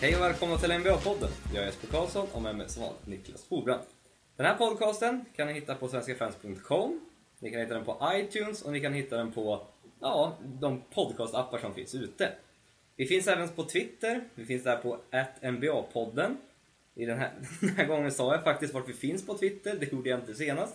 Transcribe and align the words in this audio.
Hej 0.00 0.16
och 0.16 0.22
välkomna 0.22 0.58
till 0.58 0.70
NBA-podden. 0.72 1.28
Jag 1.54 1.62
är 1.62 1.66
Jesper 1.66 1.86
Karlsson 1.86 2.28
och 2.32 2.42
med 2.42 2.56
mig 2.56 2.68
som 2.68 2.82
vanligt 2.82 3.06
Niklas 3.06 3.46
Hobrand. 3.48 3.82
Den 4.36 4.46
här 4.46 4.54
podcasten 4.54 5.24
kan 5.36 5.46
ni 5.46 5.52
hitta 5.52 5.74
på 5.74 5.88
svenskafans.com. 5.88 7.00
Ni 7.38 7.50
kan 7.50 7.60
hitta 7.60 7.74
den 7.74 7.84
på 7.84 8.12
iTunes 8.14 8.62
och 8.62 8.72
ni 8.72 8.80
kan 8.80 8.92
hitta 8.92 9.16
den 9.16 9.32
på 9.32 9.66
ja, 10.00 10.38
de 10.60 10.82
podcastappar 10.94 11.58
som 11.58 11.74
finns 11.74 11.94
ute. 11.94 12.32
Vi 12.96 13.06
finns 13.06 13.28
även 13.28 13.48
på 13.48 13.64
Twitter. 13.64 14.24
Vi 14.34 14.44
finns 14.44 14.64
där 14.64 14.76
på 14.76 14.98
NBA-podden. 15.42 16.36
I 16.94 17.04
den, 17.04 17.18
här, 17.18 17.32
den 17.60 17.70
här 17.70 17.86
gången 17.86 18.12
sa 18.12 18.34
jag 18.34 18.44
faktiskt 18.44 18.74
vart 18.74 18.88
vi 18.88 18.92
finns 18.92 19.26
på 19.26 19.38
Twitter. 19.38 19.76
Det 19.80 19.92
gjorde 19.92 20.10
jag 20.10 20.20
inte 20.20 20.34
senast. 20.34 20.74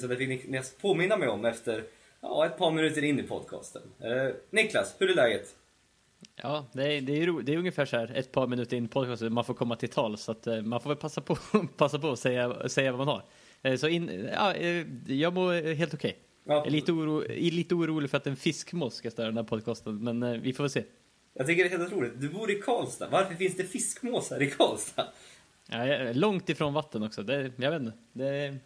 Så 0.00 0.06
det 0.06 0.16
fick 0.16 0.48
ni 0.48 0.62
påminna 0.80 1.16
mig 1.16 1.28
om 1.28 1.44
efter 1.44 1.84
ja, 2.20 2.46
ett 2.46 2.58
par 2.58 2.70
minuter 2.70 3.04
in 3.04 3.20
i 3.20 3.22
podcasten. 3.22 3.82
Eh, 4.00 4.34
Niklas, 4.50 4.94
hur 4.98 5.10
är 5.10 5.14
läget? 5.14 5.54
Ja, 6.36 6.66
det 6.72 6.96
är, 6.96 7.00
det, 7.00 7.22
är, 7.22 7.42
det 7.42 7.54
är 7.54 7.58
ungefär 7.58 7.84
så 7.84 7.96
här 7.96 8.12
ett 8.14 8.32
par 8.32 8.46
minuter 8.46 8.76
in 8.76 8.84
i 8.84 8.88
podcasten 8.88 9.32
man 9.32 9.44
får 9.44 9.54
komma 9.54 9.76
till 9.76 9.88
tal 9.88 10.18
så 10.18 10.32
att 10.32 10.46
eh, 10.46 10.62
man 10.62 10.80
får 10.80 10.90
väl 10.90 10.96
passa 10.96 11.20
på, 11.20 11.36
passa 11.76 11.98
på 11.98 12.10
att 12.10 12.18
säga, 12.18 12.68
säga 12.68 12.92
vad 12.92 13.06
man 13.06 13.08
har. 13.08 13.22
Eh, 13.62 13.76
så 13.76 13.88
in, 13.88 14.28
ja, 14.32 14.54
eh, 14.54 14.86
jag 15.06 15.34
mår 15.34 15.74
helt 15.74 15.94
okej. 15.94 16.10
Okay. 16.10 16.56
Ja. 16.56 16.64
Lite, 16.64 16.92
oro, 16.92 17.24
är 17.24 17.50
lite 17.50 17.74
orolig 17.74 18.10
för 18.10 18.16
att 18.16 18.26
en 18.26 18.36
fiskmås 18.36 18.94
ska 18.94 19.10
störa 19.10 19.26
den 19.26 19.36
här 19.36 19.44
podcasten, 19.44 20.04
men 20.04 20.42
vi 20.42 20.52
får 20.52 20.64
väl 20.64 20.70
se. 20.70 20.84
Jag 21.34 21.46
tycker 21.46 21.64
det 21.64 21.68
är 21.74 21.78
helt 21.78 21.92
otroligt. 21.92 22.20
Du 22.20 22.28
bor 22.28 22.50
i 22.50 22.54
Karlstad. 22.54 23.08
Varför 23.10 23.34
finns 23.34 23.56
det 23.56 23.64
fiskmåsar 23.64 24.42
i 24.42 24.50
Karlstad? 24.50 25.06
Ja, 25.70 26.12
långt 26.12 26.48
ifrån 26.48 26.74
vatten 26.74 27.02
också. 27.02 27.22
Det, 27.22 27.52
jag 27.56 27.70
vet 27.70 27.82
inte. 27.82 27.96
Det, 28.12 28.56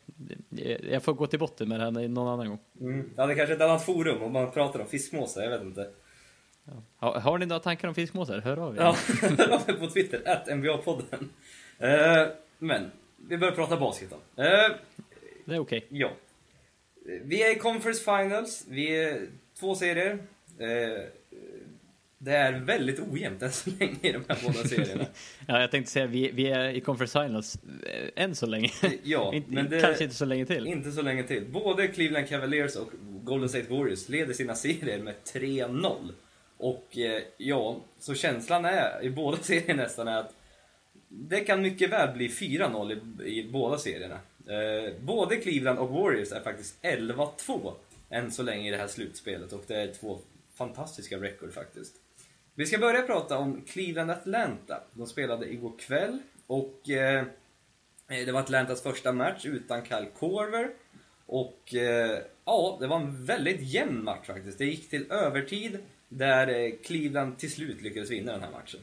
det, 0.49 0.81
jag 0.91 1.03
får 1.03 1.13
gå 1.13 1.27
till 1.27 1.39
botten 1.39 1.69
med 1.69 1.81
det 1.81 1.85
här 1.85 2.09
någon 2.09 2.29
annan 2.29 2.49
gång. 2.49 2.59
Mm. 2.81 3.11
Ja, 3.17 3.27
det 3.27 3.33
är 3.33 3.37
kanske 3.37 3.53
är 3.53 3.57
ett 3.57 3.63
annat 3.63 3.85
forum 3.85 4.23
om 4.23 4.33
man 4.33 4.51
pratar 4.51 4.81
om 4.81 4.87
fiskmåsar. 4.87 5.43
Jag 5.43 5.51
vet 5.51 5.63
inte. 5.63 5.91
Ja. 7.01 7.19
Har, 7.21 7.39
ni 7.39 7.47
några 7.47 7.61
tankar 7.61 7.89
om 7.89 7.95
fiskmåsar? 7.95 8.41
Hör 8.41 8.57
av 8.57 8.77
er. 8.77 8.81
Ja, 8.81 8.97
hör 9.39 9.51
av 9.51 9.71
er 9.71 9.73
på 9.73 9.91
Twitter, 9.91 10.23
att 10.25 10.49
NBA-podden. 10.49 11.29
Uh, 11.83 12.33
men, 12.59 12.91
vi 13.29 13.39
börjar 13.39 13.55
prata 13.55 13.77
basket 13.77 14.11
då. 14.11 14.17
Uh, 14.17 14.77
det 15.45 15.55
är 15.55 15.59
okej. 15.59 15.59
Okay. 15.59 15.83
Ja. 15.89 16.11
Vi 17.23 17.43
är 17.43 17.57
i 17.57 17.59
Conference 17.59 18.05
Finals, 18.05 18.65
vi 18.69 19.05
är 19.05 19.27
två 19.61 19.75
serier. 19.75 20.13
Uh, 20.13 20.19
det 22.21 22.33
är 22.33 22.53
väldigt 22.53 23.01
ojämnt 23.01 23.43
än 23.43 23.53
så 23.53 23.71
länge 23.79 23.97
i 24.03 24.13
de 24.13 24.25
här 24.29 24.39
båda 24.47 24.69
serierna. 24.69 25.07
ja, 25.47 25.61
jag 25.61 25.71
tänkte 25.71 25.93
säga 25.93 26.07
vi, 26.07 26.31
vi 26.31 26.47
är 26.47 26.69
i 26.69 26.81
Conference 26.81 27.23
Finals 27.23 27.59
än 28.17 28.35
så 28.35 28.47
länge. 28.47 28.71
ja, 29.03 29.35
men 29.47 29.71
det, 29.71 29.81
kanske 29.81 30.05
inte 30.05 30.17
så 30.17 30.25
länge 30.25 30.47
till. 30.47 30.67
Inte 30.67 30.93
så 30.93 31.03
länge 31.03 31.23
till. 31.23 31.45
Både 31.51 31.89
Cleveland 31.89 32.29
Cavaliers 32.29 32.77
och 32.77 32.91
Golden 33.25 33.49
State 33.49 33.67
Warriors 33.71 34.09
leder 34.09 34.35
sina 34.35 34.55
serier 34.55 34.99
med 34.99 35.15
3-0. 35.33 36.13
Och 36.59 36.99
eh, 36.99 37.23
ja, 37.37 37.81
så 37.99 38.15
känslan 38.15 38.65
är 38.65 39.03
i 39.03 39.11
båda 39.11 39.37
serierna 39.43 39.83
nästan 39.83 40.09
är 40.09 40.19
att 40.19 40.35
det 41.09 41.41
kan 41.41 41.63
mycket 41.63 41.91
väl 41.91 42.17
bli 42.17 42.29
4-0 42.29 43.23
i, 43.23 43.39
i, 43.39 43.51
båda 43.51 43.79
serierna. 43.79 44.21
Eh, 44.47 44.95
både 45.01 45.37
Cleveland 45.37 45.79
och 45.79 45.89
Warriors 45.89 46.33
är 46.33 46.41
faktiskt 46.41 46.83
11-2 46.83 47.75
än 48.11 48.31
så 48.31 48.43
länge 48.43 48.69
i 48.69 48.71
det 48.71 48.77
här 48.77 48.87
slutspelet 48.87 49.53
och 49.53 49.65
det 49.67 49.77
är 49.77 49.93
två 49.93 50.19
fantastiska 50.55 51.17
record 51.17 51.53
faktiskt. 51.53 51.95
Vi 52.55 52.67
ska 52.67 52.79
börja 52.79 53.03
prata 53.03 53.39
om 53.39 53.63
Cleveland-Atlanta. 53.67 54.81
De 54.93 55.07
spelade 55.07 55.53
igår 55.53 55.73
kväll 55.79 56.19
och 56.47 56.91
eh, 56.91 57.25
eh, 58.09 58.27
det 58.27 58.33
var 58.33 58.41
Atlantas 58.41 58.83
första 58.83 59.13
match 59.13 59.47
utan 59.47 59.85
Kyle 59.85 60.09
Korver. 60.19 60.71
Och 61.27 61.75
eh, 61.75 62.19
ja, 62.45 62.77
det 62.81 62.87
var 62.87 62.97
en 62.97 63.25
väldigt 63.25 63.61
jämn 63.61 64.05
match 64.05 64.27
faktiskt. 64.27 64.59
Det 64.59 64.65
gick 64.65 64.91
till 64.91 65.13
övertid 65.13 65.79
där 66.09 66.49
eh, 66.49 66.73
Cleveland 66.85 67.39
till 67.39 67.53
slut 67.53 67.83
lyckades 67.83 68.11
vinna 68.11 68.33
den 68.33 68.43
här 68.43 68.51
matchen. 68.51 68.81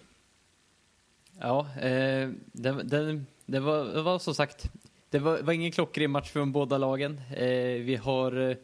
Ja, 1.39 1.67
eh, 1.81 2.29
det, 2.51 2.83
det, 2.83 3.23
det, 3.45 3.59
var, 3.59 3.85
det 3.85 4.01
var 4.01 4.19
som 4.19 4.35
sagt, 4.35 4.71
det 5.09 5.19
var, 5.19 5.41
var 5.41 5.53
ingen 5.53 5.71
klockren 5.71 6.11
match 6.11 6.31
från 6.31 6.51
båda 6.51 6.77
lagen. 6.77 7.21
Eh, 7.35 7.47
vi 7.81 7.99
har 8.03 8.49
eh, 8.49 8.57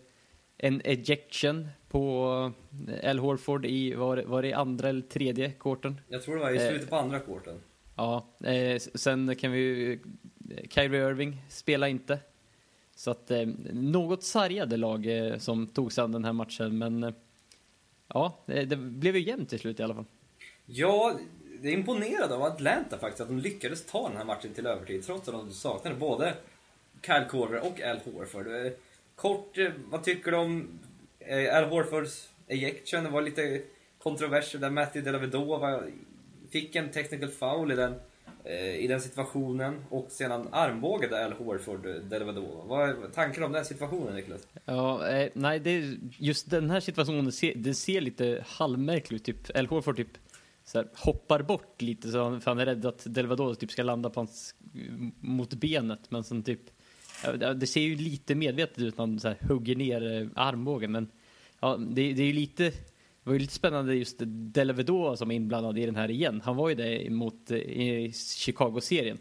en 0.57 0.81
ejection 0.85 1.67
på 1.89 2.53
eh, 2.87 3.09
Al 3.09 3.19
Horford 3.19 3.65
i, 3.65 3.93
var, 3.93 4.17
var 4.17 4.41
det 4.41 4.53
andra 4.53 4.89
eller 4.89 5.01
tredje 5.01 5.51
korten? 5.51 6.01
Jag 6.07 6.23
tror 6.23 6.35
det 6.35 6.41
var 6.41 6.51
i 6.51 6.59
slutet 6.69 6.89
på 6.89 6.95
andra 6.95 7.19
korten. 7.19 7.59
Ja, 7.95 8.27
eh, 8.43 8.79
sen 8.79 9.35
kan 9.35 9.51
vi 9.51 9.99
Kyrie 10.69 11.09
Irving 11.09 11.37
spelar 11.49 11.87
inte. 11.87 12.19
Så 12.95 13.11
att 13.11 13.31
eh, 13.31 13.47
något 13.73 14.23
sargade 14.23 14.77
lag 14.77 15.05
eh, 15.05 15.37
som 15.37 15.67
tog 15.67 15.93
sig 15.93 16.03
an 16.03 16.11
den 16.11 16.25
här 16.25 16.33
matchen, 16.33 16.77
men 16.77 17.13
ja, 18.13 18.37
det 18.45 18.75
blev 18.75 19.15
ju 19.15 19.21
jämnt 19.21 19.49
till 19.49 19.59
slut 19.59 19.79
i 19.79 19.83
alla 19.83 19.95
fall. 19.95 20.05
Ja, 20.65 21.19
det 21.61 21.69
är 21.69 21.73
imponerad 21.73 22.31
av 22.31 22.43
Atlanta 22.43 22.97
faktiskt, 22.97 23.21
att 23.21 23.27
de 23.27 23.39
lyckades 23.39 23.85
ta 23.85 24.07
den 24.07 24.17
här 24.17 24.25
matchen 24.25 24.53
till 24.53 24.67
övertid, 24.67 25.03
trots 25.03 25.27
att 25.27 25.33
de 25.33 25.51
saknade 25.51 25.95
både 25.95 26.33
Kyle 27.01 27.25
Korver 27.29 27.59
och 27.59 27.81
Al 27.81 27.97
Horford. 27.97 28.47
Eh, 28.47 28.71
kort, 29.15 29.57
eh, 29.57 29.71
vad 29.89 30.03
tycker 30.03 30.31
du 30.31 30.37
om 30.37 30.79
eh, 31.19 31.57
Al 31.57 31.63
Horfords 31.63 32.29
ejection? 32.47 33.03
Det 33.03 33.09
var 33.09 33.21
lite 33.21 33.61
kontroverser 33.99 34.59
där 34.59 34.69
Matthew 34.69 35.11
Delavedova 35.11 35.83
fick 36.49 36.75
en 36.75 36.91
technical 36.91 37.29
foul 37.29 37.71
i 37.71 37.75
den 37.75 37.95
Eh, 38.45 38.75
i 38.75 38.87
den 38.87 39.01
situationen 39.01 39.85
och 39.89 40.11
sedan 40.11 40.47
armbågade 40.51 41.25
Al 41.25 41.33
Horford 41.33 41.85
eh, 41.85 41.93
Delvedova. 41.93 42.63
Vad 42.63 42.89
är 42.89 42.95
tanken 43.13 43.43
om 43.43 43.51
den 43.51 43.65
situationen 43.65 44.15
Niklas? 44.15 44.47
Ja, 44.65 45.07
eh, 45.09 45.29
nej, 45.33 45.59
det, 45.59 45.97
just 46.17 46.49
den 46.49 46.69
här 46.69 46.79
situationen 46.79 47.31
ser, 47.31 47.55
det 47.55 47.73
ser 47.73 48.01
lite 48.01 48.45
halvmärklig 48.47 49.15
ut. 49.17 49.23
Typ, 49.23 49.57
Al 49.57 49.67
Horford 49.67 49.95
typ 49.95 50.17
så 50.65 50.77
här, 50.77 50.87
hoppar 50.95 51.41
bort 51.41 51.81
lite 51.81 52.11
så 52.11 52.23
han, 52.23 52.41
för 52.41 52.51
han 52.51 52.59
är 52.59 52.65
rädd 52.65 52.85
att 52.85 53.03
Delvedova 53.05 53.55
typ 53.55 53.71
ska 53.71 53.83
landa 53.83 54.09
på 54.09 54.19
hans, 54.19 54.55
eh, 54.75 54.81
mot 55.19 55.53
benet. 55.53 56.11
Men 56.11 56.23
sen 56.23 56.43
typ, 56.43 56.61
det 57.55 57.67
ser 57.67 57.81
ju 57.81 57.95
lite 57.95 58.35
medvetet 58.35 58.79
ut 58.79 58.97
när 58.97 59.05
han 59.05 59.19
så 59.19 59.27
här, 59.27 59.37
hugger 59.47 59.75
ner 59.75 60.21
eh, 60.21 60.27
armbågen. 60.35 60.91
Men 60.91 61.07
ja, 61.59 61.77
det, 61.77 62.13
det 62.13 62.21
är 62.21 62.27
ju 62.27 62.33
lite 62.33 62.71
det 63.23 63.29
var 63.29 63.33
ju 63.33 63.39
lite 63.39 63.53
spännande 63.53 63.95
just 63.95 64.15
Delvedova 64.25 65.17
som 65.17 65.31
är 65.31 65.35
inblandad 65.35 65.77
i 65.77 65.85
den 65.85 65.95
här 65.95 66.11
igen. 66.11 66.41
Han 66.45 66.55
var 66.55 66.69
ju 66.69 66.75
det 66.75 67.09
mot 67.09 67.51
eh, 67.51 67.57
i 67.57 68.13
Chicago-serien. 68.13 69.17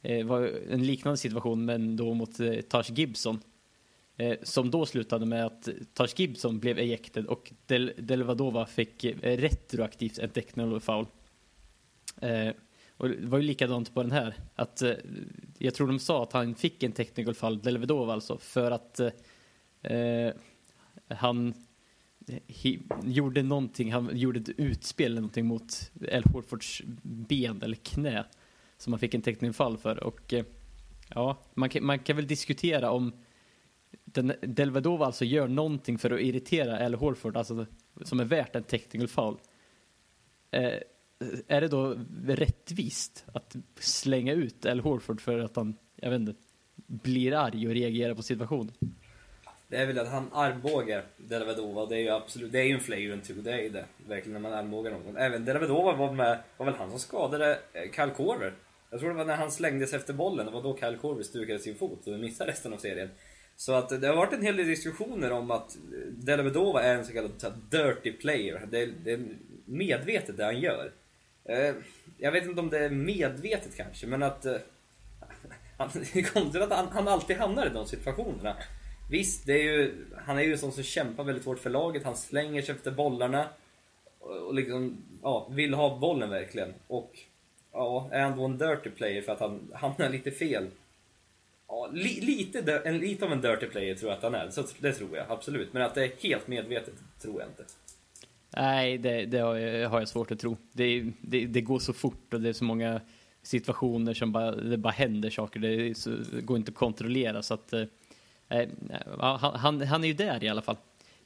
Det 0.00 0.22
var 0.22 0.50
en 0.70 0.86
liknande 0.86 1.16
situation 1.16 1.64
men 1.64 1.96
då 1.96 2.14
mot 2.14 2.40
eh, 2.40 2.60
Taj 2.60 2.84
Gibson. 2.88 3.40
Eh, 4.16 4.36
som 4.42 4.70
då 4.70 4.86
slutade 4.86 5.26
med 5.26 5.46
att 5.46 5.68
Taj 5.94 6.08
Gibson 6.16 6.58
blev 6.58 6.78
ejected 6.78 7.26
och 7.26 7.52
Del 7.66 7.92
Delvadova 7.98 8.66
fick 8.66 9.04
retroaktivt 9.22 10.18
en 10.18 10.30
technical 10.30 10.80
foul. 10.80 11.06
Och 12.96 13.08
det 13.08 13.26
var 13.26 13.38
ju 13.38 13.44
likadant 13.44 13.94
på 13.94 14.02
den 14.02 14.12
här. 14.12 14.34
Att, 14.54 14.82
jag 15.58 15.74
tror 15.74 15.86
de 15.86 15.98
sa 15.98 16.22
att 16.22 16.32
han 16.32 16.54
fick 16.54 16.82
en 16.82 16.92
technical 16.92 17.34
foul, 17.34 17.58
Delvedova 17.58 18.12
alltså, 18.12 18.38
för 18.38 18.70
att 18.70 19.00
eh, 19.82 20.30
han 21.08 21.54
gjorde 23.02 23.42
någonting, 23.42 23.92
han 23.92 24.16
gjorde 24.16 24.40
ett 24.40 24.48
utspel 24.48 25.06
eller 25.06 25.20
någonting 25.20 25.46
mot 25.46 25.90
El 26.08 26.24
Horfords 26.24 26.82
ben 27.02 27.62
eller 27.62 27.76
knä 27.76 28.24
som 28.76 28.92
han 28.92 29.00
fick 29.00 29.14
en 29.14 29.22
technical 29.22 29.52
fall 29.52 29.78
för 29.78 30.04
och 30.04 30.32
eh, 30.32 30.44
ja, 31.08 31.38
man 31.54 31.68
kan, 31.68 31.86
man 31.86 31.98
kan 31.98 32.16
väl 32.16 32.26
diskutera 32.26 32.90
om 32.90 33.12
den, 34.04 34.32
Delvedova 34.40 35.06
alltså 35.06 35.24
gör 35.24 35.48
någonting 35.48 35.98
för 35.98 36.10
att 36.10 36.20
irritera 36.20 36.80
El 36.80 36.94
Horford, 36.94 37.36
alltså 37.36 37.66
som 38.02 38.20
är 38.20 38.24
värt 38.24 38.56
en 38.56 38.62
technical 38.62 39.08
foul. 39.08 39.36
Eh, 40.50 40.72
är 41.48 41.60
det 41.60 41.68
då 41.68 41.96
rättvist 42.26 43.24
att 43.34 43.56
slänga 43.78 44.32
ut 44.32 44.64
El 44.64 44.80
Horford 44.80 45.20
för 45.20 45.38
att 45.38 45.56
han, 45.56 45.76
jag 45.96 46.10
vet 46.10 46.20
inte, 46.20 46.34
blir 46.86 47.34
arg 47.34 47.68
och 47.68 47.74
reagerar 47.74 48.14
på 48.14 48.22
situationen? 48.22 48.72
Det 49.72 49.78
är 49.78 49.86
väl 49.86 49.98
att 49.98 50.08
han 50.08 50.30
armbågar 50.32 51.04
Delavedova, 51.16 51.86
det 51.86 51.96
är 51.96 52.00
ju 52.00 52.08
absolut, 52.08 52.52
det 52.52 52.60
är 52.60 52.64
ju 52.64 52.74
en 52.74 52.80
flagrant 52.80 53.24
two, 53.24 53.32
det 53.32 53.52
är 53.52 53.70
det. 53.70 53.84
Verkligen 54.08 54.32
när 54.32 54.50
man 54.50 54.58
armbågar 54.58 54.90
någon. 54.90 55.16
Även 55.16 55.44
Delavedova 55.44 55.92
var 55.92 56.12
med, 56.12 56.38
var 56.56 56.66
väl 56.66 56.74
han 56.74 56.90
som 56.90 56.98
skadade 56.98 57.58
eh, 57.72 57.82
Kyle 57.82 58.10
Korver. 58.10 58.52
Jag 58.90 59.00
tror 59.00 59.10
det 59.10 59.16
var 59.16 59.24
när 59.24 59.36
han 59.36 59.52
slängdes 59.52 59.92
efter 59.92 60.12
bollen, 60.12 60.46
det 60.46 60.52
var 60.52 60.62
då 60.62 60.76
Kyle 60.76 60.96
Korver 60.96 61.22
stukade 61.22 61.58
sin 61.58 61.74
fot 61.74 62.06
och 62.06 62.12
missade 62.12 62.50
resten 62.50 62.72
av 62.72 62.76
serien. 62.76 63.10
Så 63.56 63.72
att 63.72 64.00
det 64.00 64.06
har 64.08 64.16
varit 64.16 64.32
en 64.32 64.42
hel 64.42 64.56
del 64.56 64.66
diskussioner 64.66 65.32
om 65.32 65.50
att 65.50 65.76
Delavedova 66.08 66.82
är 66.82 66.94
en 66.94 67.04
så 67.04 67.12
kallad 67.12 67.32
dirty 67.70 68.12
player. 68.12 68.66
Det 68.70 68.82
är, 68.82 68.92
det 69.04 69.12
är 69.12 69.20
medvetet 69.64 70.36
det 70.36 70.44
han 70.44 70.60
gör. 70.60 70.92
Eh, 71.44 71.74
jag 72.18 72.32
vet 72.32 72.44
inte 72.44 72.60
om 72.60 72.70
det 72.70 72.78
är 72.78 72.90
medvetet 72.90 73.76
kanske, 73.76 74.06
men 74.06 74.22
att... 74.22 74.46
Eh, 74.46 74.56
han, 75.78 75.90
det 75.92 76.18
är 76.18 76.22
konstigt 76.22 76.62
att 76.62 76.72
han, 76.72 76.88
han 76.88 77.08
alltid 77.08 77.36
hamnar 77.36 77.66
i 77.66 77.70
de 77.70 77.86
situationerna. 77.86 78.56
Visst, 79.12 79.46
det 79.46 79.52
är 79.52 79.62
ju, 79.62 79.94
han 80.26 80.38
är 80.38 80.42
ju 80.42 80.52
en 80.52 80.58
sån 80.58 80.72
som 80.72 80.82
kämpar 80.82 81.24
väldigt 81.24 81.44
hårt 81.44 81.58
för 81.58 81.70
laget. 81.70 82.04
Han 82.04 82.16
slänger 82.16 82.62
sig 82.62 82.74
efter 82.74 82.90
bollarna. 82.90 83.48
Och 84.18 84.54
liksom, 84.54 84.96
ja, 85.22 85.48
vill 85.50 85.74
ha 85.74 85.98
bollen 85.98 86.30
verkligen. 86.30 86.74
Och 86.86 87.18
ja, 87.72 88.08
är 88.12 88.22
han 88.22 88.38
då 88.38 88.44
en 88.44 88.58
dirty 88.58 88.90
player 88.90 89.22
för 89.22 89.32
att 89.32 89.40
han 89.40 89.70
hamnar 89.74 90.08
lite 90.10 90.30
fel? 90.30 90.66
Ja, 91.68 91.90
li, 91.92 92.20
lite, 92.20 92.82
en, 92.84 92.98
lite 92.98 93.24
av 93.24 93.32
en 93.32 93.40
dirty 93.40 93.66
player 93.66 93.94
tror 93.94 94.10
jag 94.10 94.16
att 94.16 94.22
han 94.22 94.34
är. 94.34 94.50
Så, 94.50 94.64
det 94.78 94.92
tror 94.92 95.16
jag 95.16 95.26
absolut. 95.28 95.72
Men 95.72 95.82
att 95.82 95.94
det 95.94 96.04
är 96.04 96.10
helt 96.20 96.48
medvetet 96.48 96.94
tror 97.22 97.40
jag 97.40 97.48
inte. 97.48 97.64
Nej, 98.56 98.98
det, 98.98 99.24
det 99.24 99.38
har, 99.38 99.56
jag, 99.56 99.88
har 99.88 99.98
jag 99.98 100.08
svårt 100.08 100.30
att 100.30 100.40
tro. 100.40 100.56
Det, 100.72 101.12
det, 101.20 101.46
det, 101.46 101.60
går 101.60 101.78
så 101.78 101.92
fort 101.92 102.34
och 102.34 102.40
det 102.40 102.48
är 102.48 102.52
så 102.52 102.64
många 102.64 103.00
situationer 103.42 104.14
som 104.14 104.32
bara, 104.32 104.50
det 104.50 104.76
bara 104.76 104.92
händer 104.92 105.30
saker. 105.30 105.60
Det, 105.60 105.98
så, 105.98 106.16
går 106.42 106.56
inte 106.56 106.70
att 106.70 106.76
kontrollera 106.76 107.42
så 107.42 107.54
att 107.54 107.72
eh, 107.72 107.84
eh, 108.52 108.68
han, 109.18 109.80
han 109.80 110.04
är 110.04 110.08
ju 110.08 110.14
där 110.14 110.44
i 110.44 110.48
alla 110.48 110.62
fall. 110.62 110.76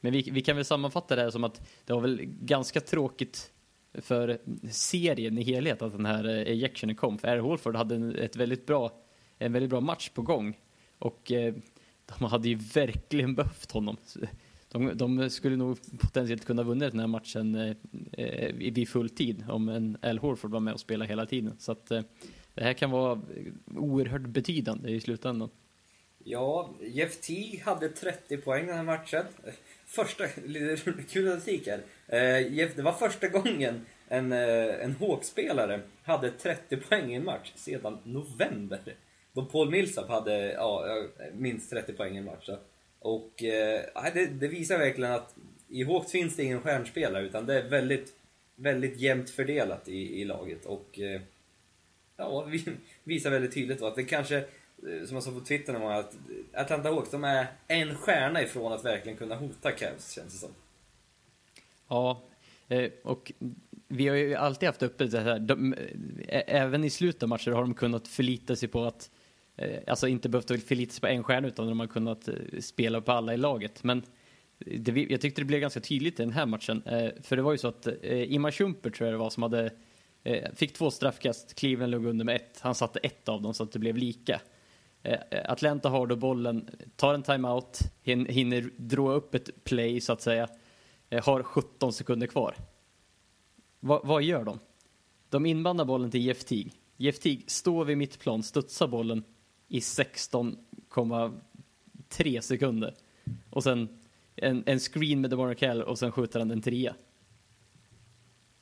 Men 0.01 0.13
vi, 0.13 0.23
vi 0.23 0.43
kan 0.43 0.57
väl 0.57 0.65
sammanfatta 0.65 1.17
det 1.17 1.23
här 1.23 1.31
som 1.31 1.45
att 1.45 1.69
det 1.85 1.93
var 1.93 2.01
väl 2.01 2.21
ganska 2.25 2.81
tråkigt 2.81 3.53
för 3.93 4.39
serien 4.71 5.39
i 5.39 5.43
helhet 5.43 5.83
att 5.83 5.93
den 5.93 6.07
här 6.07 6.25
eh, 6.25 6.53
ejectionen 6.53 6.97
kom. 6.97 7.19
För 7.19 7.29
Air 7.29 7.39
Holford 7.39 7.77
hade 7.77 7.95
en, 7.95 8.17
ett 8.17 8.37
väldigt 8.37 8.67
bra, 8.67 8.93
en 9.39 9.53
väldigt 9.53 9.71
bra 9.71 9.81
match 9.81 10.09
på 10.09 10.23
gång. 10.23 10.59
Och 10.99 11.33
eh, 11.33 11.55
de 12.07 12.25
hade 12.25 12.49
ju 12.49 12.55
verkligen 12.55 13.35
behövt 13.35 13.73
honom. 13.73 13.97
De, 14.69 14.97
de 14.97 15.31
skulle 15.31 15.57
nog 15.57 15.79
potentiellt 15.99 16.45
kunna 16.45 16.63
vunnit 16.63 16.91
den 16.91 17.01
här 17.01 17.07
matchen 17.07 17.55
eh, 17.55 17.77
eh, 18.13 18.55
vid 18.55 18.89
full 18.89 19.11
tid 19.11 19.45
om 19.49 19.69
en 19.69 19.99
Al 20.03 20.19
Horford 20.19 20.51
var 20.51 20.61
med 20.61 20.75
och 20.75 20.81
spelade 20.81 21.09
hela 21.09 21.27
tiden. 21.27 21.55
Så 21.59 21.73
att 21.73 21.91
eh, 21.91 22.03
det 22.55 22.65
här 22.65 22.73
kan 22.73 22.91
vara 22.91 23.21
oerhört 23.77 24.27
betydande 24.27 24.91
i 24.91 25.01
slutändan. 25.01 25.51
Ja, 26.29 26.71
Jeff 26.81 27.21
T 27.21 27.61
hade 27.65 27.89
30 27.89 28.37
poäng 28.37 28.67
den 28.67 28.77
här 28.77 28.85
matchen. 28.85 29.25
Första, 29.87 30.25
Lite 30.45 30.93
kul 31.11 31.27
statistik 31.27 31.69
här. 31.69 31.81
Eh, 32.07 32.53
Jeff, 32.55 32.75
det 32.77 32.83
var 32.83 32.93
första 32.93 33.29
gången 33.29 33.87
en, 34.09 34.33
eh, 34.33 34.85
en 34.85 34.97
Hawks-spelare 35.01 35.81
hade 36.03 36.31
30 36.31 36.77
poäng 36.77 37.13
i 37.13 37.15
en 37.15 37.25
match 37.25 37.53
sedan 37.55 37.99
november. 38.05 38.95
Då 39.33 39.45
Paul 39.45 39.71
Millsap 39.71 40.09
hade 40.09 40.53
ja, 40.53 40.87
eh, 40.89 41.35
minst 41.35 41.71
30 41.71 41.93
poäng 41.93 42.15
i 42.15 42.19
en 42.19 42.25
match. 42.25 42.49
Och 42.99 43.43
eh, 43.43 43.81
det, 44.15 44.27
det, 44.27 44.49
visar 44.49 44.79
verkligen 44.79 45.13
att 45.13 45.35
i 45.69 45.85
Hawks 45.85 46.13
finns 46.13 46.37
det 46.37 46.45
ingen 46.45 46.61
stjärnspelare 46.61 47.25
utan 47.25 47.47
det 47.47 47.61
är 47.61 47.69
väldigt, 47.69 48.15
väldigt 48.57 49.01
jämnt 49.01 49.31
fördelat 49.31 49.89
i, 49.89 50.21
i 50.21 50.25
laget. 50.25 50.65
Och 50.65 50.99
eh, 51.01 51.21
ja, 52.17 52.45
vi, 52.45 52.65
visar 53.05 53.31
väldigt 53.31 53.55
tydligt 53.55 53.83
att 53.83 53.97
det 53.97 54.05
kanske, 54.05 54.45
Eh, 54.83 55.07
som 55.07 55.15
jag 55.15 55.23
såg 55.23 55.35
på 55.35 55.45
Twitter 55.45 55.73
någon 55.73 55.83
gång, 55.83 55.93
att 55.93 56.17
Atlanta 56.55 56.89
Hawks 56.89 57.11
de 57.11 57.25
är 57.25 57.47
en 57.69 57.95
stjärna 57.95 58.43
ifrån 58.43 58.73
att 58.73 58.85
verkligen 58.85 59.19
kunna 59.19 59.35
hota 59.35 59.73
Cavs, 59.73 60.13
känns 60.13 60.33
det 60.33 60.39
som. 60.39 60.51
Ja, 61.89 62.23
eh, 62.69 62.91
och 63.03 63.33
vi 63.89 64.09
har 64.09 64.17
ju 64.17 64.35
alltid 64.35 64.67
haft 64.67 64.83
uppe 64.83 65.05
det 65.05 65.21
här, 65.21 65.39
de, 65.39 65.75
eh, 66.29 66.43
även 66.47 66.85
i 66.85 66.91
slutet 66.91 67.23
av 67.23 67.29
matcher 67.29 67.51
har 67.51 67.61
de 67.61 67.75
kunnat 67.75 68.09
förlita 68.09 68.57
sig 68.57 68.69
på 68.69 68.85
att 68.85 69.11
alltså 69.87 70.09
inte 70.09 70.29
behövt 70.29 70.67
förlita 70.67 70.93
sig 70.93 71.01
på 71.01 71.07
en 71.07 71.25
stjärna 71.25 71.49
utan 71.49 71.67
de 71.67 71.81
har 71.81 71.87
kunnat 71.87 72.29
spela 72.61 73.01
på 73.01 73.13
alla 73.13 73.35
i 73.35 73.37
laget. 73.37 73.85
Men 73.85 74.03
det, 74.59 75.07
jag 75.11 75.21
tyckte 75.21 75.41
det 75.41 75.45
blev 75.45 75.61
ganska 75.61 75.81
tydligt 75.81 76.21
i 76.21 76.23
den 76.23 76.33
här 76.33 76.47
matchen. 76.47 76.83
För 77.23 77.37
det 77.37 77.43
var 77.43 77.53
ju 77.53 77.59
så 77.59 77.69
att 77.69 77.89
Ima 78.03 78.53
Schumper 78.53 78.91
tror 78.91 79.07
jag 79.07 79.15
det 79.15 79.19
var 79.19 79.31
som 79.31 79.43
hade 79.43 79.71
fick 80.55 80.73
två 80.73 80.91
straffkast, 80.91 81.55
Cleveland 81.55 81.93
låg 81.93 82.07
under 82.07 82.25
med 82.25 82.37
ett. 82.37 82.61
Han 82.61 82.75
satte 82.75 82.99
ett 82.99 83.29
av 83.29 83.43
dem 83.43 83.55
så 83.55 83.63
att 83.63 83.73
det 83.73 83.79
blev 83.79 83.97
lika. 83.97 84.41
Eh, 85.07 85.19
Atlanta 85.45 85.89
har 85.89 86.07
då 86.07 86.17
bollen, 86.17 86.71
tar 86.97 87.15
en 87.15 87.23
timeout, 87.23 87.81
hinner 88.03 88.71
dra 88.77 89.13
upp 89.13 89.35
ett 89.35 89.65
play 89.65 90.01
så 90.01 90.13
att 90.13 90.23
säga, 90.23 90.49
eh, 91.11 91.25
har 91.25 91.43
17 91.43 91.93
sekunder 91.93 92.27
kvar. 92.27 92.55
Va, 93.81 94.01
vad 94.05 94.23
gör 94.23 94.45
de? 94.45 94.59
De 95.29 95.47
inbandar 95.47 95.85
bollen 95.85 96.11
till 96.11 96.27
Jeff 96.27 96.45
Teague. 96.45 96.71
Jeff 96.97 97.19
Teague 97.19 97.43
står 97.47 97.85
vid 97.85 97.99
mittplan, 97.99 98.43
studsar 98.43 98.89
bollen 98.89 99.25
i 99.69 99.81
16,3 99.81 102.41
sekunder. 102.41 102.95
Och 103.51 103.63
sen 103.63 103.89
en, 104.37 104.63
en 104.67 104.79
screen 104.79 105.21
med 105.21 105.31
DeMar 105.31 105.55
Kell 105.55 105.83
och 105.83 105.99
sen 105.99 106.13
skjuter 106.13 106.39
han 106.39 106.51
en 106.51 106.63
trea. 106.63 106.95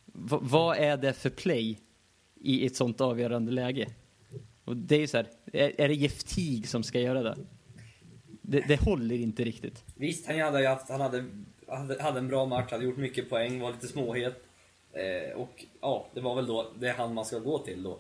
Va, 0.05 0.39
vad 0.43 0.77
är 0.77 0.97
det 0.97 1.13
för 1.13 1.31
play 1.31 1.79
i 2.35 2.67
ett 2.67 2.77
sånt 2.77 3.01
avgörande 3.01 3.53
läge? 3.53 3.89
Och 4.65 4.77
det 4.77 5.03
är 5.03 5.07
så 5.07 5.17
här, 5.17 5.27
är, 5.53 5.81
är 5.81 5.89
det 5.89 5.95
Jeff 5.95 6.25
Teague 6.25 6.67
som 6.67 6.83
ska 6.83 7.01
göra 7.01 7.23
det? 7.23 7.37
det? 8.43 8.65
Det 8.69 8.81
håller 8.81 9.15
inte 9.15 9.45
riktigt. 9.45 9.85
Visst, 9.95 10.27
han 10.27 10.41
hade, 10.41 10.69
haft, 10.69 10.89
han 10.89 11.01
hade, 11.01 11.25
hade 12.01 12.19
en 12.19 12.29
bra 12.29 12.47
match, 12.47 12.71
hade 12.71 12.85
gjort 12.85 12.97
mycket 12.97 13.31
poäng, 13.31 13.61
var 13.61 13.73
lite 13.73 13.87
småhet. 13.89 14.45
Eh, 14.93 15.37
och 15.37 15.65
ja, 15.81 16.07
det 16.15 16.21
var 16.21 16.35
väl 16.35 16.47
då 16.47 16.73
det 16.79 16.89
är 16.89 16.95
han 16.95 17.15
man 17.15 17.25
ska 17.25 17.39
gå 17.39 17.59
till 17.59 17.83
då. 17.83 17.99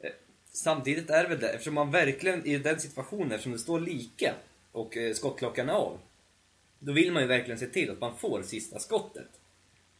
Eh, 0.00 0.10
samtidigt 0.52 1.10
är 1.10 1.22
det 1.22 1.28
väl 1.28 1.40
det, 1.40 1.48
eftersom 1.48 1.74
man 1.74 1.90
verkligen 1.90 2.46
i 2.46 2.58
den 2.58 2.80
situationen, 2.80 3.32
eftersom 3.32 3.52
det 3.52 3.58
står 3.58 3.80
lika 3.80 4.34
och 4.72 4.96
eh, 4.96 5.14
skottklockan 5.14 5.68
är 5.68 5.72
av, 5.72 5.98
då 6.78 6.92
vill 6.92 7.12
man 7.12 7.22
ju 7.22 7.28
verkligen 7.28 7.58
se 7.58 7.66
till 7.66 7.90
att 7.90 8.00
man 8.00 8.16
får 8.16 8.42
sista 8.42 8.78
skottet. 8.78 9.28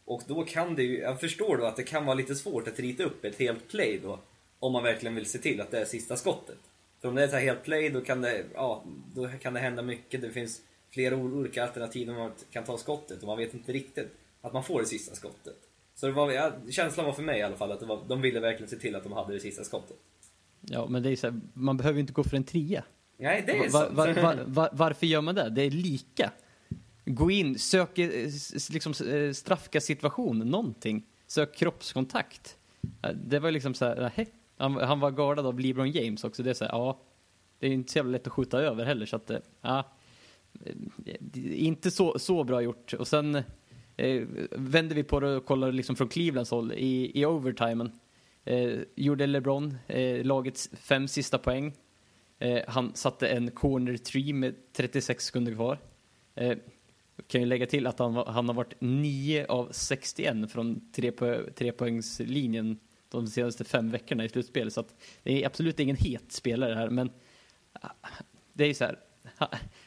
Och 0.05 0.21
då 0.27 0.45
kan 0.45 0.75
det 0.75 0.83
ju, 0.83 0.99
jag 0.99 1.19
förstår 1.19 1.57
då 1.57 1.65
att 1.65 1.75
det 1.75 1.83
kan 1.83 2.05
vara 2.05 2.15
lite 2.15 2.35
svårt 2.35 2.67
att 2.67 2.79
rita 2.79 3.03
upp 3.03 3.25
ett 3.25 3.39
helt 3.39 3.69
play 3.69 3.99
då, 4.03 4.19
om 4.63 4.73
man 4.73 4.83
verkligen 4.83 5.15
vill 5.15 5.25
se 5.25 5.37
till 5.37 5.61
att 5.61 5.71
det 5.71 5.79
är 5.79 5.85
sista 5.85 6.15
skottet. 6.15 6.57
För 7.01 7.09
om 7.09 7.15
det 7.15 7.23
är 7.23 7.27
ett 7.27 7.43
helt 7.43 7.63
play, 7.63 7.89
då 7.89 8.01
kan 8.01 8.21
det, 8.21 8.45
ja, 8.53 8.83
då 9.15 9.27
kan 9.27 9.53
det 9.53 9.59
hända 9.59 9.81
mycket. 9.81 10.21
Det 10.21 10.31
finns 10.31 10.61
flera 10.89 11.15
olika 11.15 11.63
alternativ 11.63 12.07
där 12.07 12.13
man 12.13 12.31
kan 12.51 12.63
ta 12.63 12.77
skottet 12.77 13.21
och 13.21 13.27
man 13.27 13.37
vet 13.37 13.53
inte 13.53 13.71
riktigt 13.71 14.07
att 14.41 14.53
man 14.53 14.63
får 14.63 14.79
det 14.79 14.85
sista 14.85 15.15
skottet. 15.15 15.55
Så 15.95 16.05
det 16.05 16.11
var, 16.11 16.31
ja, 16.31 16.51
känslan 16.69 17.05
var 17.05 17.13
för 17.13 17.23
mig 17.23 17.39
i 17.39 17.41
alla 17.41 17.55
fall 17.55 17.71
att 17.71 17.81
var, 17.81 18.05
de 18.07 18.21
ville 18.21 18.39
verkligen 18.39 18.69
se 18.69 18.75
till 18.75 18.95
att 18.95 19.03
de 19.03 19.11
hade 19.11 19.33
det 19.33 19.39
sista 19.39 19.63
skottet. 19.63 19.97
Ja, 20.61 20.87
men 20.87 21.03
det 21.03 21.11
är 21.11 21.15
så 21.15 21.27
här, 21.27 21.39
man 21.53 21.77
behöver 21.77 21.99
inte 21.99 22.13
gå 22.13 22.23
för 22.23 22.37
en 22.37 22.43
trea. 22.43 22.83
Nej, 23.17 23.43
det 23.45 23.51
är 23.51 23.69
var, 23.69 23.89
var, 23.89 24.13
var, 24.13 24.43
var, 24.45 24.69
Varför 24.73 25.05
gör 25.05 25.21
man 25.21 25.35
det? 25.35 25.49
Det 25.49 25.61
är 25.61 25.71
lika. 25.71 26.31
Gå 27.05 27.31
in, 27.31 27.59
sök 27.59 27.97
eh, 27.97 28.29
liksom, 28.71 28.93
eh, 29.07 29.31
straffka 29.31 29.81
situation, 29.81 30.39
någonting. 30.39 31.05
Sök 31.27 31.55
kroppskontakt. 31.55 32.57
Det 33.13 33.39
var 33.39 33.51
liksom 33.51 33.73
så 33.73 33.85
här, 33.85 34.11
nej. 34.17 34.27
Han, 34.57 34.75
han 34.75 34.99
var 34.99 35.11
gardad 35.11 35.45
av 35.45 35.59
LeBron 35.59 35.91
James 35.91 36.23
också. 36.23 36.43
Det 36.43 36.49
är 36.49 36.53
så 36.53 36.65
här, 36.65 36.71
ja. 36.71 36.99
Det 37.59 37.67
är 37.67 37.71
inte 37.71 37.91
så 37.91 37.99
jävla 37.99 38.11
lätt 38.11 38.27
att 38.27 38.33
skjuta 38.33 38.61
över 38.61 38.85
heller, 38.85 39.05
så 39.05 39.15
att, 39.15 39.29
eh, 39.29 39.39
ja. 39.61 39.91
Eh, 40.65 41.63
inte 41.65 41.91
så, 41.91 42.19
så 42.19 42.43
bra 42.43 42.61
gjort. 42.61 42.93
Och 42.93 43.07
sen 43.07 43.35
eh, 43.97 44.21
vänder 44.51 44.95
vi 44.95 45.03
på 45.03 45.19
det 45.19 45.35
och 45.35 45.45
kollar 45.45 45.71
liksom 45.71 45.95
från 45.95 46.07
Clevelands 46.07 46.51
håll 46.51 46.71
i, 46.71 47.21
i 47.21 47.25
overtimen. 47.25 47.91
Eh, 48.45 48.79
gjorde 48.95 49.27
LeBron 49.27 49.77
eh, 49.87 50.25
lagets 50.25 50.69
fem 50.73 51.07
sista 51.07 51.37
poäng. 51.37 51.73
Eh, 52.39 52.61
han 52.67 52.95
satte 52.95 53.27
en 53.27 53.51
corner 53.51 53.97
tree 53.97 54.33
med 54.33 54.55
36 54.73 55.25
sekunder 55.25 55.53
kvar. 55.53 55.77
Eh, 56.35 56.57
kan 57.27 57.41
ju 57.41 57.47
lägga 57.47 57.65
till 57.65 57.87
att 57.87 57.99
han, 57.99 58.15
han 58.15 58.47
har 58.47 58.53
varit 58.53 58.73
9 58.79 59.45
av 59.45 59.67
61 59.71 60.51
från 60.51 60.91
tre 60.91 61.11
trepoängslinjen 61.55 62.79
de 63.17 63.27
senaste 63.27 63.63
fem 63.63 63.91
veckorna 63.91 64.25
i 64.25 64.29
slutspel. 64.29 64.71
Så 64.71 64.79
att 64.79 64.95
det 65.23 65.43
är 65.43 65.47
absolut 65.47 65.79
ingen 65.79 65.95
het 65.95 66.31
spelare 66.31 66.73
här, 66.73 66.89
men 66.89 67.09
ah, 67.73 67.89
det 68.53 68.63
är 68.63 68.67
ju 68.67 68.73
så 68.73 68.85
här. 68.85 68.99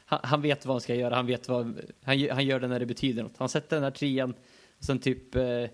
Han, 0.07 0.21
han 0.23 0.43
vet 0.43 0.67
vad 0.67 0.75
han 0.75 0.81
ska 0.81 0.95
göra, 0.95 1.15
han 1.15 1.27
vet 1.27 1.49
vad, 1.49 1.81
han, 2.03 2.29
han 2.31 2.47
gör 2.47 2.61
det 2.61 2.69
när 2.69 2.81
det 2.81 2.87
betyder 2.87 3.23
något. 3.23 3.37
Han 3.37 3.49
sätter 3.49 3.77
den 3.77 3.85
här 3.85 3.91
trean, 3.91 4.35
och 4.79 4.85
sen 4.85 4.99
typ 4.99 5.35
eh, 5.35 5.65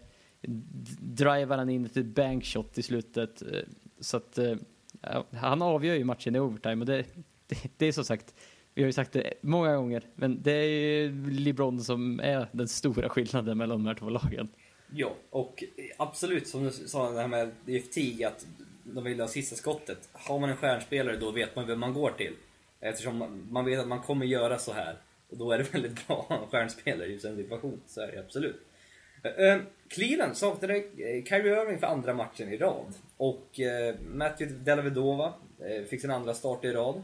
drivar 1.00 1.58
han 1.58 1.70
in 1.70 1.84
ett 1.84 2.06
bankshot 2.06 2.78
i 2.78 2.82
slutet. 2.82 3.42
Eh, 3.42 3.60
så 4.00 4.16
att 4.16 4.38
eh, 4.38 4.56
han 5.32 5.62
avgör 5.62 5.94
ju 5.94 6.04
matchen 6.04 6.36
i 6.36 6.38
overtime 6.38 6.80
och 6.80 6.86
det, 6.86 7.04
det, 7.46 7.56
det, 7.76 7.86
är 7.86 7.92
som 7.92 8.04
sagt, 8.04 8.34
vi 8.74 8.82
har 8.82 8.86
ju 8.86 8.92
sagt 8.92 9.12
det 9.12 9.34
många 9.40 9.76
gånger, 9.76 10.02
men 10.14 10.42
det 10.42 10.52
är 10.52 10.68
ju 10.68 11.30
LeBron 11.30 11.80
som 11.80 12.20
är 12.20 12.46
den 12.52 12.68
stora 12.68 13.08
skillnaden 13.08 13.58
mellan 13.58 13.78
de 13.78 13.86
här 13.86 13.94
två 13.94 14.08
lagen. 14.08 14.48
Ja, 14.94 15.14
och 15.30 15.64
absolut 15.96 16.48
som 16.48 16.64
du 16.64 16.70
sa 16.70 17.10
det 17.10 17.20
här 17.20 17.28
med 17.28 17.50
DFT, 17.66 18.24
att 18.26 18.46
de 18.84 19.04
vill 19.04 19.20
ha 19.20 19.28
sista 19.28 19.56
skottet. 19.56 20.08
Har 20.12 20.38
man 20.38 20.50
en 20.50 20.56
stjärnspelare 20.56 21.16
då 21.16 21.30
vet 21.30 21.56
man 21.56 21.66
vem 21.66 21.80
man 21.80 21.94
går 21.94 22.10
till. 22.10 22.32
Eftersom 22.80 23.46
man 23.50 23.64
vet 23.64 23.80
att 23.80 23.88
man 23.88 24.02
kommer 24.02 24.26
göra 24.26 24.58
så 24.58 24.72
här. 24.72 24.96
Och 25.30 25.36
då 25.36 25.52
är 25.52 25.58
det 25.58 25.64
väldigt 25.72 26.06
bra 26.06 26.20
att 26.20 26.28
ha 26.28 26.44
en 26.44 26.50
stjärnspelare 26.50 27.08
i 27.08 27.14
en 27.14 27.36
situation. 27.36 27.80
Så 27.86 28.00
är 28.00 28.12
det 28.12 28.20
absolut. 28.20 28.60
Eh, 29.22 29.46
eh, 29.46 29.60
Cleveland 29.88 30.36
saknade 30.36 30.76
eh, 30.76 31.24
Kyrie 31.24 31.62
Irving 31.62 31.78
för 31.78 31.86
andra 31.86 32.14
matchen 32.14 32.52
i 32.52 32.56
rad. 32.56 32.94
Och 33.16 33.60
Matthew 34.06 34.64
Dellavedova 34.64 35.34
fick 35.88 36.00
sin 36.00 36.10
andra 36.10 36.34
start 36.34 36.64
i 36.64 36.72
rad. 36.72 37.02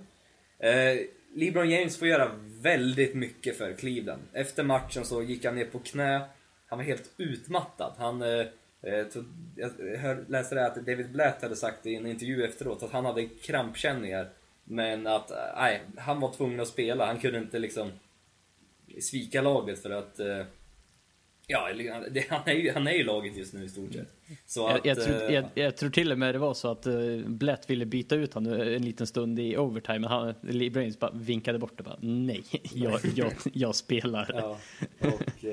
LeBron 1.35 1.71
James 1.71 1.97
får 1.97 2.09
göra 2.09 2.31
väldigt 2.61 3.15
mycket 3.15 3.59
för 3.59 3.73
Cleveland. 3.73 4.23
Efter 4.33 4.63
matchen 4.63 5.05
så 5.05 5.23
gick 5.23 5.45
han 5.45 5.55
ner 5.55 5.65
på 5.65 5.79
knä. 5.79 6.21
Han 6.69 6.79
var 6.79 6.85
helt 6.85 7.11
utmattad. 7.17 7.93
Han, 7.99 8.25
tog, 9.13 9.25
jag 9.57 9.71
hör, 9.99 10.25
läste 10.29 10.55
det 10.55 10.67
att 10.67 10.75
David 10.75 11.13
Blatt 11.13 11.43
hade 11.43 11.57
sagt 11.57 11.87
i 11.87 11.95
en 11.95 12.07
intervju 12.07 12.45
efteråt 12.45 12.83
att 12.83 12.93
han 12.93 13.05
hade 13.05 13.27
krampkänningar. 13.27 14.29
Men 14.65 15.07
att 15.07 15.33
nej, 15.57 15.83
han 15.97 16.21
var 16.21 16.33
tvungen 16.33 16.61
att 16.61 16.69
spela. 16.69 17.07
Han 17.07 17.19
kunde 17.19 17.39
inte 17.39 17.59
liksom 17.59 17.91
svika 19.01 19.43
laget 19.43 19.83
för 19.83 19.91
att 19.91 20.21
Ja, 21.51 21.69
han, 22.29 22.43
är 22.47 22.53
ju, 22.53 22.73
han 22.73 22.87
är 22.87 22.93
ju 22.93 23.05
laget 23.05 23.37
just 23.37 23.55
nu 23.55 23.65
i 23.65 23.69
stort 23.69 23.93
sett. 23.93 24.09
Så 24.47 24.61
jag, 24.61 24.87
jag, 24.87 25.05
tror, 25.05 25.23
eh, 25.23 25.35
jag, 25.35 25.45
jag, 25.55 25.77
tror 25.77 25.91
till 25.91 26.13
och 26.13 26.19
med 26.19 26.35
det 26.35 26.39
var 26.39 26.55
så 26.55 26.71
att 26.71 26.87
Blatt 27.27 27.71
ville 27.71 27.87
byta 27.87 28.15
ut 28.15 28.35
honom 28.35 28.53
en 28.53 28.85
liten 28.85 29.07
stund 29.07 29.39
i 29.39 29.57
overtime, 29.57 29.99
men 29.99 30.11
han, 30.11 30.35
Brains 30.73 30.99
bara 30.99 31.11
vinkade 31.11 31.59
bort 31.59 31.73
det 31.77 31.83
bara 31.83 31.99
nej, 32.01 32.45
jag, 32.75 33.01
jag, 33.53 33.75
spelar. 33.75 34.31
Ja, 34.35 34.59
och, 35.01 35.45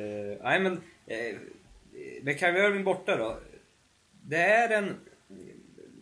nej 0.43 0.59
men 0.59 0.81
Eh, 1.07 1.35
med 2.21 2.39
Kyrie 2.39 2.67
Irving 2.67 2.83
borta 2.83 3.17
då. 3.17 3.37
Det 4.21 4.41
är 4.41 4.69
en... 4.69 4.95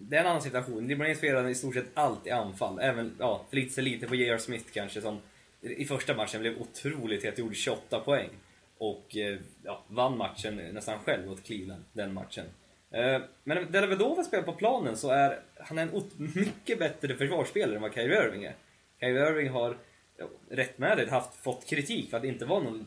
Det 0.05 0.17
är 0.17 0.22
en 0.22 0.27
annan 0.27 0.41
situation. 0.41 0.88
LeBron 0.88 1.15
spelar 1.15 1.50
i 1.50 1.55
stort 1.55 1.74
sett 1.74 1.86
allt 1.93 2.27
i 2.27 2.31
anfall. 2.31 2.79
Även, 2.79 3.15
ja, 3.19 3.45
förlitar 3.50 3.72
sig 3.72 3.83
lite 3.83 4.07
på 4.07 4.15
J.R. 4.15 4.38
Smith 4.38 4.65
kanske 4.74 5.01
som 5.01 5.19
i 5.62 5.86
första 5.86 6.15
matchen 6.15 6.41
blev 6.41 6.62
otroligt 6.62 7.24
het, 7.24 7.38
gjorde 7.38 7.55
28 7.55 8.00
poäng. 8.00 8.29
Och 8.77 9.17
eh, 9.17 9.39
ja, 9.63 9.83
vann 9.88 10.17
matchen 10.17 10.55
nästan 10.55 11.00
själv 11.00 11.31
åt 11.31 11.43
Cleveland, 11.43 11.83
den 11.93 12.13
matchen. 12.13 12.45
Eh, 12.91 13.22
men 13.43 13.57
när 13.57 13.63
Dellavedova 13.63 14.24
spelar 14.24 14.43
på 14.43 14.53
planen 14.53 14.98
så 14.98 15.10
är 15.10 15.39
han 15.60 15.77
en 15.77 15.89
mycket 16.17 16.79
bättre 16.79 17.15
försvarsspelare 17.15 17.75
än 17.75 17.81
vad 17.81 17.93
Kyrie 17.93 18.25
Irving 18.25 18.43
är. 18.43 18.55
Kyrie 19.00 19.29
Irving 19.29 19.50
har, 19.50 19.77
ja, 20.17 20.25
rättmätigt, 20.50 21.12
haft, 21.12 21.36
fått 21.36 21.65
kritik 21.65 22.10
för 22.10 22.17
att 22.17 22.24
inte 22.24 22.45
vara 22.45 22.63
någon 22.63 22.86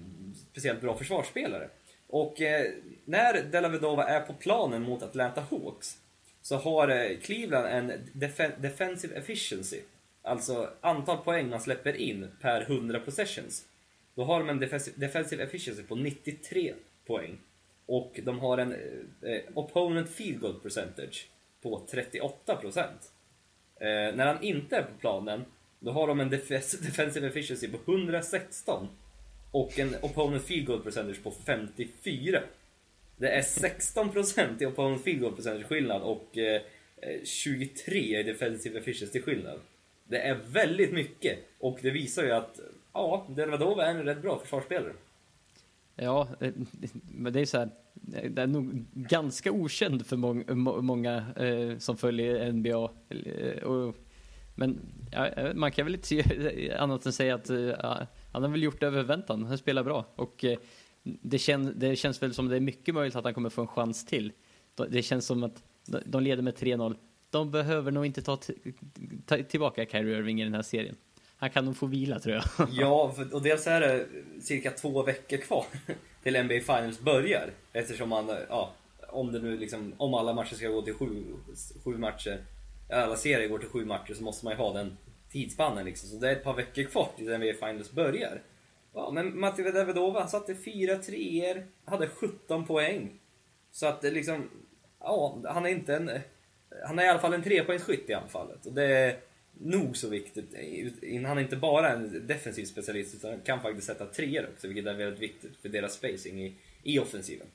speciellt 0.50 0.80
bra 0.80 0.96
försvarsspelare. 0.96 1.68
Och 2.08 2.40
eh, 2.40 2.72
när 3.04 3.42
Delavedova 3.42 4.04
är 4.04 4.20
på 4.20 4.32
planen 4.32 4.82
mot 4.82 5.02
Atlanta 5.02 5.40
Hawks 5.40 5.98
så 6.42 6.56
har 6.56 6.88
eh, 6.88 7.18
Cleveland 7.18 7.66
en 7.66 8.10
def 8.12 8.40
defensive 8.58 9.14
efficiency, 9.14 9.80
alltså 10.22 10.70
antal 10.80 11.18
poäng 11.18 11.48
man 11.50 11.60
släpper 11.60 11.96
in 11.96 12.28
per 12.40 12.60
100 12.60 13.00
possessions. 13.00 13.64
Då 14.14 14.25
har 14.25 14.38
de 14.38 14.48
en 14.48 14.58
defensive 14.96 15.44
efficiency 15.44 15.82
på 15.82 15.94
93 15.94 16.75
poäng. 17.06 17.38
Och 17.86 18.20
de 18.25 18.38
har 18.38 18.58
en 18.58 18.72
eh, 18.72 19.30
eh 19.30 19.42
opponent 19.54 20.10
field 20.10 20.40
goal 20.40 20.60
percentage 20.60 21.28
på 21.62 21.86
38 21.90 22.56
procent. 22.56 23.12
Eh, 23.80 24.14
när 24.14 24.26
han 24.26 24.42
inte 24.42 24.76
är 24.76 24.82
på 24.82 24.98
planen, 25.00 25.44
då 25.78 25.90
har 25.90 26.06
de 26.06 26.20
en 26.20 26.30
def 26.30 26.48
defensive 26.82 27.26
efficiency 27.26 27.68
på 27.68 27.92
116 27.92 28.88
och 29.56 29.78
en 29.78 29.94
opponent 30.02 30.44
field 30.44 30.66
goal 30.66 30.80
percentage 30.80 31.22
på 31.22 31.30
54. 31.30 32.40
Det 33.16 33.28
är 33.28 33.42
16% 33.42 34.62
i 34.62 34.66
opponent 34.66 35.02
field 35.02 35.20
goal 35.20 35.32
percentage 35.32 35.66
skillnad 35.66 36.02
och 36.02 36.38
eh, 36.38 36.62
eh 36.96 37.25
23 37.25 38.20
i 38.20 38.22
defensive 38.22 38.78
efficiency 38.78 39.22
skillnad. 39.22 39.60
Det 40.04 40.18
är 40.18 40.34
väldigt 40.34 40.92
mycket 40.92 41.38
och 41.58 41.78
det 41.82 41.90
visar 41.90 42.25
ju 42.25 42.32
att 42.32 42.60
ja, 42.92 43.26
Delvadova 43.28 43.86
är 43.86 43.90
en 43.90 44.04
rätt 44.04 44.22
bra 44.22 44.38
försvarsspelare. 44.38 44.92
Ja, 45.94 46.28
eh, 46.40 46.52
men 47.14 47.32
det 47.32 47.40
är 47.40 47.46
så 47.46 47.58
här, 47.58 47.70
det 48.30 48.42
är 48.42 48.46
nog 48.46 48.84
ganska 48.92 49.52
okänd 49.52 50.06
för 50.06 50.16
mång, 50.16 50.44
många 50.84 51.25
eh, 51.36 51.78
som 51.78 51.96
följer 51.96 52.52
NBA. 52.52 52.90
Eh, 53.08 53.62
och, 53.62 53.96
men 54.54 54.78
ja, 55.12 55.26
eh, 55.26 55.54
man 55.54 55.72
kan 55.72 55.86
väl 55.86 55.94
inte 55.94 56.76
annat 56.78 57.06
än 57.06 57.12
säga 57.12 57.34
att 57.34 57.50
eh, 57.50 58.06
han 58.37 58.43
har 58.43 58.50
väl 58.50 58.62
gjort 58.62 58.81
det 58.81 58.87
över 58.87 59.02
väntan. 59.02 59.45
Han 59.45 59.59
spelar 59.59 59.83
bra 59.83 60.07
och 60.16 60.45
eh, 60.45 60.59
det, 61.02 61.38
kän, 61.38 61.73
det 61.76 61.97
känns 61.97 62.23
väl 62.23 62.35
som 62.35 62.49
det 62.49 62.57
är 62.57 62.61
mycket 62.61 62.95
möjligt 62.95 63.16
att 63.16 63.25
han 63.25 63.35
kommer 63.35 63.50
få 63.50 63.61
en 63.61 63.66
chans 63.66 64.07
till. 64.07 64.33
Det 64.88 65.02
känns 65.02 65.26
som 65.26 65.45
att 65.45 65.62
de 66.05 66.23
leder 66.23 66.43
med 66.43 66.55
3-0. 66.55 66.97
De 67.31 67.50
behöver 67.50 67.90
nog 67.90 68.07
inte 68.07 68.23
ta, 68.23 68.38
ta 69.26 69.43
tillbaka 69.43 69.87
Kyrie 69.87 70.19
Irving 70.19 70.40
i 70.40 70.45
den 70.45 70.55
här 70.55 70.62
serien. 70.62 70.97
Han 71.37 71.50
kan 71.50 71.64
nog 71.64 71.76
få 71.76 71.87
vila 71.87 72.19
tror 72.19 72.35
jag. 72.35 72.69
Ja, 72.73 73.14
och 73.33 73.43
dels 73.43 73.66
är 73.66 73.81
det 73.81 74.07
cirka 74.40 74.71
två 74.71 75.02
veckor 75.02 75.37
kvar 75.37 75.64
till 76.23 76.43
NBA 76.43 76.61
Finals 76.61 77.00
börjar. 77.00 77.50
Eftersom 77.73 78.09
man, 78.09 78.31
eh, 78.31 78.37
ja, 78.49 78.73
om 79.09 79.33
det 79.33 79.38
nu 79.38 79.57
liksom, 79.59 79.93
om 79.97 80.14
alla 80.14 80.33
matcher 80.33 80.55
ska 80.55 80.69
gå 80.69 80.83
till 80.83 80.95
sju, 80.95 81.25
sju 81.85 81.99
matcher, 81.99 82.38
alla 82.90 83.16
serier 83.16 83.49
går 83.49 83.59
till 83.59 83.69
sju 83.69 83.85
matcher 83.85 84.14
så 84.14 84.23
måste 84.23 84.45
man 84.45 84.52
ju 84.52 84.59
ha 84.59 84.73
den 84.73 84.97
tidsspannen 85.30 85.85
liksom. 85.85 86.09
Så 86.09 86.16
det 86.16 86.28
är 86.28 86.33
ett 86.33 86.45
par 86.45 86.54
veckor 86.54 86.83
kvar 86.83 87.09
tills 87.16 87.28
NBA 87.28 87.66
Finals 87.66 87.92
börjar. 87.92 88.42
Ja, 88.95 89.11
men 89.11 89.40
Matti 89.40 89.62
Davidova, 89.62 90.21
han 90.21 90.28
satte 90.28 90.54
fyra 90.54 90.97
treor, 90.97 91.66
hade 91.85 92.09
17 92.09 92.66
poäng. 92.66 93.18
Så 93.71 93.87
att 93.87 94.02
det 94.02 94.11
liksom, 94.11 94.50
ja, 95.00 95.42
han 95.45 95.66
är 95.66 95.71
inte 95.71 95.97
en, 95.97 96.11
han 96.87 96.99
är 96.99 97.04
i 97.04 97.09
alla 97.09 97.18
fall 97.18 97.35
en 97.35 97.42
trepoängsskytt 97.42 98.11
i 98.11 98.14
anfallet. 98.14 98.66
Och 98.66 98.73
det 98.73 98.85
är 98.85 99.21
nog 99.52 99.97
så 99.97 100.09
viktigt. 100.09 100.54
Han 101.26 101.38
är 101.38 101.42
inte 101.42 101.56
bara 101.56 101.90
en 101.90 102.26
defensiv 102.26 102.64
specialist 102.64 103.14
utan 103.14 103.40
kan 103.40 103.61
faktiskt 103.61 103.87
sätta 103.87 104.06
treor 104.06 104.49
också, 104.52 104.66
vilket 104.66 104.87
är 104.87 104.95
väldigt 104.95 105.21
viktigt 105.21 105.56
för 105.56 105.68
deras 105.68 105.95
spacing 105.95 106.45
i, 106.45 106.56
i 106.83 106.99
offensiven. 106.99 107.47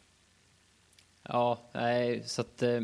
Ja, 1.24 1.70
nej, 1.74 2.24
så 2.26 2.42
att, 2.42 2.62
äh, 2.62 2.82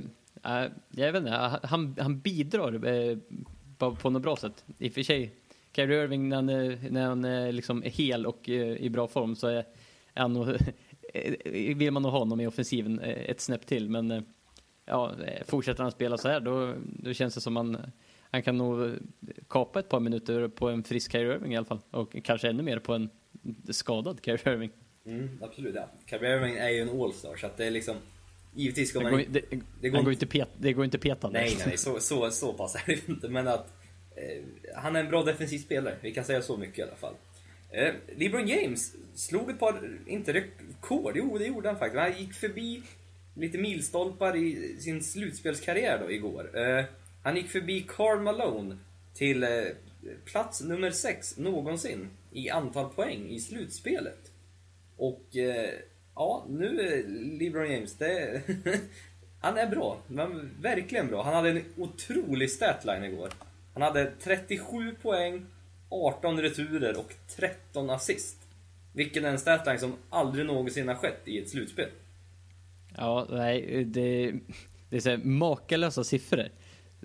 jag 0.89 1.11
vet 1.11 1.15
inte, 1.15 1.59
han, 1.63 1.95
han 1.99 2.19
bidrar 2.19 2.85
eh, 2.85 3.17
på, 3.77 3.95
på 3.95 4.09
något 4.09 4.21
bra 4.21 4.35
sätt. 4.35 4.65
I 4.77 4.89
och 4.89 4.93
för 4.93 5.03
sig, 5.03 5.31
Kyrie 5.75 6.03
Irving 6.03 6.29
när 6.29 6.35
han, 6.35 6.45
när 6.91 7.05
han 7.05 7.25
eh, 7.25 7.51
liksom 7.51 7.83
är 7.83 7.89
hel 7.89 8.25
och 8.25 8.49
eh, 8.49 8.77
i 8.77 8.89
bra 8.89 9.07
form 9.07 9.35
så 9.35 9.47
är, 9.47 9.55
är 10.13 10.21
han 10.21 10.33
nog, 10.33 10.47
vill 11.75 11.91
man 11.91 12.01
nog 12.01 12.11
ha 12.11 12.19
honom 12.19 12.41
i 12.41 12.47
offensiven 12.47 12.99
eh, 12.99 13.29
ett 13.29 13.41
snäpp 13.41 13.65
till. 13.65 13.89
Men 13.89 14.25
ja, 14.85 15.11
fortsätter 15.45 15.83
han 15.83 15.91
spela 15.91 16.17
så 16.17 16.27
här 16.27 16.39
då, 16.39 16.73
då 16.83 17.13
känns 17.13 17.35
det 17.35 17.41
som 17.41 17.53
man 17.53 17.77
han 18.31 18.43
kan 18.43 18.57
nog 18.57 18.97
kapa 19.47 19.79
ett 19.79 19.89
par 19.89 19.99
minuter 19.99 20.47
på 20.47 20.69
en 20.69 20.83
frisk 20.83 21.11
Kyrie 21.11 21.33
Irving 21.35 21.53
i 21.53 21.57
alla 21.57 21.65
fall. 21.65 21.79
Och 21.91 22.17
kanske 22.23 22.49
ännu 22.49 22.63
mer 22.63 22.79
på 22.79 22.93
en 22.93 23.09
skadad 23.69 24.19
Kyrie 24.23 24.53
Irving. 24.53 24.71
Mm, 25.05 25.39
absolut, 25.43 25.75
ja. 25.75 25.89
Kyrie 26.05 26.35
Irving 26.35 26.55
är 26.55 26.69
ju 26.69 26.81
en 26.81 27.01
All-star 27.01 27.35
så 27.35 27.45
att 27.45 27.57
det 27.57 27.65
är 27.65 27.71
liksom 27.71 27.95
Givetvis 28.57 28.89
ska 28.89 28.99
man... 28.99 29.11
Går, 29.11 29.23
det, 29.29 29.41
det, 29.81 29.89
går, 29.89 30.01
går 30.01 30.13
inte 30.13 30.25
pet, 30.25 30.49
det 30.57 30.73
går 30.73 30.85
inte 30.85 30.97
petande. 30.97 31.39
Nej, 31.39 31.57
nej, 31.65 31.77
så, 31.77 31.99
så, 31.99 32.31
så 32.31 32.53
pass 32.53 32.75
är 32.75 32.81
det 32.85 33.07
inte. 33.07 33.29
Men 33.29 33.47
att 33.47 33.73
eh, 34.15 34.43
han 34.75 34.95
är 34.95 34.99
en 34.99 35.09
bra 35.09 35.23
defensiv 35.23 35.59
spelare. 35.59 35.95
Vi 36.01 36.13
kan 36.13 36.23
säga 36.23 36.41
så 36.41 36.57
mycket 36.57 36.79
i 36.79 36.81
alla 36.81 36.95
fall. 36.95 37.13
Eh, 37.71 37.93
LeBron 38.15 38.47
James 38.47 38.95
slog 39.15 39.49
ett 39.49 39.59
par, 39.59 39.99
inte 40.07 40.33
rekord, 40.33 41.13
jo 41.15 41.37
det 41.37 41.45
gjorde 41.45 41.69
han 41.69 41.79
faktiskt. 41.79 41.99
Han 41.99 42.17
gick 42.19 42.33
förbi 42.33 42.83
lite 43.33 43.57
milstolpar 43.57 44.35
i 44.35 44.77
sin 44.79 45.03
slutspelskarriär 45.03 45.99
då 45.99 46.11
igår. 46.11 46.59
Eh, 46.59 46.85
han 47.23 47.35
gick 47.35 47.49
förbi 47.49 47.85
Karl 47.87 48.19
Malone 48.19 48.77
till 49.13 49.43
eh, 49.43 49.49
plats 50.25 50.61
nummer 50.61 50.91
6 50.91 51.37
någonsin 51.37 52.09
i 52.31 52.49
antal 52.49 52.89
poäng 52.89 53.29
i 53.29 53.39
slutspelet. 53.39 54.31
Och 54.97 55.37
eh, 55.37 55.73
ja, 56.17 56.45
nu 56.49 57.03
LeBron 57.39 57.71
James, 57.71 57.95
det, 57.97 58.41
han 59.41 59.57
är 59.57 59.67
bra. 59.67 59.97
Men 60.07 60.51
verkligen 60.61 61.07
bra. 61.07 61.23
Han 61.23 61.33
hade 61.33 61.49
en 61.49 61.63
otrolig 61.77 62.51
statline 62.51 63.03
igår. 63.03 63.29
Han 63.73 63.81
hade 63.81 64.11
37 64.23 64.95
poäng, 65.01 65.45
18 65.89 66.41
returer 66.41 66.99
och 66.99 67.13
13 67.35 67.89
assist. 67.89 68.37
Vilken 68.93 69.25
är 69.25 69.29
en 69.29 69.39
statline 69.39 69.79
som 69.79 69.93
aldrig 70.09 70.45
någonsin 70.45 70.87
har 70.87 70.95
skett 70.95 71.21
i 71.25 71.39
ett 71.39 71.49
slutspel. 71.49 71.89
Ja, 72.97 73.27
nej, 73.29 73.85
det, 73.85 74.33
det 74.89 74.97
är 74.97 74.99
så 74.99 75.09
här 75.09 75.17
makalösa 75.17 76.03
siffror. 76.03 76.49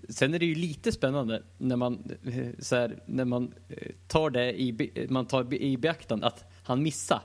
Sen 0.08 0.34
är 0.34 0.38
det 0.38 0.46
ju 0.46 0.54
lite 0.54 0.92
spännande 0.92 1.42
när 1.58 1.76
man, 1.76 2.10
så 2.58 2.76
här, 2.76 3.02
när 3.06 3.24
man 3.24 3.54
eh, 3.68 3.90
tar 4.08 4.30
det 4.30 4.60
i, 4.60 4.92
man 5.08 5.26
tar 5.26 5.54
i 5.54 5.76
beaktande 5.76 6.26
att 6.26 6.44
han 6.64 6.82
missade 6.82 7.20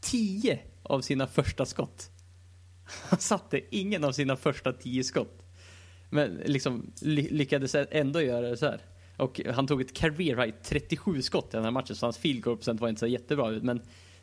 10 0.00 0.58
av 0.88 1.00
sina 1.00 1.26
första 1.26 1.66
skott. 1.66 2.10
Han 2.84 3.18
satte 3.18 3.60
ingen 3.70 4.04
av 4.04 4.12
sina 4.12 4.36
första 4.36 4.72
tio 4.72 5.04
skott. 5.04 5.42
Men 6.10 6.34
liksom 6.44 6.92
lyckades 7.00 7.74
ändå 7.74 8.22
göra 8.22 8.48
det 8.48 8.56
så 8.56 8.66
här. 8.66 8.80
Och 9.16 9.40
han 9.54 9.66
tog 9.66 9.80
ett 9.80 9.94
career 9.94 10.36
high 10.36 10.54
37 10.62 11.22
skott 11.22 11.54
i 11.54 11.56
den 11.56 11.64
här 11.64 11.70
matchen 11.70 11.96
så 11.96 12.06
hans 12.06 12.18
field 12.18 12.42
goal 12.42 12.56
procent 12.56 12.80
var 12.80 12.88
inte 12.88 12.98
så 12.98 13.06
jättebra 13.06 13.50
ut. 13.50 13.62
Men 13.62 13.80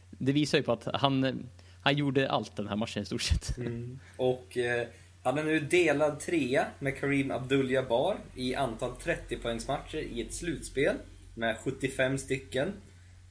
det 0.09 0.31
visar 0.31 0.57
ju 0.57 0.63
på 0.63 0.71
att 0.71 0.87
han, 0.93 1.45
han 1.81 1.97
gjorde 1.97 2.29
allt 2.29 2.55
den 2.55 2.67
här 2.67 2.75
matchen 2.75 3.03
i 3.03 3.05
stort 3.05 3.21
sett. 3.21 3.57
Mm. 3.57 3.99
Och 4.17 4.57
eh 4.57 4.87
han 5.25 5.37
är 5.37 5.43
nu 5.43 5.59
delad 5.59 6.19
trea 6.19 6.67
med 6.79 6.99
Kareem 6.99 7.31
Abdul-Jabbar 7.31 8.17
i 8.35 8.55
antal 8.55 8.91
30-poängsmatcher 8.91 9.97
i 9.97 10.21
ett 10.21 10.33
slutspel 10.33 10.95
med 11.33 11.57
75 11.63 12.17
stycken. 12.17 12.73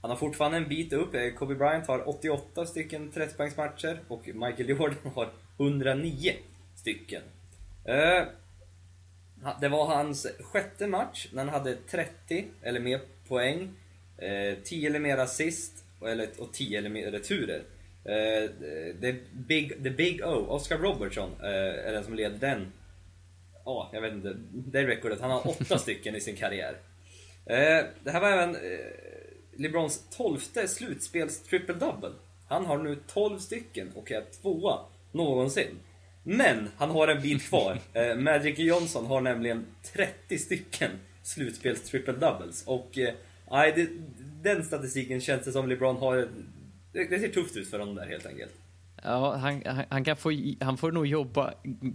Han 0.05 0.11
har 0.11 0.17
fortfarande 0.17 0.57
en 0.57 0.69
bit 0.69 0.93
upp. 0.93 1.15
Eh, 1.15 1.31
Kobe 1.31 1.55
Bryant 1.55 1.87
har 1.87 2.09
88 2.09 2.67
stycken 2.67 3.13
30-poängsmatcher 3.13 3.99
och 4.09 4.27
Michael 4.27 4.69
Jordan 4.69 5.13
har 5.15 5.29
109 5.59 6.33
stycken. 6.77 7.23
Eh, 7.85 8.25
det 9.61 9.69
var 9.69 9.87
hans 9.87 10.27
sjätte 10.41 10.87
match 10.87 11.29
när 11.33 11.45
han 11.45 11.55
hade 11.55 11.77
30 11.77 12.45
eller 12.63 12.81
mer 12.81 13.01
poäng, 13.29 13.71
10 14.65 14.87
eh, 14.87 14.91
eller 14.91 14.99
mer 14.99 15.19
assist 15.19 15.85
och 16.39 16.53
10 16.53 16.79
eller 16.79 16.91
mer 16.91 17.11
returer. 17.11 17.63
The, 19.01 19.15
big, 19.33 19.85
the 19.85 19.91
Big 19.91 20.23
O, 20.25 20.47
Oscar 20.49 20.79
Robertson, 20.79 21.31
är 21.41 21.93
den 21.93 22.05
som 22.05 22.15
leder 22.15 22.39
den. 22.39 22.73
Ja, 23.65 23.91
jag 23.93 24.01
vet 24.01 24.13
inte. 24.13 24.37
Det 24.53 24.87
rekordet. 24.87 25.21
Han 25.21 25.31
har 25.31 25.49
åtta 25.49 25.79
stycken 25.79 26.17
i 26.17 26.21
sin 26.21 26.37
karriär. 26.37 26.77
Det 28.05 28.11
här 28.11 28.21
var 28.21 28.31
även 28.31 28.57
LeBrons 29.57 30.05
tolfte 30.17 30.69
slutspels 30.69 31.43
triple 31.43 31.75
double. 31.75 32.11
Han 32.49 32.67
har 32.67 32.79
nu 32.79 32.99
12 33.07 33.39
stycken 33.39 33.93
och 33.95 34.13
är 34.13 34.25
tvåa 34.43 34.79
någonsin. 35.13 35.79
Men 36.23 36.69
han 36.77 36.91
har 36.91 37.09
en 37.09 37.23
bit 37.23 37.43
kvar. 37.43 37.79
Magic 38.17 38.59
Johnson 38.59 39.07
har 39.07 39.21
nämligen 39.21 39.67
30 39.93 40.39
stycken 40.39 40.91
slutspels 41.23 41.83
triple 41.83 42.13
doubles. 42.13 42.65
Och 42.67 42.99
nej, 43.51 43.89
den 44.43 44.65
statistiken 44.65 45.21
känns 45.21 45.45
det 45.45 45.53
som 45.53 45.69
LeBron 45.69 45.97
har 45.97 46.29
det, 46.95 47.05
det 47.11 47.19
ser 47.19 47.29
tufft 47.29 47.57
ut 47.57 47.71
för 47.71 47.79
honom 47.79 47.95
där 47.95 48.07
helt 48.07 48.27
enkelt. 48.27 48.53
Ja, 49.03 49.37
han, 49.37 49.63
han, 49.67 49.85
han, 49.89 50.05
kan 50.05 50.17
få, 50.17 50.33
han 50.61 50.77
får 50.77 50.93
nog 50.93 51.07
jobba 51.07 51.55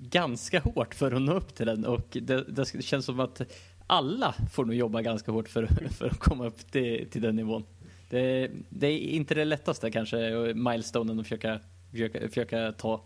ganska 0.09 0.59
hårt 0.59 0.95
för 0.95 1.11
att 1.11 1.21
nå 1.21 1.33
upp 1.33 1.55
till 1.55 1.65
den 1.65 1.85
och 1.85 2.07
det, 2.11 2.43
det 2.47 2.83
känns 2.83 3.05
som 3.05 3.19
att 3.19 3.41
alla 3.89 4.35
får 4.51 4.65
nog 4.65 4.75
jobba 4.75 5.01
ganska 5.01 5.31
hårt 5.31 5.49
för, 5.49 5.65
för 5.97 6.05
att 6.05 6.19
komma 6.19 6.45
upp 6.47 6.71
till, 6.71 7.09
till 7.09 7.21
den 7.21 7.35
nivån. 7.35 7.65
Det, 8.09 8.51
det 8.69 8.87
är 8.87 8.97
inte 8.97 9.35
det 9.35 9.45
lättaste 9.45 9.91
kanske, 9.91 10.53
milestonen 10.55 11.19
att 11.19 11.25
försöka, 11.25 11.59
försöka, 11.91 12.19
försöka 12.27 12.71
ta. 12.71 13.03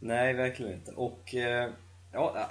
Nej, 0.00 0.34
verkligen 0.34 0.72
inte. 0.72 0.90
Och 0.92 1.34
eh, 1.34 1.70
ja, 2.12 2.48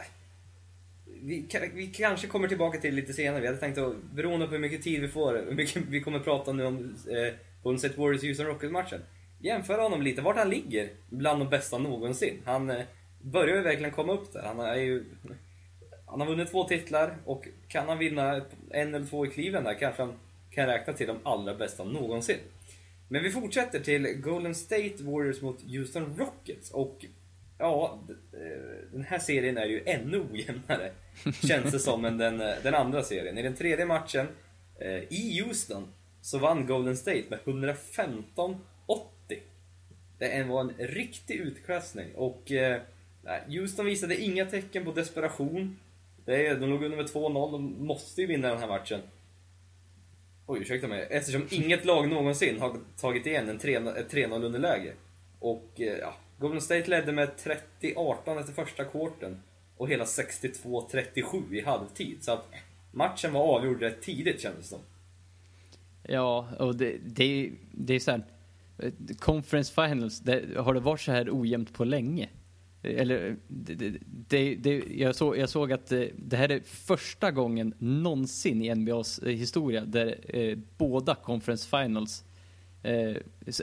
vi, 1.22 1.48
vi, 1.74 1.88
kanske 1.88 2.28
kommer 2.28 2.48
tillbaka 2.48 2.80
till 2.80 2.90
det 2.96 3.02
lite 3.02 3.14
senare. 3.14 3.42
Vi 3.42 3.48
hade 3.48 3.60
tänkt 3.60 3.78
att, 3.78 3.96
beroende 4.14 4.46
på 4.48 4.52
hur 4.52 4.60
mycket 4.60 4.84
tid 4.84 5.02
vi 5.02 5.08
får, 5.08 5.34
hur 5.34 5.56
mycket 5.56 5.84
vi 5.90 6.02
kommer 6.02 6.20
prata 6.20 6.54
nu 6.54 6.66
om 6.66 6.96
eh, 7.10 7.34
Golden 7.64 7.80
State 7.80 8.00
Warriors 8.02 8.24
Houston 8.24 8.46
Rockets-matchen. 8.46 9.02
Jämföra 9.40 9.82
honom 9.82 10.02
lite, 10.02 10.22
vart 10.22 10.38
han 10.38 10.50
ligger 10.50 10.90
bland 11.10 11.42
de 11.42 11.50
bästa 11.50 11.78
någonsin. 11.78 12.42
Han 12.46 12.70
eh, 12.70 12.84
börjar 13.22 13.56
ju 13.56 13.62
verkligen 13.62 13.92
komma 13.92 14.14
upp 14.14 14.34
där. 14.34 14.44
Han 14.44 14.60
är 14.60 14.76
ju... 14.76 15.06
Han 16.12 16.20
har 16.20 16.28
vunnit 16.28 16.52
två 16.52 16.64
titlar 16.64 17.18
och 17.26 17.48
kan 17.68 17.88
han 17.88 17.98
vinna 17.98 18.42
en 18.70 18.96
eller 18.96 19.06
två 19.06 19.26
i 19.26 19.30
Cleveland 19.30 19.66
där 19.66 19.74
kanske 19.74 20.02
han 20.02 20.14
kan 20.52 20.68
räkna 20.68 20.94
till 20.94 21.08
de 21.08 21.18
allra 21.24 21.56
bästa 21.56 21.84
någonsin. 21.84 22.38
Men 23.08 23.24
vi 23.24 23.32
fortsätter 23.32 23.80
till 23.80 24.08
Golden 24.08 24.56
State 24.56 24.96
Warriors 25.00 25.42
mot 25.42 25.62
Houston 25.62 26.16
Rockets 26.18 26.72
och 26.72 27.06
ja, 27.58 28.00
eh, 28.34 28.92
den 28.92 29.04
här 29.04 29.20
serien 29.20 29.58
är 29.58 29.66
ju 29.66 29.84
ännu 29.86 30.26
ojämnare 30.32 30.92
känns 31.48 31.72
det 31.72 31.80
som 31.80 32.06
än 32.06 32.18
den, 32.18 32.42
eh, 32.42 32.54
den 32.64 32.76
andra 32.76 33.04
serien. 33.04 33.38
I 33.38 33.42
den 33.42 33.56
tredje 33.56 33.86
matchen 33.86 34.28
eh, 34.80 35.04
i 35.10 35.42
Houston 35.42 35.88
så 36.22 36.38
vann 36.38 36.68
Golden 36.68 36.98
State 36.98 37.24
med 37.30 37.40
115-80. 37.40 38.58
Det 40.18 40.44
var 40.44 40.62
en 40.62 40.74
riktig 40.78 41.36
utklassning 41.36 42.16
och 42.16 42.52
Houston 43.48 43.86
visade 43.86 44.22
inga 44.22 44.46
tecken 44.46 44.86
på 44.86 44.92
desperation. 44.92 45.80
Det 46.26 46.48
är, 46.48 46.60
de 46.60 46.70
låg 46.70 46.84
under 46.84 46.98
med 46.98 47.06
2-0, 47.06 47.52
de 47.52 47.86
måste 47.86 48.22
ju 48.22 48.28
vinna 48.28 48.48
den 48.48 48.58
här 48.58 48.68
matchen. 48.68 49.00
Oj, 50.46 50.60
ursäkta 50.62 50.88
mig. 50.88 51.08
Eftersom 51.10 51.48
inget 51.50 51.86
lag 51.86 52.10
någonsin 52.10 52.60
har 52.60 52.78
tagit 53.00 53.26
igen 53.26 53.50
en 53.50 53.60
3-0 53.60 54.46
underläge. 54.46 54.94
Och 55.40 55.72
eh, 55.76 55.98
ja, 55.98 56.14
Golden 56.40 56.62
State 56.62 56.90
ledde 56.90 57.12
med 57.12 57.30
30-18 57.82 58.40
efter 58.40 58.54
första 58.54 58.86
kvarten 58.86 59.42
och 59.78 59.90
hela 59.90 60.04
62-37 60.04 61.54
i 61.54 61.62
halvtid. 61.62 62.18
Så 62.22 62.32
att 62.32 62.48
matchen 62.92 63.34
var 63.34 63.42
avgjord 63.42 63.82
rätt 63.82 64.02
tidigt 64.02 64.42
kändes 64.42 64.64
det 64.64 64.70
som. 64.70 64.80
Ja, 66.04 66.48
och 66.60 66.76
det, 66.76 66.98
det, 67.06 67.52
det 67.72 67.94
är 67.94 68.00
så 68.00 68.12
här, 68.12 68.24
eh, 68.80 68.92
Conference 69.20 69.74
Finals, 69.74 70.20
det, 70.20 70.58
har 70.58 70.74
det 70.74 70.80
varit 70.80 71.02
så 71.02 71.12
här 71.12 71.30
ojämnt 71.32 71.74
på 71.74 71.84
länge? 71.84 72.30
Eller, 72.84 73.38
det, 73.48 73.94
det, 74.28 74.56
det, 74.56 74.84
jag, 74.92 75.16
såg, 75.16 75.38
jag 75.38 75.50
såg 75.50 75.72
att 75.72 75.92
eh, 75.92 76.04
det 76.16 76.38
här 76.38 76.52
är 76.52 76.60
första 76.66 77.32
gången 77.32 77.74
någonsin 77.78 78.62
i 78.62 78.76
NBAs 78.76 79.20
eh, 79.20 79.30
historia 79.30 79.86
där 79.86 80.16
eh, 80.28 80.58
båda 80.78 81.16
Conference 81.16 81.70
Finals 81.70 82.24
Eh, 82.84 83.16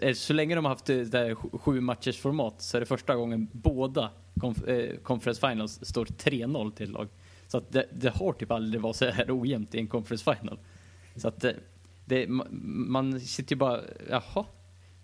eh 0.03 0.14
så 0.14 0.33
länge 0.33 0.55
de 0.55 0.64
har 0.64 0.73
haft 0.73 0.85
det 0.85 1.05
där 1.05 1.35
sju 1.35 1.81
matchers 1.81 2.19
format 2.19 2.62
så 2.62 2.77
är 2.77 2.81
det 2.81 2.87
första 2.87 3.16
gången 3.16 3.49
båda 3.53 4.11
konf 4.40 4.64
eh, 4.64 4.97
Conference 4.97 5.49
Finals 5.49 5.79
står 5.83 6.05
3-0 6.05 6.73
till 6.73 6.90
lag. 6.90 7.09
Så 7.49 7.59
att 7.59 7.73
det, 7.73 7.87
det, 7.93 8.09
har 8.09 8.33
typ 8.33 8.51
aldrig 8.51 8.83
varit 8.83 8.97
så 8.97 9.11
här 9.11 9.40
ojämnt 9.40 9.75
i 9.75 9.79
en 9.79 9.87
Conference 9.87 10.35
Final. 10.35 10.59
Så 11.16 11.29
att 11.29 11.40
det, 11.40 11.57
det, 12.05 12.27
man 12.29 13.21
sitter 13.21 13.53
ju 13.53 13.59
bara, 13.59 13.81
jaha. 14.11 14.45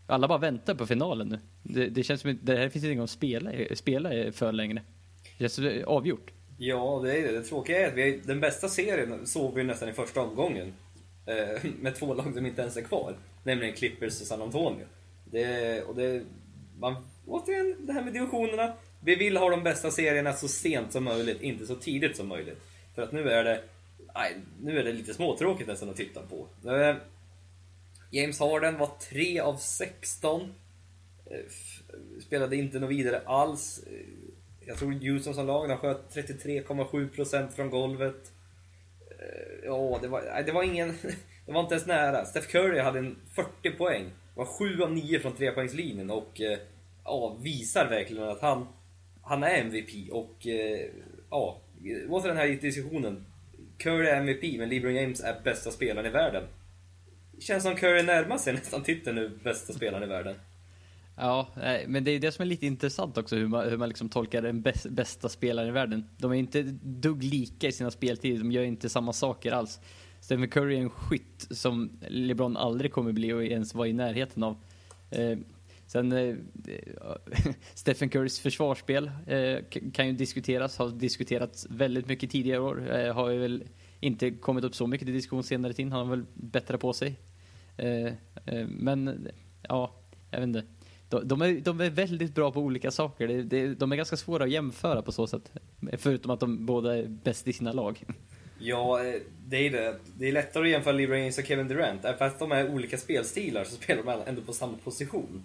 Alla 0.06 0.28
bara 0.28 0.38
väntar 0.38 0.74
på 0.74 0.86
finalen 0.86 1.28
nu. 1.28 1.38
Det, 1.62 1.88
det 1.88 2.02
känns 2.02 2.20
som 2.20 2.30
att 2.30 2.36
det 2.42 2.56
här 2.56 2.68
finns 2.68 2.84
inget 2.84 3.04
att 3.04 3.10
spela, 3.10 3.50
spela 3.74 4.32
för 4.32 4.52
längre. 4.52 4.82
Det 5.38 5.48
känns 5.48 5.84
avgjort. 5.86 6.30
Ja, 6.58 7.00
det 7.04 7.18
är 7.18 7.22
det. 7.22 7.38
Det 7.38 7.42
tråkiga 7.42 7.80
är 7.80 7.88
att 7.88 7.94
vi, 7.94 8.20
den 8.24 8.40
bästa 8.40 8.68
serien 8.68 9.26
såg 9.26 9.54
vi 9.54 9.64
nästan 9.64 9.88
i 9.88 9.92
första 9.92 10.20
omgången. 10.20 10.72
Eh, 11.26 11.70
med 11.80 11.94
två 11.94 12.14
lag 12.14 12.34
som 12.34 12.46
inte 12.46 12.62
ens 12.62 12.76
är 12.76 12.82
kvar. 12.82 13.16
Nämligen 13.44 13.74
Clippers 13.74 14.20
och 14.20 14.26
San 14.26 14.42
Antonio. 14.42 14.86
Det, 15.24 15.82
och 15.82 15.94
det, 15.96 16.22
man, 16.78 16.96
återigen, 17.26 17.76
det 17.86 17.92
här 17.92 18.02
med 18.02 18.12
divisionerna. 18.12 18.72
Vi 19.00 19.14
vill 19.14 19.36
ha 19.36 19.50
de 19.50 19.62
bästa 19.62 19.90
serierna 19.90 20.32
så 20.32 20.48
sent 20.48 20.92
som 20.92 21.04
möjligt, 21.04 21.42
inte 21.42 21.66
så 21.66 21.74
tidigt 21.74 22.16
som 22.16 22.28
möjligt. 22.28 22.58
För 22.94 23.02
att 23.02 23.12
nu 23.12 23.30
är 23.30 23.44
det, 23.44 23.60
nej, 24.14 24.36
nu 24.62 24.78
är 24.78 24.84
det 24.84 24.92
lite 24.92 25.14
småtråkigt 25.14 25.68
nästan 25.68 25.90
att 25.90 25.96
titta 25.96 26.20
på. 26.22 26.70
Eh, 26.70 26.96
James 28.14 28.40
Harden 28.40 28.78
var 28.78 28.90
3 29.10 29.40
av 29.40 29.56
16. 29.56 30.54
Eh, 31.26 31.36
spelade 32.26 32.56
inte 32.56 32.78
något 32.78 32.90
vidare 32.90 33.22
alls. 33.26 33.84
Eh, 33.86 34.06
jag 34.66 34.76
tror 34.76 34.92
Houston 34.92 35.34
som 35.34 35.46
lag, 35.46 35.68
de 35.68 35.78
sköt 35.78 36.14
33,7% 36.14 37.50
från 37.50 37.70
golvet. 37.70 38.32
Eh, 39.10 39.64
ja, 39.64 39.98
det 40.02 40.08
var, 40.08 40.42
det 40.46 40.52
var 40.52 40.62
ingen... 40.62 40.94
Det 41.46 41.52
var 41.52 41.60
inte 41.60 41.74
ens 41.74 41.86
nära. 41.86 42.24
Steph 42.24 42.46
Curry 42.46 42.80
hade 42.80 42.98
en 42.98 43.16
40 43.34 43.70
poäng. 43.70 44.10
Var 44.34 44.44
7 44.44 44.82
av 44.82 44.92
9 44.92 45.20
från 45.20 45.36
trepoängslinjen 45.36 46.10
och 46.10 46.40
ja, 47.04 47.38
visar 47.42 47.88
verkligen 47.88 48.28
att 48.28 48.40
han, 48.40 48.66
han 49.22 49.42
är 49.42 49.58
MVP. 49.58 50.12
Och 50.12 50.46
ja, 51.30 51.60
åter 52.08 52.28
den 52.28 52.36
här 52.36 52.48
diskussionen. 52.48 53.26
Curry 53.78 54.06
är 54.06 54.16
MVP, 54.16 54.58
men 54.58 54.68
LeBron 54.68 54.94
James 54.94 55.20
är 55.20 55.40
bästa 55.44 55.70
spelaren 55.70 56.06
i 56.06 56.10
världen. 56.10 56.44
Känns 57.44 57.62
som 57.62 57.76
Curry 57.76 58.02
närmar 58.02 58.38
sig 58.38 58.52
nästan 58.52 58.82
titeln 58.82 59.16
nu, 59.16 59.38
bästa 59.42 59.72
spelaren 59.72 60.02
i 60.02 60.06
världen. 60.06 60.34
Ja, 61.16 61.48
men 61.86 62.04
det 62.04 62.10
är 62.10 62.18
det 62.18 62.32
som 62.32 62.42
är 62.42 62.46
lite 62.46 62.66
intressant 62.66 63.18
också, 63.18 63.36
hur 63.36 63.48
man, 63.48 63.68
hur 63.68 63.76
man 63.76 63.88
liksom 63.88 64.08
tolkar 64.08 64.42
den 64.42 64.64
bästa 64.90 65.28
spelaren 65.28 65.68
i 65.68 65.72
världen. 65.72 66.08
De 66.16 66.30
är 66.30 66.36
inte 66.36 66.62
dugg 66.82 67.22
lika 67.22 67.68
i 67.68 67.72
sina 67.72 67.90
speltider, 67.90 68.38
de 68.38 68.52
gör 68.52 68.62
inte 68.62 68.88
samma 68.88 69.12
saker 69.12 69.52
alls. 69.52 69.80
Stephen 70.20 70.48
Curry 70.48 70.76
är 70.76 70.80
en 70.80 70.90
skytt 70.90 71.46
som 71.50 71.98
LeBron 72.08 72.56
aldrig 72.56 72.92
kommer 72.92 73.12
bli 73.12 73.32
och 73.32 73.44
ens 73.44 73.74
vara 73.74 73.88
i 73.88 73.92
närheten 73.92 74.42
av. 74.42 74.56
Eh, 75.10 75.38
sen 75.86 76.12
eh, 76.12 76.36
Stephen 77.74 78.08
Currys 78.08 78.40
försvarsspel 78.40 79.10
eh, 79.26 79.58
kan 79.92 80.06
ju 80.06 80.12
diskuteras, 80.12 80.78
har 80.78 80.88
diskuterats 80.88 81.66
väldigt 81.70 82.08
mycket 82.08 82.30
tidigare 82.30 82.60
år. 82.60 82.96
Eh, 82.96 83.14
har 83.14 83.30
ju 83.30 83.38
väl 83.38 83.64
inte 84.00 84.30
kommit 84.30 84.64
upp 84.64 84.74
så 84.74 84.86
mycket 84.86 85.06
till 85.06 85.14
diskussion 85.14 85.44
senare 85.44 85.72
tid, 85.72 85.92
han 85.92 86.06
har 86.06 86.16
väl 86.16 86.24
bättre 86.34 86.78
på 86.78 86.92
sig. 86.92 87.16
Eh, 87.76 88.06
eh, 88.46 88.66
men 88.68 89.28
ja, 89.68 89.94
jag 90.30 90.38
vet 90.38 90.46
inte. 90.46 90.64
De, 91.08 91.28
de, 91.28 91.42
är, 91.42 91.60
de 91.60 91.80
är 91.80 91.90
väldigt 91.90 92.34
bra 92.34 92.52
på 92.52 92.60
olika 92.60 92.90
saker. 92.90 93.28
Det, 93.28 93.42
det, 93.42 93.74
de 93.74 93.92
är 93.92 93.96
ganska 93.96 94.16
svåra 94.16 94.44
att 94.44 94.50
jämföra 94.50 95.02
på 95.02 95.12
så 95.12 95.26
sätt. 95.26 95.52
Förutom 95.92 96.30
att 96.30 96.40
de 96.40 96.66
båda 96.66 96.96
är 96.96 97.06
bäst 97.06 97.48
i 97.48 97.52
sina 97.52 97.72
lag. 97.72 98.04
Ja, 98.58 99.04
eh, 99.04 99.20
det 99.46 99.56
är 99.56 99.70
det. 99.70 99.96
Det 100.18 100.28
är 100.28 100.32
lättare 100.32 100.62
att 100.64 100.70
jämföra 100.70 100.92
LeBron 100.92 101.18
James 101.18 101.38
och 101.38 101.44
Kevin 101.44 101.68
Durant. 101.68 102.00
Fast 102.18 102.38
de 102.38 102.52
är 102.52 102.70
olika 102.70 102.98
spelstilar 102.98 103.64
så 103.64 103.76
spelar 103.76 104.02
de 104.02 104.22
ändå 104.26 104.42
på 104.42 104.52
samma 104.52 104.76
position. 104.76 105.44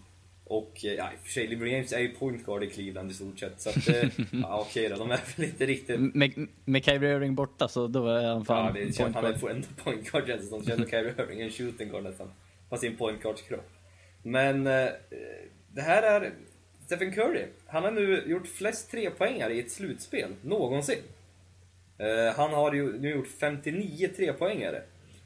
Och 0.50 0.86
eh, 0.86 0.94
ja, 0.94 1.12
i 1.14 1.16
och 1.16 1.20
för 1.26 1.32
sig, 1.32 1.48
LeBron 1.48 1.70
James 1.70 1.94
är 1.94 2.00
ju 2.00 2.10
point 2.10 2.46
guard 2.46 2.64
i 2.64 2.70
Cleveland 2.70 3.12
i 3.12 3.14
stort 3.14 3.40
sett. 3.40 3.62
Så 3.62 3.70
att, 3.70 3.88
eh, 3.88 4.10
ja 4.32 4.60
okej 4.62 4.90
då, 4.90 4.96
de 4.96 5.12
är 5.12 5.20
väl 5.38 5.46
inte 5.46 5.66
riktigt... 5.66 6.00
Med, 6.00 6.48
med 6.66 6.86
Kyrie 6.86 7.16
Irving 7.16 7.36
borta 7.36 7.68
så 7.68 7.88
då 7.88 8.08
är 8.08 8.28
han 8.28 8.46
fan 8.46 8.66
Ja, 8.66 8.86
det 8.86 8.96
känns, 8.96 9.16
han 9.16 9.26
är 9.26 9.50
ändå 9.50 9.68
point 9.84 10.12
guard 10.12 10.28
känns 10.28 10.42
det 10.42 10.48
som. 10.48 10.66
Känns 10.66 10.90
Kyrie 10.90 11.14
Irving 11.18 11.42
en 11.42 11.52
shooting 11.52 11.90
guard 11.90 12.04
nästan. 12.04 12.32
Fast 12.70 12.84
i 12.84 12.88
en 12.88 12.96
point 12.98 13.22
guards 13.22 13.42
kropp. 13.42 13.70
Men 14.24 14.68
eh, 14.68 14.90
det 15.74 15.82
här 15.82 16.04
är 16.04 16.34
Stephen 16.86 17.12
Curry. 17.12 17.46
Han 17.68 17.84
har 17.84 17.92
nu 17.92 18.24
gjort 18.28 18.48
flest 18.48 18.92
trepoängare 18.92 19.54
i 19.54 19.60
ett 19.60 19.72
slutspel 19.72 20.30
någonsin. 20.42 21.04
Eh, 21.98 22.36
han 22.36 22.54
har 22.54 22.74
ju 22.74 23.00
nu 23.00 23.10
gjort 23.10 23.28
59 23.40 24.10
trepoängare. 24.16 24.82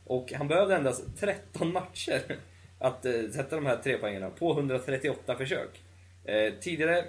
Och 0.05 0.33
han 0.33 0.47
behövde 0.47 0.75
endast 0.75 1.19
13 1.19 1.73
matcher 1.73 2.37
att 2.83 3.05
eh, 3.05 3.13
sätta 3.31 3.55
de 3.55 3.65
här 3.65 3.77
tre 3.77 3.97
poängen 3.97 4.31
på 4.39 4.51
138 4.51 5.37
försök. 5.37 5.81
Eh, 6.25 6.53
tidigare 6.59 7.05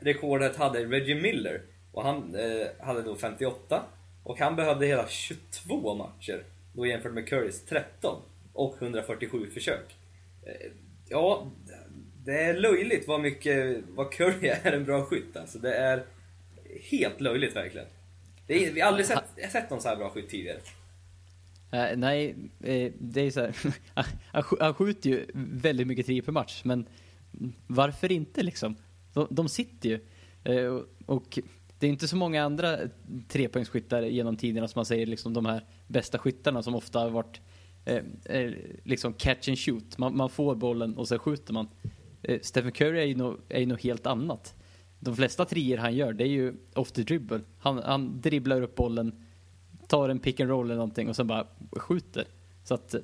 rekordet 0.00 0.56
hade 0.56 0.84
Reggie 0.84 1.14
Miller 1.14 1.62
och 1.92 2.02
han 2.02 2.34
eh, 2.34 2.66
hade 2.86 3.02
då 3.02 3.16
58. 3.16 3.82
Och 4.24 4.38
han 4.38 4.56
behövde 4.56 4.86
hela 4.86 5.08
22 5.08 5.94
matcher 5.94 6.44
då 6.72 6.86
jämfört 6.86 7.12
med 7.12 7.28
Currys 7.28 7.64
13 7.64 8.22
och 8.52 8.76
147 8.82 9.50
försök. 9.50 9.96
Eh, 10.46 10.70
ja, 11.08 11.46
det 12.24 12.42
är 12.42 12.54
löjligt 12.54 13.08
vad 13.08 13.20
mycket 13.20 13.82
vad 13.88 14.12
Curry 14.12 14.48
är 14.48 14.72
en 14.72 14.84
bra 14.84 15.04
skytt 15.04 15.36
alltså. 15.36 15.58
Det 15.58 15.74
är 15.74 16.04
helt 16.90 17.20
löjligt 17.20 17.56
verkligen. 17.56 17.86
Det 18.46 18.66
är, 18.66 18.72
vi 18.72 18.80
har 18.80 18.88
aldrig 18.88 19.06
sett, 19.06 19.52
sett 19.52 19.70
någon 19.70 19.80
så 19.80 19.88
här 19.88 19.96
bra 19.96 20.10
skytt 20.10 20.28
tidigare. 20.28 20.58
Uh, 21.74 21.96
nej, 21.96 22.34
uh, 22.60 22.92
det 22.98 23.20
är 23.20 23.30
så 23.30 23.40
här. 23.40 23.56
han 24.60 24.74
skjuter 24.74 25.10
ju 25.10 25.26
väldigt 25.34 25.86
mycket 25.86 26.06
tre 26.06 26.22
per 26.22 26.32
match, 26.32 26.60
men 26.64 26.88
varför 27.66 28.12
inte 28.12 28.42
liksom? 28.42 28.76
De, 29.12 29.26
de 29.30 29.48
sitter 29.48 29.88
ju. 29.88 30.00
Uh, 30.48 30.82
och 31.06 31.38
det 31.78 31.86
är 31.86 31.90
inte 31.90 32.08
så 32.08 32.16
många 32.16 32.44
andra 32.44 32.78
trepoängsskyttar 33.28 34.02
genom 34.02 34.36
tiderna 34.36 34.68
som 34.68 34.78
man 34.78 34.86
säger 34.86 35.06
liksom 35.06 35.34
de 35.34 35.46
här 35.46 35.64
bästa 35.86 36.18
skyttarna 36.18 36.62
som 36.62 36.74
ofta 36.74 36.98
har 36.98 37.10
varit 37.10 37.40
liksom 38.84 39.12
catch 39.12 39.48
and 39.48 39.58
shoot. 39.58 39.98
Man, 39.98 40.16
man 40.16 40.30
får 40.30 40.54
bollen 40.54 40.96
och 40.96 41.08
sen 41.08 41.18
skjuter 41.18 41.52
man. 41.52 41.68
eh, 42.22 42.40
Stephen 42.42 42.72
Curry 42.72 43.00
är 43.00 43.04
ju 43.04 43.14
något, 43.14 43.50
no 43.50 43.76
helt 43.76 44.06
annat. 44.06 44.54
De 44.98 45.16
flesta 45.16 45.44
trier 45.44 45.78
han 45.78 45.94
gör, 45.94 46.12
det 46.12 46.24
är 46.24 46.28
ju 46.28 46.54
off 46.74 46.92
the 46.92 47.02
dribble. 47.02 47.40
Han, 47.58 47.78
han 47.78 48.20
dribblar 48.20 48.62
upp 48.62 48.74
bollen, 48.74 49.24
tar 49.90 50.08
en 50.08 50.18
pick 50.18 50.40
and 50.40 50.50
roll 50.50 50.66
eller 50.66 50.74
någonting 50.74 51.08
och 51.08 51.16
sen 51.16 51.26
bara 51.26 51.46
skjuter. 51.72 52.24
Så 52.64 52.74
att 52.74 52.94
eh, 52.94 53.00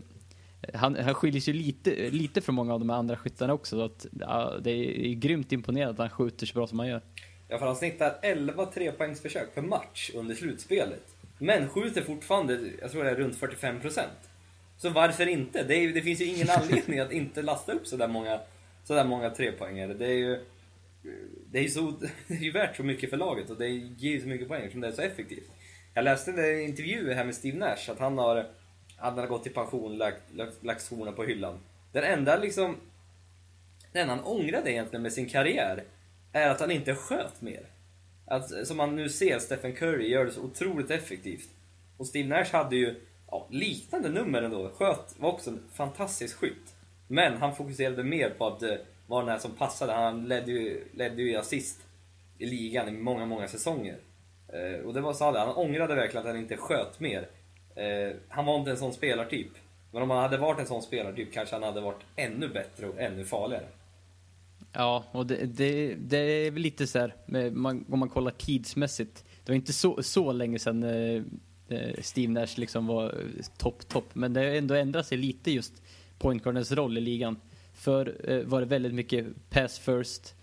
han, 0.74 0.96
han 0.96 1.14
skiljer 1.14 1.40
sig 1.40 1.54
lite, 1.54 2.10
lite 2.10 2.40
från 2.40 2.54
många 2.54 2.74
av 2.74 2.80
de 2.80 2.90
andra 2.90 3.16
skyttarna 3.16 3.52
också. 3.52 3.76
Så 3.76 3.84
att, 3.84 4.06
ja, 4.20 4.54
det 4.62 4.70
är 4.70 5.14
grymt 5.14 5.52
imponerande 5.52 5.92
att 5.92 6.10
han 6.10 6.18
skjuter 6.18 6.46
så 6.46 6.54
bra 6.54 6.66
som 6.66 6.78
han 6.78 6.88
gör. 6.88 7.02
Ja, 7.48 7.58
för 7.58 7.66
han 7.66 7.76
snittar 7.76 8.18
11 8.22 8.66
trepoängsförsök 8.66 9.54
per 9.54 9.62
match 9.62 10.10
under 10.14 10.34
slutspelet. 10.34 11.14
Men 11.38 11.68
skjuter 11.68 12.02
fortfarande, 12.02 12.60
jag 12.80 12.90
tror 12.90 13.04
det 13.04 13.10
är 13.10 13.14
runt 13.14 13.36
45 13.36 13.80
procent. 13.80 14.30
Så 14.78 14.90
varför 14.90 15.26
inte? 15.26 15.62
Det, 15.62 15.74
är, 15.74 15.92
det, 15.92 16.02
finns 16.02 16.20
ju 16.20 16.24
ingen 16.24 16.50
anledning 16.62 16.98
att 16.98 17.12
inte 17.12 17.42
lasta 17.42 17.72
upp 17.72 17.86
sådär 17.86 18.08
många, 18.08 18.40
sådär 18.84 19.04
många 19.04 19.30
trepoängare. 19.30 19.94
Det 19.94 20.06
är 20.06 20.18
ju 20.18 20.44
det 21.50 21.64
är, 21.64 21.68
så, 21.68 21.80
det 22.28 22.34
är 22.34 22.38
ju 22.38 22.50
värt 22.50 22.76
så 22.76 22.82
mycket 22.82 23.10
för 23.10 23.16
laget 23.16 23.50
och 23.50 23.56
det 23.56 23.68
ger 23.68 24.10
ju 24.10 24.20
så 24.20 24.28
mycket 24.28 24.48
poäng 24.48 24.62
eftersom 24.62 24.80
det 24.80 24.88
är 24.88 24.92
så 24.92 25.02
effektivt. 25.02 25.50
Jag 25.96 26.04
läste 26.04 26.30
en 26.30 26.60
intervju 26.60 27.12
här 27.12 27.24
med 27.24 27.34
Steve 27.34 27.58
Nash 27.58 27.90
att 27.90 27.98
han 27.98 28.18
har, 28.18 28.46
han 28.96 29.18
har 29.18 29.26
gått 29.26 29.46
i 29.46 29.50
pension, 29.50 29.98
lagt, 29.98 30.34
lagt, 30.34 30.64
lagt 30.64 30.82
skorna 30.82 31.12
på 31.12 31.24
hyllan. 31.24 31.58
Den 31.92 32.04
enda 32.04 32.36
liksom, 32.36 32.76
den 33.92 34.08
han 34.08 34.24
ångrade 34.24 34.72
egentligen 34.72 35.02
med 35.02 35.12
sin 35.12 35.28
karriär 35.28 35.84
är 36.32 36.48
att 36.48 36.60
han 36.60 36.70
inte 36.70 36.94
sköt 36.94 37.40
mer. 37.40 37.66
Att, 38.26 38.66
som 38.66 38.76
man 38.76 38.96
nu 38.96 39.08
ser 39.08 39.38
Stephen 39.38 39.74
Curry 39.74 40.08
gör 40.08 40.24
det 40.24 40.30
så 40.30 40.40
otroligt 40.40 40.90
effektivt. 40.90 41.48
Och 41.96 42.06
Steve 42.06 42.28
Nash 42.28 42.52
hade 42.52 42.76
ju 42.76 42.94
ja, 43.30 43.46
liknande 43.50 44.08
nummer 44.08 44.42
ändå. 44.42 44.70
Sköt, 44.70 45.14
var 45.18 45.32
också 45.32 45.50
en 45.50 45.62
fantastisk 45.74 46.36
skytt. 46.36 46.74
Men 47.08 47.36
han 47.36 47.56
fokuserade 47.56 48.04
mer 48.04 48.30
på 48.30 48.46
att 48.46 48.62
eh, 48.62 48.74
vara 49.06 49.20
den 49.20 49.32
här 49.32 49.38
som 49.38 49.50
passade. 49.50 49.92
Han 49.92 50.28
ledde 50.28 50.52
ju, 50.52 50.84
ledde 50.94 51.22
ju 51.22 51.36
assist 51.36 51.80
i 52.38 52.46
ligan 52.46 52.88
i 52.88 52.92
många, 52.92 53.26
många 53.26 53.48
säsonger. 53.48 53.96
Eh, 54.56 54.86
och 54.86 54.94
det 54.94 55.00
var 55.00 55.12
så 55.12 55.24
han 55.24 55.56
ångrade 55.56 55.94
verkligen 55.94 56.26
att 56.26 56.32
han 56.32 56.42
inte 56.42 56.56
sköt 56.56 57.00
mer. 57.00 57.28
Eh, 57.74 58.16
han 58.28 58.46
var 58.46 58.58
inte 58.58 58.70
en 58.70 58.76
sån 58.76 58.92
spelartyp. 58.92 59.50
Men 59.92 60.02
om 60.02 60.10
han 60.10 60.22
hade 60.22 60.36
varit 60.36 60.60
en 60.60 60.66
sån 60.66 60.82
spelartyp 60.82 61.32
kanske 61.32 61.54
han 61.54 61.62
hade 61.62 61.80
varit 61.80 62.02
ännu 62.16 62.48
bättre 62.48 62.86
och 62.88 63.00
ännu 63.00 63.24
farligare. 63.24 63.66
Ja, 64.72 65.04
och 65.12 65.26
det, 65.26 65.46
det, 65.46 65.94
det 65.94 66.16
är 66.16 66.50
väl 66.50 66.62
lite 66.62 66.86
så 66.86 66.98
här, 66.98 67.14
man, 67.50 67.84
om 67.88 67.98
man 67.98 68.08
kollar 68.08 68.30
tidsmässigt. 68.30 69.24
Det 69.44 69.52
var 69.52 69.56
inte 69.56 69.72
så, 69.72 70.02
så 70.02 70.32
länge 70.32 70.58
sedan 70.58 70.82
eh, 70.82 71.22
eh 71.68 72.00
Steve 72.00 72.32
Nash 72.32 72.58
liksom 72.60 72.86
var 72.86 73.14
topp, 73.58 73.88
topp. 73.88 74.08
Men 74.12 74.32
det 74.32 74.40
har 74.40 74.46
ändå 74.46 74.74
ändrat 74.74 75.06
sig 75.06 75.18
lite 75.18 75.50
just 75.50 75.82
pointguardens 76.18 76.72
roll 76.72 76.98
i 76.98 77.00
ligan. 77.00 77.36
För 77.74 78.30
eh, 78.30 78.42
var 78.42 78.60
det 78.60 78.66
väldigt 78.66 78.94
mycket 78.94 79.26
pass 79.50 79.78
first, 79.78 80.34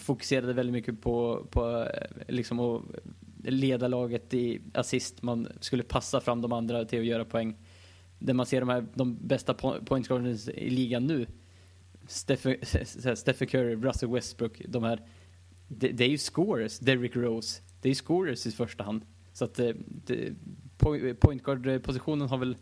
fokuserade 0.00 0.52
väldigt 0.52 0.72
mycket 0.72 1.02
på, 1.02 1.46
på 1.50 1.88
liksom 2.28 2.60
att 2.60 2.82
leda 3.44 3.88
laget 3.88 4.34
i 4.34 4.60
assist, 4.74 5.22
man 5.22 5.48
skulle 5.60 5.82
passa 5.82 6.20
fram 6.20 6.42
de 6.42 6.52
andra 6.52 6.84
till 6.84 7.00
att 7.00 7.06
göra 7.06 7.24
poäng. 7.24 7.56
Där 8.18 8.34
man 8.34 8.46
ser 8.46 8.60
de 8.60 8.68
här, 8.68 8.86
de 8.94 9.18
bästa 9.28 9.54
pointguards 9.54 10.48
i 10.48 10.70
ligan 10.70 11.06
nu, 11.06 11.26
Stephen, 12.06 12.56
Stephen 13.16 13.48
Curry, 13.48 13.76
Russell 13.76 14.08
Westbrook, 14.08 14.62
de 14.68 14.82
här, 14.82 15.02
det, 15.68 15.88
det 15.88 16.04
är 16.04 16.08
ju 16.08 16.18
scorers, 16.18 16.78
Derrick 16.78 17.16
Rose, 17.16 17.62
det 17.82 17.88
är 17.88 17.90
ju 17.90 17.94
scorers 17.94 18.46
i 18.46 18.50
första 18.50 18.84
hand. 18.84 19.02
Så 19.32 19.44
att 19.44 19.58
eh, 19.58 19.70
det, 19.86 20.34
point 21.20 21.42
guard-positionen 21.42 22.28
har 22.28 22.38
väl 22.38 22.56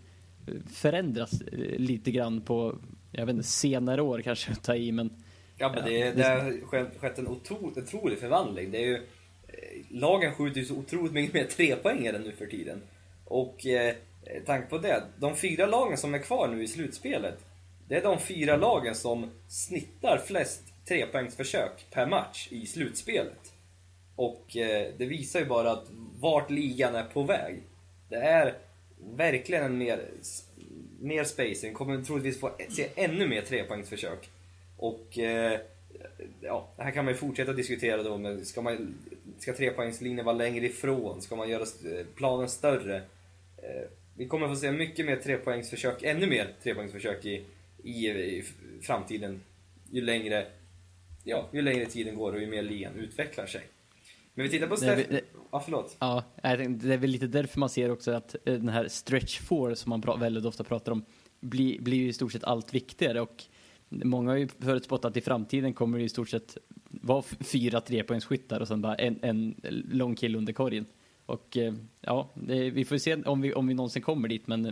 förändrats 0.67 1.43
lite 1.77 2.11
grann 2.11 2.41
på 2.41 2.79
jag 3.17 3.27
vet 3.27 3.35
inte, 3.35 3.49
senare 3.49 4.03
år 4.03 4.21
kanske 4.21 4.53
att 4.53 4.63
ta 4.63 4.77
i 4.77 4.93
men... 4.93 5.11
Ja 5.59 5.73
men 5.75 5.85
det, 5.85 6.13
det 6.13 6.23
har 6.23 6.99
skett 6.99 7.19
en 7.19 7.29
otrolig, 7.29 8.19
förvandling. 8.19 8.71
Det 8.71 8.79
är 8.79 8.87
ju, 8.87 8.95
eh, 8.95 9.01
Eh, 9.49 9.81
lagen 9.89 10.35
skjuter 10.35 10.61
ju 10.61 10.67
så 10.67 10.75
otroligt 10.75 11.13
mycket 11.13 11.35
mer 11.35 11.45
trepoängare 11.45 12.19
nu 12.19 12.33
för 12.33 12.47
tiden. 12.47 12.83
Och 13.25 13.67
eh, 13.67 13.95
eh, 14.25 14.43
tanke 14.47 14.69
på 14.69 14.79
det, 14.79 15.03
de 15.17 15.37
fyra 15.37 15.67
lagen 15.67 15.99
som 15.99 16.15
är 16.15 16.19
kvar 16.19 16.49
nu 16.49 16.63
i 16.63 16.69
slutspelet, 16.69 17.39
det 17.89 17.97
är 17.97 18.03
de 18.03 18.21
fyra 18.21 18.57
lagen 18.57 18.95
som 18.95 19.31
snittar 19.49 20.23
flest 20.27 20.63
trepoängsförsök 20.89 21.87
per 21.91 22.07
match 22.07 22.49
i 22.51 22.67
slutspelet. 22.67 23.53
Och 24.17 24.57
eh, 24.57 24.93
det 24.99 25.07
visar 25.07 25.41
ju 25.41 25.47
bara 25.47 25.71
att 25.71 25.87
vart 26.21 26.51
ligan 26.51 26.95
är 26.95 27.05
på 27.05 27.23
väg. 27.23 27.63
Det 28.09 28.17
är 28.17 28.55
verkligen 28.99 29.65
en 29.65 29.79
mer 29.79 30.01
mer 31.01 31.25
spacing, 31.25 31.75
kommer 31.75 32.03
troligtvis 32.03 32.41
få 32.41 32.51
se 32.69 32.89
ännu 32.95 33.29
mer 33.29 33.43
trepoängsförsök. 33.43 34.29
Och 34.77 35.19
eh, 35.19 35.61
ja, 36.41 36.69
här 36.79 36.91
kan 36.91 37.05
man 37.05 37.15
ju 37.15 37.19
fortsätta 37.19 37.53
diskutera 37.53 38.03
då, 38.03 38.19
men 38.19 38.45
ska, 38.45 38.63
man, 38.63 38.95
ska 39.39 39.53
trepoängslinjen 39.53 40.25
vara 40.25 40.37
längre 40.37 40.67
ifrån? 40.67 41.23
Ska 41.23 41.37
man 41.37 41.49
göra 41.49 41.65
planen 42.17 42.49
större? 42.49 42.97
Eh, 43.57 43.89
vi 44.17 44.27
kommer 44.27 44.49
få 44.49 44.57
se 44.57 44.73
mycket 44.73 45.07
mer 45.07 45.17
trepoängsförsök, 45.17 46.03
ännu 46.03 46.27
mer 46.27 46.55
trepoängsförsök 46.63 47.25
i, 47.25 47.45
i, 47.83 48.09
i 48.09 48.45
framtiden 48.83 49.41
ju 49.91 50.01
längre, 50.01 50.47
ja, 51.25 51.49
ju 51.53 51.63
längre 51.63 51.87
tiden 51.87 52.17
går 52.17 52.33
och 52.33 52.41
ju 52.41 52.47
mer 52.47 52.63
ligan 52.63 52.95
utvecklar 52.95 53.47
sig. 53.47 53.63
Men 54.35 54.43
vi 54.43 54.51
tittar 54.51 54.67
på 54.67 54.77
Steff... 54.77 55.07
Ja, 55.53 55.61
förlåt. 55.61 55.97
Ja, 56.01 56.25
det 56.43 56.93
är 56.93 56.97
väl 56.97 57.11
lite 57.11 57.27
därför 57.27 57.61
man 57.61 57.69
ser 57.69 57.91
också 57.91 58.11
att 58.11 58.35
eh, 58.35 58.55
den 58.55 58.69
här 58.69 58.89
stretch 58.89 59.41
four 59.41 59.75
som 59.75 59.91
man 59.91 60.21
väldigt 60.21 60.45
ofta 60.45 60.65
pratar 60.65 60.93
om 60.93 61.05
blir, 61.41 61.81
blir 61.81 61.99
ju 61.99 62.09
i 62.09 62.13
stort 62.13 62.33
sett 62.33 62.45
allt 62.45 62.75
viktigare 62.75 63.21
och 63.21 63.45
många 63.89 64.31
har 64.31 64.37
ju 64.37 64.49
förutspått 64.49 65.05
att 65.05 65.17
i 65.17 65.21
framtiden 65.21 65.75
kommer 65.75 65.99
det 65.99 66.05
i 66.05 66.09
stort 66.09 66.29
sett 66.29 66.57
var 67.07 67.23
fyra 67.23 67.81
trepoängsskyttar 67.81 68.61
och 68.61 68.69
sen 68.69 68.83
bara 68.83 68.95
en, 68.95 69.19
en 69.23 69.55
lång 69.91 70.15
kill 70.15 70.37
under 70.37 70.53
korgen. 70.53 70.87
Och 71.27 71.57
eh, 71.57 71.75
ja, 72.01 72.31
vi 72.73 72.85
får 72.85 72.99
se 72.99 73.15
om 73.15 73.41
vi, 73.41 73.55
om 73.55 73.67
vi 73.67 73.75
någonsin 73.75 74.03
kommer 74.03 74.29
dit 74.29 74.47
men 74.47 74.67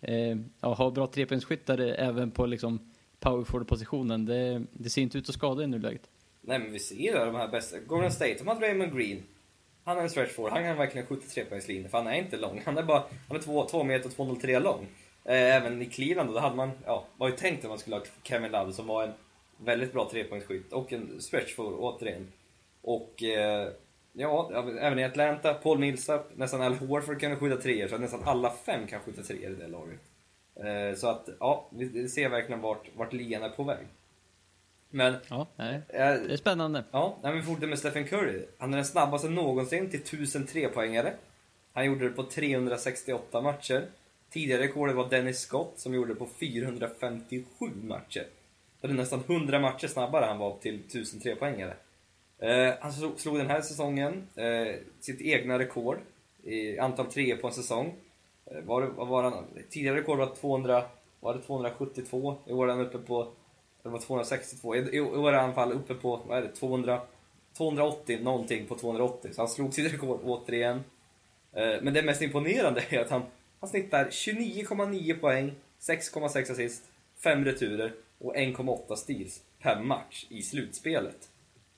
eh, 0.00 0.36
ja, 0.60 0.74
ha 0.74 0.90
bra 0.90 1.06
trepoängsskyttar 1.06 1.78
även 1.78 2.30
på 2.30 2.46
liksom 2.46 2.90
powerforward-positionen, 3.20 4.26
det, 4.26 4.62
det 4.72 4.90
ser 4.90 5.02
inte 5.02 5.18
ut 5.18 5.28
att 5.28 5.34
skada 5.34 5.62
i 5.62 5.66
nuläget. 5.66 6.02
Nej 6.40 6.58
men 6.58 6.72
vi 6.72 6.78
ser 6.78 6.96
ju 6.96 7.12
de 7.12 7.34
här 7.34 7.48
bästa. 7.48 7.78
Golden 7.86 8.12
State, 8.12 8.34
de 8.38 8.48
hade 8.48 8.60
Raymond 8.60 8.96
Green. 8.96 9.22
Han 9.84 9.98
är 9.98 10.02
en 10.02 10.10
stretch 10.10 10.32
forward. 10.32 10.52
Han 10.52 10.62
kan 10.62 10.76
verkligen 10.76 11.06
skjuta 11.06 11.26
trepoängslinjen 11.26 11.90
för 11.90 11.98
han 11.98 12.06
är 12.06 12.14
inte 12.14 12.36
lång. 12.36 12.62
Han 12.64 12.78
är 12.78 12.82
bara 12.82 13.02
han 13.28 13.36
är 13.36 13.68
2 13.68 13.84
meter 13.84 14.08
och 14.08 14.14
203 14.14 14.58
lång. 14.58 14.86
Eh, 15.24 15.56
även 15.56 15.82
i 15.82 15.86
Cleveland 15.86 16.34
då 16.34 16.38
hade 16.38 16.56
man, 16.56 16.70
ja, 16.86 17.04
var 17.16 17.28
ju 17.28 17.36
tänkt 17.36 17.64
att 17.64 17.70
man 17.70 17.78
skulle 17.78 17.96
ha 17.96 18.02
Kevin 18.22 18.52
Love 18.52 18.72
som 18.72 18.86
var 18.86 19.04
en 19.04 19.12
väldigt 19.64 19.92
bra 19.92 20.10
trepoängsskytt 20.10 20.72
och 20.72 20.92
en 20.92 21.20
stretch 21.20 21.54
forward 21.54 21.78
återigen. 21.78 22.32
Och 22.82 23.22
eh, 23.22 23.68
ja, 24.12 24.50
även 24.80 24.98
i 24.98 25.04
Atlanta, 25.04 25.54
Paul 25.54 25.78
Millsap, 25.78 26.30
nästan 26.36 26.62
Al 26.62 26.74
Horford 26.74 27.20
kan 27.20 27.36
skjuta 27.36 27.56
treor 27.56 27.88
så 27.88 27.98
nästan 27.98 28.22
alla 28.24 28.50
fem 28.50 28.86
kan 28.86 29.00
skjuta 29.00 29.22
treor 29.22 29.52
i 29.52 29.54
det 29.54 29.68
laget. 29.68 30.00
Eh, 30.54 30.96
så 30.96 31.08
att 31.08 31.28
ja, 31.40 31.66
vi 31.70 32.08
ser 32.08 32.28
verkligen 32.28 32.60
vart, 32.60 32.88
vart 32.96 33.12
ligan 33.12 33.42
är 33.42 33.48
på 33.48 33.62
väg. 33.62 33.86
Men... 34.90 35.14
Ja, 35.28 35.46
nej. 35.56 35.80
det 35.88 35.98
är 35.98 36.36
spännande. 36.36 36.84
Ja, 36.90 37.16
nej, 37.22 37.34
vi 37.34 37.42
fortsätter 37.42 37.66
med 37.66 37.78
Stephen 37.78 38.04
Curry. 38.04 38.44
Han 38.58 38.72
är 38.72 38.76
den 38.76 38.84
snabbaste 38.84 39.28
någonsin 39.28 39.90
till 39.90 40.00
1003 40.00 40.68
poängare. 40.68 41.12
Han 41.72 41.84
gjorde 41.84 42.04
det 42.04 42.10
på 42.10 42.22
368 42.22 43.40
matcher. 43.40 43.86
Tidigare 44.30 44.62
rekordet 44.62 44.96
var 44.96 45.08
Dennis 45.08 45.38
Scott 45.38 45.72
som 45.76 45.94
gjorde 45.94 46.12
det 46.12 46.18
på 46.18 46.28
457 46.40 47.66
matcher. 47.82 48.26
Det 48.80 48.88
är 48.88 48.92
nästan 48.92 49.22
100 49.26 49.58
matcher 49.58 49.86
snabbare 49.86 50.24
han 50.24 50.38
var 50.38 50.58
till 50.58 50.74
1003 50.74 51.36
poängare. 51.36 51.74
Eh, 52.38 52.74
han 52.80 52.92
slog 53.16 53.38
den 53.38 53.50
här 53.50 53.60
säsongen 53.60 54.26
eh, 54.34 54.74
sitt 55.00 55.20
egna 55.20 55.58
rekord 55.58 55.98
i 56.42 56.78
antal 56.78 57.06
treor 57.06 57.36
på 57.36 57.46
en 57.46 57.52
säsong. 57.52 57.94
Eh, 58.46 58.62
var, 58.62 58.82
var 58.82 59.22
han, 59.22 59.46
tidigare 59.70 59.96
rekord 59.96 60.18
var 60.18 60.34
200, 60.34 60.84
var 61.20 61.34
det 61.34 61.40
272. 61.40 62.36
I 62.46 62.52
år 62.52 62.66
är 62.68 62.72
han 62.72 62.86
uppe 62.86 62.98
på 62.98 63.32
det 63.82 63.88
var 63.88 63.98
262. 63.98 64.76
I 64.76 65.00
år 65.00 65.32
är 65.32 65.38
han 65.38 65.42
i 65.42 65.44
alla 65.44 65.52
fall 65.52 65.72
uppe 65.72 65.94
på, 65.94 66.20
vad 66.26 66.38
är 66.38 66.42
det, 66.42 66.48
200, 66.48 67.00
280 67.56 68.18
någonting 68.22 68.66
på 68.66 68.74
280. 68.74 69.30
Så 69.32 69.40
han 69.40 69.48
slog 69.48 69.74
sitt 69.74 69.92
rekord 69.92 70.20
återigen. 70.24 70.84
Eh, 71.52 71.82
men 71.82 71.94
det 71.94 72.02
mest 72.02 72.22
imponerande 72.22 72.84
är 72.88 73.00
att 73.00 73.10
han, 73.10 73.22
han 73.60 73.68
snittar 73.70 74.04
29,9 74.04 75.20
poäng, 75.20 75.54
6,6 75.80 76.52
assist, 76.52 76.84
5 77.22 77.44
returer 77.44 77.92
och 78.20 78.36
1,8 78.36 78.96
steals 78.96 79.42
per 79.58 79.82
match 79.82 80.26
i 80.28 80.42
slutspelet. 80.42 81.28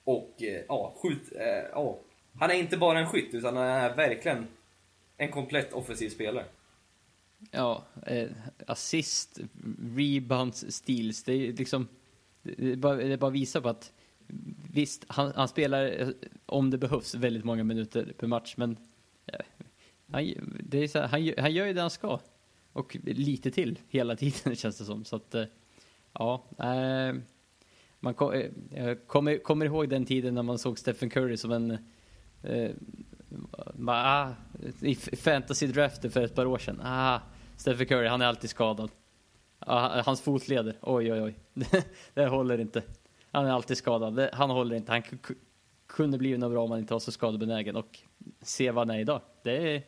Och 0.04 0.42
eh, 0.42 0.64
ja, 0.68 0.94
skjut, 1.02 1.32
eh, 1.36 1.70
ja, 1.72 1.98
han 2.34 2.50
är 2.50 2.54
inte 2.54 2.76
bara 2.76 2.98
en 2.98 3.06
skytt 3.06 3.34
utan 3.34 3.56
han 3.56 3.66
är 3.66 3.96
verkligen 3.96 4.46
en 5.16 5.30
komplett 5.30 5.72
offensiv 5.72 6.08
spelare. 6.10 6.44
Ja, 7.50 7.84
eh, 8.06 8.30
assist, 8.66 9.40
rebounds, 9.96 10.64
steals. 10.68 11.22
Det 11.22 11.32
är 11.32 11.52
liksom... 11.52 11.88
Det 12.42 12.76
bara, 12.76 12.96
det 12.96 13.16
bara 13.16 13.30
visar 13.30 13.60
på 13.60 13.68
att 13.68 13.92
visst, 14.72 15.04
han, 15.08 15.32
han, 15.36 15.48
spelar 15.48 16.00
eh, 16.00 16.08
om 16.46 16.70
det 16.70 16.78
behövs 16.78 17.14
väldigt 17.14 17.44
många 17.44 17.64
minuter 17.64 18.12
per 18.18 18.26
match, 18.26 18.54
men 18.56 18.76
eh, 19.26 19.40
han, 20.12 20.34
det 20.60 20.78
är 20.78 20.88
så 20.88 20.98
här, 20.98 21.08
han, 21.08 21.32
han 21.38 21.52
gör 21.52 21.66
ju 21.66 21.72
det 21.72 21.80
han 21.80 21.90
ska. 21.90 22.20
Och 22.72 22.96
lite 23.02 23.50
till 23.50 23.78
hela 23.88 24.16
tiden 24.16 24.56
känns 24.56 24.78
det 24.78 24.84
som. 24.84 25.04
Så 25.04 25.16
att, 25.16 25.34
eh, 25.34 25.44
ja. 26.12 26.44
Eh, 26.58 27.14
Man 28.04 28.14
kom, 28.14 28.32
eh, 28.70 28.94
kommer, 29.06 29.38
kommer 29.38 29.66
ihåg 29.66 29.88
den 29.88 30.04
tiden 30.04 30.34
när 30.34 30.42
man 30.42 30.58
såg 30.58 30.78
Stephen 30.78 31.10
Curry 31.10 31.36
som 31.36 31.52
en... 31.52 31.70
Eh, 32.42 32.70
bara, 33.74 34.02
ah, 34.04 34.34
I 34.80 34.94
fantasy-draften 34.94 36.10
för 36.10 36.24
ett 36.24 36.34
par 36.34 36.46
år 36.46 36.58
sedan. 36.58 36.80
Ah, 36.84 37.20
Stephen 37.56 37.86
Curry, 37.86 38.08
han 38.08 38.22
är 38.22 38.26
alltid 38.26 38.50
skadad. 38.50 38.90
Ah, 39.58 40.02
hans 40.02 40.20
fotleder, 40.20 40.76
oj 40.82 41.12
oj 41.12 41.22
oj. 41.22 41.38
det 42.14 42.26
håller 42.26 42.58
inte. 42.60 42.82
Han 43.30 43.46
är 43.46 43.50
alltid 43.50 43.76
skadad. 43.76 44.28
Han 44.32 44.50
håller 44.50 44.76
inte. 44.76 44.92
Han 44.92 45.02
kunde 45.86 46.18
bli 46.18 46.38
något 46.38 46.52
bra 46.52 46.64
om 46.64 46.70
han 46.70 46.80
inte 46.80 46.92
var 46.92 47.00
så 47.00 47.12
skadebenägen. 47.12 47.76
Och 47.76 47.98
se 48.40 48.70
vad 48.70 48.88
han 48.88 48.96
är 48.96 49.00
idag. 49.00 49.20
Det 49.42 49.74
är, 49.74 49.82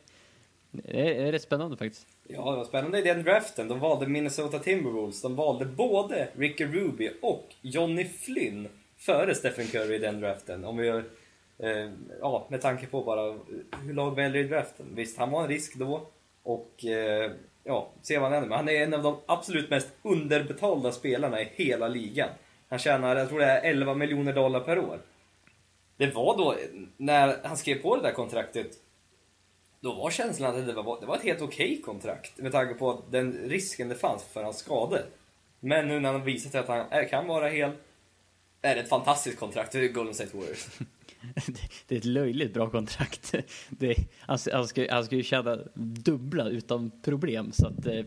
det 0.83 1.27
är 1.27 1.31
rätt 1.31 1.41
spännande 1.41 1.77
faktiskt. 1.77 2.07
Ja, 2.27 2.51
det 2.51 2.57
var 2.57 2.65
spännande 2.65 2.99
i 2.99 3.01
den 3.01 3.23
draften. 3.23 3.67
De 3.67 3.79
valde 3.79 4.07
Minnesota 4.07 4.59
Timberwolves. 4.59 5.21
De 5.21 5.35
valde 5.35 5.65
både 5.65 6.27
Ricky 6.35 6.65
Ruby 6.65 7.11
och 7.21 7.53
Johnny 7.61 8.05
Flynn 8.05 8.67
före 8.97 9.35
Stephen 9.35 9.67
Curry 9.67 9.95
i 9.95 9.99
den 9.99 10.19
draften. 10.19 10.65
Om 10.65 10.77
vi 10.77 10.87
gör, 10.87 11.03
eh, 11.57 11.89
ja, 12.19 12.47
med 12.49 12.61
tanke 12.61 12.85
på 12.85 13.01
bara 13.01 13.37
hur 13.85 13.93
lag 13.93 14.15
väljer 14.15 14.43
i 14.43 14.47
draften. 14.47 14.85
Visst, 14.95 15.17
han 15.17 15.31
var 15.31 15.41
en 15.41 15.47
risk 15.47 15.75
då. 15.75 16.07
Och 16.43 16.85
eh, 16.85 17.31
ja, 17.63 17.89
se 18.01 18.17
vad 18.17 18.23
han 18.23 18.33
händer. 18.33 18.49
Men 18.49 18.57
han 18.57 18.69
är 18.69 18.83
en 18.83 18.93
av 18.93 19.03
de 19.03 19.17
absolut 19.25 19.69
mest 19.69 19.87
underbetalda 20.01 20.91
spelarna 20.91 21.41
i 21.41 21.47
hela 21.55 21.87
ligan. 21.87 22.29
Han 22.69 22.79
tjänar, 22.79 23.15
jag 23.15 23.29
tror 23.29 23.39
det 23.39 23.45
är 23.45 23.69
11 23.69 23.93
miljoner 23.93 24.33
dollar 24.33 24.59
per 24.59 24.79
år. 24.79 24.99
Det 25.97 26.15
var 26.15 26.37
då, 26.37 26.55
när 26.97 27.37
han 27.43 27.57
skrev 27.57 27.81
på 27.81 27.95
det 27.95 28.01
där 28.01 28.11
kontraktet, 28.11 28.67
då 29.85 29.93
var 29.93 30.11
känslan 30.11 30.55
att 30.55 30.67
det 30.67 30.73
var, 30.73 30.99
det 30.99 31.05
var 31.05 31.15
ett 31.15 31.23
helt 31.23 31.41
okej 31.41 31.71
okay 31.71 31.81
kontrakt 31.81 32.37
med 32.37 32.51
tanke 32.51 32.73
på 32.73 33.03
den 33.11 33.33
risken 33.33 33.89
det 33.89 33.95
fanns 33.95 34.23
för 34.23 34.43
hans 34.43 34.57
skador. 34.57 35.01
Men 35.59 35.87
nu 35.87 35.99
när 35.99 36.11
han 36.11 36.23
visat 36.23 36.51
sig 36.51 36.61
att 36.61 36.67
han 36.67 36.85
är, 36.89 37.09
kan 37.09 37.27
vara 37.27 37.49
hel, 37.49 37.71
är 38.61 38.75
det 38.75 38.81
ett 38.81 38.89
fantastiskt 38.89 39.39
kontrakt 39.39 39.71
för 39.71 39.87
Golden 39.87 40.13
State 40.13 40.37
Warriors. 40.37 40.67
det 41.87 41.95
är 41.95 41.99
ett 41.99 42.05
löjligt 42.05 42.53
bra 42.53 42.69
kontrakt. 42.69 43.35
Det, 43.69 43.95
han, 44.19 44.37
han, 44.53 44.67
ska, 44.67 44.93
han 44.93 45.05
ska 45.05 45.15
ju 45.15 45.23
tjäna 45.23 45.59
dubbla 45.75 46.49
utan 46.49 46.91
problem. 47.01 47.51
Så 47.51 47.67
att, 47.67 47.85
eh, 47.85 48.05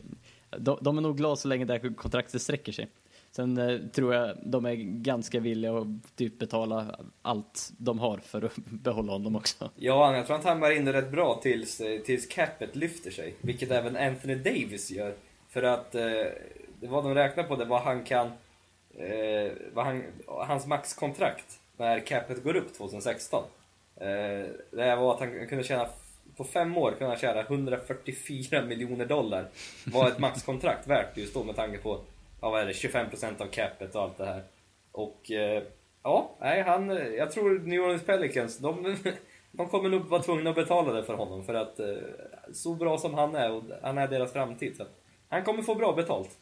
de, 0.59 0.79
de 0.81 0.99
är 0.99 1.03
nog 1.03 1.17
glada 1.17 1.37
så 1.37 1.49
länge 1.49 1.65
det 1.65 1.73
här 1.73 1.95
kontraktet 1.95 2.43
sträcker 2.43 2.73
sig. 2.73 2.89
Sen 3.31 3.59
eh, 3.59 3.79
tror 3.79 4.15
jag 4.15 4.37
de 4.43 4.67
är 4.67 4.75
ganska 4.75 5.41
villiga 5.41 5.79
att 5.79 6.17
typ 6.17 6.39
betala 6.39 6.99
allt 7.23 7.71
de 7.79 7.99
har 7.99 8.19
för 8.19 8.43
att 8.43 8.57
behålla 8.65 9.13
honom 9.13 9.37
också. 9.37 9.71
Ja, 9.77 10.17
jag 10.17 10.27
tror 10.27 10.37
att 10.37 10.45
han 10.45 10.61
var 10.61 10.71
inne 10.71 10.93
rätt 10.93 11.11
bra 11.11 11.41
tills, 11.43 11.81
eh, 11.81 12.01
tills 12.01 12.27
capet 12.27 12.77
lyfter 12.77 13.11
sig. 13.11 13.35
Vilket 13.41 13.71
även 13.71 13.97
Anthony 13.97 14.35
Davis 14.35 14.91
gör. 14.91 15.15
För 15.49 15.63
att 15.63 15.95
eh, 15.95 16.03
det 16.81 16.87
de 16.87 17.15
räknar 17.15 17.45
på 17.45 17.57
det, 17.57 17.65
vad 17.65 17.83
han 17.83 18.05
kan... 18.05 18.27
Eh, 18.97 19.53
vad 19.73 19.85
han, 19.87 20.03
hans 20.27 20.67
maxkontrakt 20.67 21.61
när 21.77 22.01
capet 22.01 22.45
går 22.45 22.57
upp 22.57 22.75
2016. 22.79 23.45
Eh, 23.97 24.07
det 24.71 24.97
var 24.97 25.15
att 25.15 25.21
han 25.21 25.47
kunde 25.49 25.65
tjäna 25.65 25.89
på 26.37 26.45
fem 26.45 26.77
år 26.77 26.91
kunde 26.91 27.07
han 27.07 27.19
tjäna 27.19 27.41
144 27.41 28.63
miljoner 28.63 29.07
dollar. 29.07 29.49
Var 29.87 30.09
ett 30.09 30.19
maxkontrakt 30.19 30.87
värt 30.87 31.17
just 31.17 31.35
då 31.35 31.45
med 31.45 31.57
tanke 31.57 31.79
på 31.79 32.01
ja, 32.41 32.51
vad 32.51 32.61
är 32.61 32.67
det, 32.67 32.73
25% 32.73 33.43
av 33.43 33.47
capet 33.47 33.95
och 33.95 34.03
allt 34.03 34.19
det 34.19 34.25
här. 34.25 34.43
Och 34.93 35.31
eh, 35.31 35.63
ja, 36.03 36.37
nej, 36.41 36.63
han, 36.63 36.89
jag 37.17 37.31
tror 37.31 37.59
New 37.59 37.81
Orleans 37.81 38.07
Pelicans, 38.07 38.59
de, 38.59 38.97
de 39.53 39.69
kommer 39.69 39.89
nog 39.89 40.07
vara 40.07 40.23
tvungna 40.23 40.51
att 40.51 40.57
betala 40.57 40.93
det 40.93 41.03
för 41.03 41.15
honom 41.15 41.45
för 41.45 41.55
att 41.55 41.81
eh, 41.81 41.97
så 42.53 42.75
bra 42.75 42.99
som 42.99 43.15
han 43.15 43.35
är 43.35 43.53
och 43.53 43.63
han 43.83 43.99
är 43.99 44.09
deras 44.09 44.33
framtid. 44.33 44.77
Så 44.77 44.85
han 45.29 45.45
kommer 45.45 45.63
få 45.63 45.75
bra 45.75 45.93
betalt. 45.93 46.39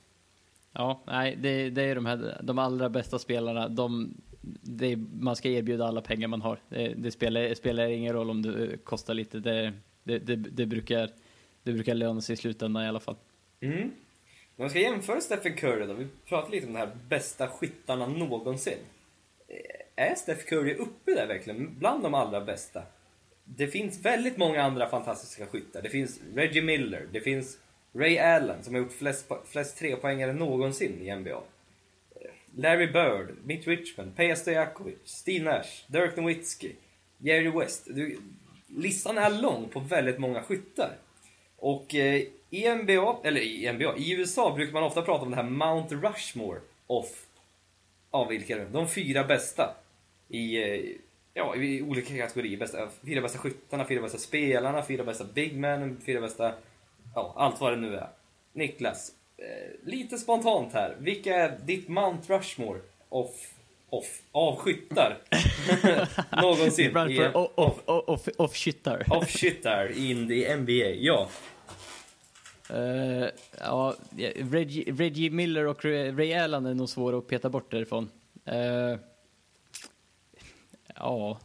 Ja, 0.72 1.00
nej, 1.06 1.36
det, 1.36 1.70
det 1.70 1.82
är 1.82 1.94
de 1.94 2.06
här 2.06 2.40
de 2.42 2.58
allra 2.58 2.88
bästa 2.88 3.18
spelarna. 3.18 3.68
De, 3.68 4.14
det, 4.62 4.96
man 4.96 5.36
ska 5.36 5.48
erbjuda 5.48 5.86
alla 5.86 6.00
pengar 6.00 6.28
man 6.28 6.42
har. 6.42 6.58
Det, 6.68 6.94
det 6.96 7.10
spelar, 7.10 7.54
spelar, 7.54 7.88
ingen 7.88 8.12
roll 8.12 8.30
om 8.30 8.42
det 8.42 8.84
kostar 8.84 9.14
lite. 9.14 9.40
Det, 9.40 9.72
det, 10.04 10.18
det, 10.36 10.66
brukar, 10.66 11.10
det 11.62 11.72
brukar 11.72 11.94
löna 11.94 12.20
sig 12.20 12.32
i 12.32 12.36
slutändan 12.36 12.84
i 12.84 12.88
alla 12.88 13.00
fall. 13.00 13.16
Mm. 13.60 13.90
Om 14.58 14.62
man 14.62 14.70
ska 14.70 14.78
jämföra 14.78 15.20
Stephen 15.20 15.56
Curry 15.56 15.86
då, 15.86 15.94
vi 15.94 16.06
pratar 16.28 16.50
lite 16.50 16.66
om 16.66 16.72
de 16.72 16.78
här 16.78 16.96
bästa 17.08 17.48
skyttarna 17.48 18.06
någonsin. 18.06 18.78
Eh, 19.48 20.04
är 20.10 20.14
Steph 20.14 20.44
Curry 20.44 20.74
uppe 20.74 21.14
där 21.14 21.26
verkligen, 21.26 21.78
bland 21.78 22.02
de 22.02 22.14
allra 22.14 22.40
bästa? 22.40 22.82
Det 23.44 23.66
finns 23.66 24.04
väldigt 24.04 24.36
många 24.36 24.62
andra 24.62 24.88
fantastiska 24.88 25.46
skyttar. 25.46 25.82
Det 25.82 25.90
finns 25.90 26.20
Reggie 26.34 26.62
Miller, 26.62 27.06
det 27.12 27.20
finns 27.20 27.58
Ray 27.94 28.18
Allen 28.18 28.64
som 28.64 28.74
har 28.74 28.82
gjort 28.82 28.92
flest, 28.92 29.32
flest 29.44 29.78
trepoängare 29.78 30.32
någonsin 30.32 31.02
i 31.02 31.16
NBA. 31.16 31.30
Eh, 31.30 32.30
Larry 32.56 32.86
Bird, 32.86 33.34
Mitt 33.44 33.66
Richmond, 33.66 34.16
Peja 34.16 34.36
Stojakovic, 34.36 34.98
Steve 35.04 35.44
Nash, 35.44 35.84
Dirk 35.86 36.16
Nowitzki, 36.16 36.72
Jerry 37.18 37.50
West. 37.50 37.86
Du, 37.86 38.18
listan 38.66 39.18
är 39.18 39.30
lång 39.30 39.68
på 39.68 39.80
väldigt 39.80 40.18
många 40.18 40.42
skyttar. 40.42 40.96
Och 41.56 41.94
eh, 41.94 42.22
i 42.50 42.74
NBA, 42.74 43.16
eller 43.24 43.40
i 43.40 43.72
NBA, 43.72 43.96
i 43.96 44.12
USA 44.12 44.54
brukar 44.54 44.72
man 44.72 44.82
ofta 44.82 45.02
prata 45.02 45.24
om 45.24 45.30
det 45.30 45.36
här 45.36 45.42
Mount 45.42 45.94
Rushmore 45.94 46.60
of, 46.86 47.26
av 48.10 48.28
vilka 48.28 48.64
de 48.64 48.88
fyra 48.88 49.24
bästa 49.24 49.74
i, 50.28 50.62
eh, 50.62 50.84
ja, 51.34 51.56
i 51.56 51.82
olika 51.82 52.16
kategorier. 52.16 52.58
Bästa, 52.58 52.88
fyra 53.06 53.20
bästa 53.20 53.38
skyttarna, 53.38 53.84
fyra 53.84 54.02
bästa 54.02 54.18
spelarna, 54.18 54.82
fyra 54.82 55.04
bästa 55.04 55.24
bigmen, 55.24 56.00
fyra 56.06 56.20
bästa, 56.20 56.54
ja, 57.14 57.34
allt 57.36 57.60
vad 57.60 57.72
det 57.72 57.76
nu 57.76 57.96
är. 57.96 58.08
Niklas, 58.52 59.12
eh, 59.36 59.88
lite 59.90 60.18
spontant 60.18 60.72
här. 60.72 60.96
Vilka 61.00 61.34
är 61.34 61.58
ditt 61.64 61.88
Mount 61.88 62.38
Rushmore 62.38 62.80
of 63.08 63.30
off, 63.90 64.22
av 64.32 64.56
skyttar 64.56 65.18
någonsin. 66.42 66.96
Off, 66.96 67.50
off, 67.54 67.78
off, 67.86 68.28
off. 68.36 68.56
Off 69.08 69.30
skyttar 69.30 69.98
in 69.98 70.28
the 70.28 70.56
NBA, 70.56 70.90
ja. 71.00 71.28
Uh, 72.70 73.28
ja, 73.58 73.94
Reggie, 74.36 74.92
Reggie, 74.92 75.30
Miller 75.30 75.66
och 75.66 75.84
Ray 75.84 76.34
Allen 76.34 76.66
är 76.66 76.74
nog 76.74 76.88
svåra 76.88 77.18
att 77.18 77.26
peta 77.26 77.50
bort 77.50 77.70
därifrån. 77.70 78.10
Uh, 78.48 78.98
ja, 80.94 81.40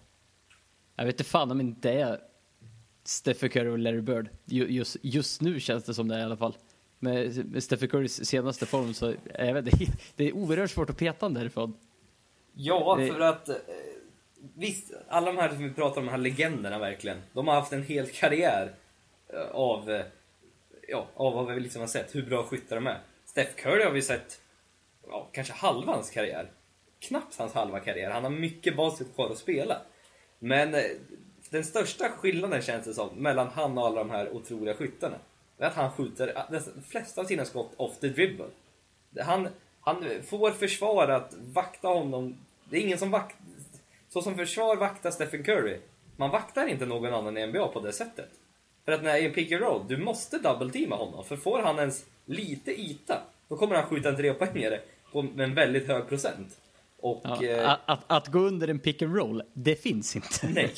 jag 0.96 1.06
vet 1.06 1.14
inte 1.14 1.24
fan 1.24 1.52
om 1.52 1.62
inte 1.62 1.92
det 1.92 2.02
är 2.02 2.20
Stephen 3.04 3.50
Curry 3.50 3.70
och 3.70 3.80
Larry 3.80 4.02
Bird. 4.02 4.30
Just, 4.46 4.98
just 5.02 5.42
nu 5.42 5.60
känns 5.60 5.84
det 5.84 5.94
som 5.94 6.08
det 6.08 6.20
i 6.20 6.24
alla 6.24 6.38
fall. 6.38 6.58
Med, 7.00 7.46
med 7.46 7.64
Stephen 7.64 7.90
Currys 7.90 8.26
senaste 8.26 8.66
form 8.66 8.94
så 8.94 9.14
är 9.34 9.54
det, 9.54 9.72
det 10.16 10.28
är 10.28 10.36
oerhört 10.36 10.72
svårt 10.72 10.90
att 10.90 10.98
peta 10.98 11.26
honom 11.26 11.34
därifrån. 11.34 11.74
Ja, 12.54 12.96
för 12.96 13.20
att 13.20 13.50
eh, 13.50 13.56
visst, 14.56 14.92
alla 15.08 15.32
de 15.32 15.38
här 15.38 15.50
som 15.50 15.64
vi 15.64 15.74
pratar 15.74 16.02
om, 16.02 16.06
de 16.06 16.12
här 16.12 16.18
legenderna 16.18 16.80
verkligen, 16.80 17.18
de 17.34 17.48
har 17.48 17.56
haft 17.56 17.74
en 17.74 17.84
hel 17.84 18.08
karriär 18.08 18.72
av 19.52 20.04
ja, 20.88 21.08
av 21.15 21.34
vad 21.34 21.54
vi 21.54 21.60
liksom 21.60 21.82
har 21.82 21.88
sett, 21.88 22.15
hur 22.15 22.26
bra 22.26 22.44
skyttar 22.44 22.76
de 22.76 22.88
är. 22.88 23.00
Steph 23.26 23.56
Curry 23.56 23.84
har 23.84 23.91
vi 23.91 24.02
sett, 24.02 24.41
ja, 25.08 25.30
kanske 25.32 25.54
halva 25.54 25.94
hans 25.94 26.10
karriär. 26.10 26.52
Knappt 27.00 27.38
hans 27.38 27.54
halva 27.54 27.80
karriär. 27.80 28.12
Han 28.12 28.24
har 28.24 28.32
mycket 28.32 28.76
basket 28.76 29.15
kvar 29.15 29.30
att 29.30 29.38
spela. 29.38 29.82
Men 30.39 30.76
eh, 30.76 30.84
den 31.50 31.63
största 31.63 32.10
skillnaden 32.10 32.62
känns 32.62 32.86
det 32.86 32.94
som, 32.94 33.10
mellan 33.15 33.48
han 33.48 33.78
och 33.78 33.86
alla 33.86 34.04
de 34.04 34.10
här 34.10 34.30
otroliga 34.30 34.76
skyttarna, 34.76 35.17
är 35.58 35.67
att 35.67 35.74
han 35.74 35.91
skjuter 35.91 36.46
de 36.52 36.84
flesta 36.84 37.22
av 37.22 37.26
sina 37.26 37.46
skott 37.46 37.74
off 37.78 38.00
the 38.00 38.08
dribble. 38.08 38.46
Han, 39.20 39.48
han 39.82 40.06
får 40.24 40.52
försvar 40.52 41.08
att 41.08 41.34
vakta 41.54 41.88
honom. 41.88 42.38
Det 42.70 42.78
är 42.78 42.82
ingen 42.82 42.98
som 42.98 43.12
vaktar... 43.12 43.38
Så 44.10 44.22
som 44.22 44.36
försvar 44.36 44.76
vaktar 44.76 45.12
Stephen 45.12 45.44
Curry. 45.44 45.80
Man 46.15 46.30
vaktar 46.30 46.67
inte 46.67 46.86
någon 46.86 47.13
annan 47.13 47.38
i 47.38 47.48
NBA 47.48 47.67
på 47.67 47.80
det 47.80 47.94
sättet. 47.94 48.30
För 48.86 48.91
att 48.91 49.04
när 49.04 49.17
i 49.17 49.26
en 49.26 49.34
pick 49.34 49.52
and 49.52 49.62
roll, 49.62 49.86
du 49.88 49.98
måste 49.98 50.38
double-teama 50.38 50.96
honom. 50.96 51.26
För 51.26 51.36
får 51.36 51.62
han 51.62 51.80
ens 51.80 52.06
lite 52.26 52.82
yta, 52.82 53.22
då 53.48 53.58
kommer 53.58 53.76
han 53.76 53.86
skjuta 53.86 54.10
en 54.10 54.15
trepoängare 54.15 54.80
med 55.34 55.44
en 55.44 55.56
väldigt 55.56 55.88
hög 55.88 56.08
procent. 56.08 56.58
Och, 57.02 57.22
ja, 57.24 57.44
eh, 57.44 57.70
att, 57.86 58.04
att, 58.08 58.28
gå 58.28 58.39
under 58.39 58.67
en 58.67 58.80
pick 58.80 59.02
and 59.02 59.15
roll, 59.15 59.44
det 59.54 59.76
finns 59.76 60.15
inte. 60.15 60.48
Nej. 60.54 60.74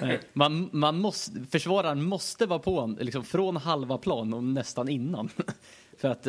nej. 0.00 0.20
Man, 0.32 0.68
man 0.72 0.98
måste, 0.98 1.40
försvararen 1.50 2.04
måste 2.04 2.46
vara 2.46 2.58
på 2.58 2.96
liksom 3.00 3.24
från 3.24 3.56
halva 3.56 3.98
plan 3.98 4.34
och 4.34 4.44
nästan 4.44 4.88
innan. 4.88 5.28
För 5.98 6.08
att 6.08 6.28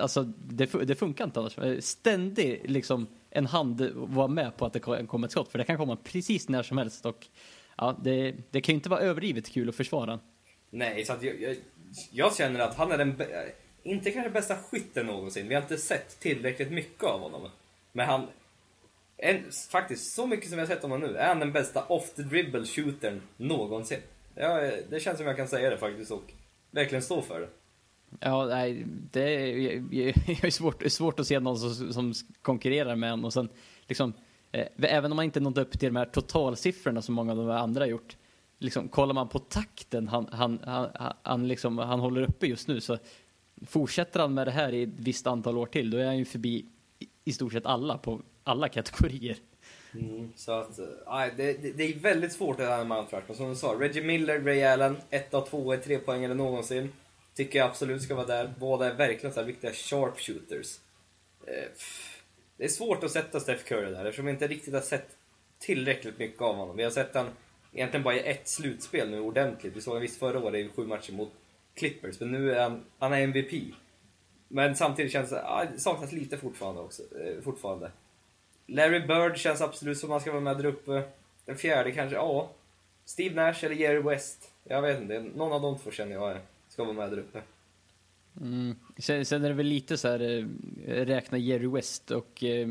alltså, 0.00 0.22
det, 0.22 0.66
det 0.84 0.94
funkar 0.94 1.24
inte 1.24 1.40
annars. 1.40 1.84
Ständigt 1.84 2.70
liksom 2.70 3.06
en 3.30 3.46
hand 3.46 3.90
vara 3.94 4.28
med 4.28 4.56
på 4.56 4.66
att 4.66 4.72
det 4.72 4.80
kommer 4.80 5.24
ett 5.24 5.32
skott, 5.32 5.48
för 5.48 5.58
det 5.58 5.64
kan 5.64 5.76
komma 5.76 5.96
precis 5.96 6.48
när 6.48 6.62
som 6.62 6.78
helst. 6.78 7.06
Och 7.06 7.26
ja, 7.82 7.96
det, 8.02 8.34
det 8.50 8.60
kan 8.60 8.72
ju 8.72 8.76
inte 8.76 8.88
vara 8.88 9.00
överdrivet 9.00 9.52
kul 9.52 9.68
att 9.68 9.74
försvara 9.74 10.20
Nej, 10.70 11.04
så 11.04 11.12
att 11.12 11.22
jag, 11.22 11.40
jag, 11.40 11.56
jag 12.10 12.36
känner 12.36 12.60
att 12.60 12.76
han 12.76 12.92
är 12.92 12.98
den, 12.98 13.22
inte 13.82 14.10
kanske 14.10 14.30
bästa 14.30 14.56
skytten 14.56 15.06
någonsin. 15.06 15.48
Vi 15.48 15.54
har 15.54 15.62
inte 15.62 15.78
sett 15.78 16.20
tillräckligt 16.20 16.72
mycket 16.72 17.04
av 17.04 17.20
honom. 17.20 17.48
Men 17.92 18.06
han, 18.06 18.26
en, 19.16 19.44
faktiskt, 19.70 20.14
så 20.14 20.26
mycket 20.26 20.50
som 20.50 20.58
har 20.58 20.66
sett 20.66 20.82
honom 20.82 21.00
nu, 21.00 21.16
är 21.16 21.28
han 21.28 21.38
den 21.38 21.52
bästa 21.52 21.84
off 21.84 22.14
the 22.14 22.22
dribble 22.22 22.66
shootern 22.66 23.20
någonsin. 23.36 24.00
Ja, 24.34 24.70
det 24.90 25.00
känns 25.00 25.18
som 25.18 25.26
jag 25.26 25.36
kan 25.36 25.48
säga 25.48 25.70
det 25.70 25.78
faktiskt 25.78 26.10
och 26.10 26.32
verkligen 26.70 27.02
stå 27.02 27.22
för 27.22 27.40
det. 27.40 27.48
Ja, 28.20 28.46
nej, 28.46 28.84
det 28.86 29.22
är, 29.22 29.56
jag, 29.56 29.84
jag 29.90 30.14
är 30.44 30.50
svårt, 30.50 30.92
svårt 30.92 31.20
att 31.20 31.26
se 31.26 31.40
någon 31.40 31.58
som, 31.58 31.92
som 31.92 32.14
konkurrerar 32.42 32.96
med 32.96 33.12
en 33.12 33.24
och 33.24 33.32
sen 33.32 33.48
liksom, 33.86 34.12
Eh, 34.52 34.66
även 34.78 35.12
om 35.12 35.16
man 35.16 35.24
inte 35.24 35.40
nått 35.40 35.58
upp 35.58 35.78
till 35.78 35.88
de 35.88 35.96
här 35.96 36.04
totalsiffrorna 36.04 37.02
som 37.02 37.14
många 37.14 37.32
av 37.32 37.38
de 37.38 37.50
andra 37.50 37.82
har 37.82 37.88
gjort, 37.88 38.16
liksom, 38.58 38.88
kollar 38.88 39.14
man 39.14 39.28
på 39.28 39.38
takten 39.38 40.08
han, 40.08 40.28
han, 40.32 40.58
han, 40.64 40.88
han, 41.22 41.48
liksom, 41.48 41.78
han 41.78 42.00
håller 42.00 42.22
uppe 42.22 42.46
just 42.46 42.68
nu 42.68 42.80
så 42.80 42.98
fortsätter 43.66 44.20
han 44.20 44.34
med 44.34 44.46
det 44.46 44.50
här 44.50 44.72
i 44.72 44.82
ett 44.82 44.88
visst 44.96 45.26
antal 45.26 45.58
år 45.58 45.66
till, 45.66 45.90
då 45.90 45.98
är 45.98 46.06
han 46.06 46.18
ju 46.18 46.24
förbi 46.24 46.66
i, 47.24 47.32
stort 47.32 47.52
sett 47.52 47.66
alla 47.66 47.98
på 47.98 48.20
alla 48.44 48.68
kategorier. 48.68 49.36
Mm, 49.94 50.32
så 50.36 50.52
att, 50.52 50.78
äh, 50.78 51.36
det, 51.36 51.62
det, 51.62 51.72
det, 51.72 51.84
är 51.84 51.98
väldigt 51.98 52.32
svårt 52.32 52.56
det 52.56 52.64
här 52.64 52.84
med 52.84 52.86
Mount 52.86 53.34
Som 53.34 53.48
du 53.48 53.56
sa, 53.56 53.76
Reggie 53.80 54.02
Miller, 54.02 54.40
Ray 54.40 54.62
Allen, 54.62 54.96
1 55.10 55.34
av 55.34 55.46
två 55.46 55.76
tre 55.76 55.98
poäng 55.98 56.24
eller 56.24 56.34
någonsin. 56.34 56.92
Tycker 57.34 57.58
jag 57.58 57.68
absolut 57.68 58.02
ska 58.02 58.14
vara 58.14 58.26
där. 58.26 58.54
Båda 58.58 58.90
är 58.90 58.94
verkligen 58.94 59.34
så 59.34 59.40
här 59.40 59.46
viktiga 59.46 59.72
sharpshooters. 59.72 60.78
Eh, 61.46 61.68
det 62.62 62.66
är 62.66 62.70
svårt 62.70 63.04
att 63.04 63.10
sätta 63.10 63.40
Steph 63.40 63.64
Curry 63.64 63.90
där 63.90 64.04
eftersom 64.04 64.26
vi 64.26 64.32
inte 64.32 64.46
riktigt 64.46 64.74
har 64.74 64.80
sett 64.80 65.16
tillräckligt 65.58 66.18
mycket 66.18 66.42
av 66.42 66.56
honom. 66.56 66.76
Vi 66.76 66.82
har 66.82 66.90
sett 66.90 67.14
han 67.14 67.26
egentligen 67.72 68.04
bara 68.04 68.14
i 68.14 68.30
ett 68.30 68.48
slutspel 68.48 69.10
nu 69.10 69.20
ordentligt. 69.20 69.76
Vi 69.76 69.80
såg 69.80 69.90
honom 69.90 70.02
visst 70.02 70.18
förra 70.18 70.38
året 70.38 70.54
i 70.54 70.68
sju 70.76 70.86
matcher 70.86 71.12
mot 71.12 71.32
Clippers, 71.74 72.20
men 72.20 72.32
nu 72.32 72.54
är 72.54 72.62
han, 72.62 72.84
han 72.98 73.12
är 73.12 73.20
MVP. 73.20 73.74
Men 74.48 74.76
samtidigt 74.76 75.12
känns 75.12 75.30
det, 75.30 75.42
ah, 75.44 75.64
det 75.64 75.80
saknas 75.80 76.12
lite 76.12 76.38
fortfarande 76.38 76.80
också. 76.80 77.02
Eh, 77.02 77.42
fortfarande. 77.42 77.90
Larry 78.66 79.00
Bird 79.00 79.36
känns 79.36 79.60
absolut 79.60 79.98
som 79.98 80.10
han 80.10 80.20
ska 80.20 80.30
vara 80.30 80.40
med 80.40 80.56
där 80.56 80.66
uppe. 80.66 81.02
Den 81.44 81.56
fjärde 81.56 81.92
kanske, 81.92 82.16
ja. 82.16 82.50
Steve 83.04 83.34
Nash 83.34 83.64
eller 83.64 83.76
Jerry 83.76 84.02
West. 84.02 84.50
Jag 84.64 84.82
vet 84.82 85.00
inte, 85.00 85.20
någon 85.20 85.52
av 85.52 85.62
de 85.62 85.78
två 85.78 85.90
känner 85.90 86.12
jag 86.12 86.38
ska 86.68 86.84
vara 86.84 86.94
med 86.94 87.10
där 87.10 87.18
uppe. 87.18 87.42
Mm. 88.40 88.76
Sen, 88.98 89.24
sen, 89.24 89.44
är 89.44 89.48
det 89.48 89.54
väl 89.54 89.66
lite 89.66 89.96
så 89.96 90.08
här, 90.08 90.20
eh, 90.86 91.04
räkna 91.04 91.38
Jerry 91.38 91.66
West 91.66 92.10
och 92.10 92.44
eh, 92.44 92.68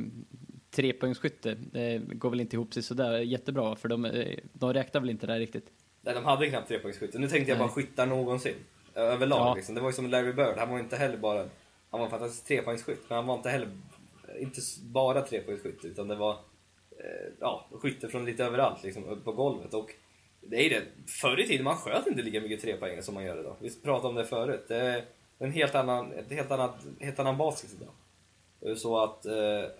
trepoängsskytte. 0.72 1.58
Det 1.72 1.98
går 1.98 2.30
väl 2.30 2.42
inte 2.42 2.56
ihop 2.56 2.74
sig 2.74 2.84
sådär 2.84 3.20
jättebra, 3.20 3.76
för 3.76 3.90
de, 3.90 4.06
eh, 4.06 4.38
de 4.54 4.74
räknar 4.74 5.02
väl 5.02 5.10
inte 5.10 5.28
det 5.28 5.34
här 5.34 5.40
riktigt. 5.40 5.68
Nej, 6.02 6.16
de 6.16 6.26
hade 6.26 6.50
knappt 6.50 6.68
trepoängsskytte. 6.68 7.20
Nu 7.20 7.28
tänkte 7.28 7.52
jag 7.52 7.58
Nej. 7.58 7.68
bara 7.68 7.74
skyttar 7.74 8.06
någonsin. 8.06 8.56
Överlag 8.96 9.48
ja. 9.48 9.56
liksom. 9.56 9.76
Det 9.76 9.82
var 9.82 9.90
ju 9.90 9.94
som 9.94 10.10
Larry 10.10 10.34
Bird, 10.34 10.58
han 10.58 10.70
var 10.70 10.80
inte 10.80 10.96
heller 10.96 11.18
bara... 11.18 11.46
Han 11.90 12.00
var 12.00 12.06
en 12.06 12.12
fantastisk 12.12 12.48
trepoängsskytt, 12.48 13.06
men 13.10 13.16
han 13.16 13.28
var 13.28 13.36
inte 13.36 13.50
heller 13.50 13.70
inte 14.40 14.62
bara 14.82 15.22
trepoängsskytt 15.22 15.86
utan 15.86 16.08
det 16.08 16.16
var 16.16 16.32
eh, 16.92 17.34
ja, 17.40 17.70
skytte 17.72 18.08
från 18.08 18.26
lite 18.26 18.46
överallt 18.46 18.84
liksom, 18.84 19.22
på 19.24 19.32
golvet. 19.32 19.74
Och 19.74 19.92
det 20.42 20.66
är 20.66 20.70
det, 20.70 20.84
förr 21.08 21.40
i 21.40 21.48
tiden 21.48 21.64
man 21.64 21.78
sköt 21.78 22.08
inte 22.08 22.22
lika 22.22 22.42
mycket 22.42 22.62
trepoängare 22.62 23.04
som 23.04 23.14
man 23.14 23.24
gör 23.24 23.40
idag. 23.40 23.56
Vi 23.60 23.82
pratade 23.82 24.08
om 24.08 24.16
det 24.16 24.26
förut. 24.26 24.66
Det 24.68 25.04
en 25.42 25.52
helt 25.52 25.76
annan, 25.76 26.14
ett 26.14 26.32
helt 26.32 26.52
annat, 26.52 26.76
helt 27.00 27.20
annan 27.20 27.38
basket 27.38 27.70
idag. 27.80 27.94
Så 28.78 29.04
att, 29.04 29.26
eh, 29.26 29.34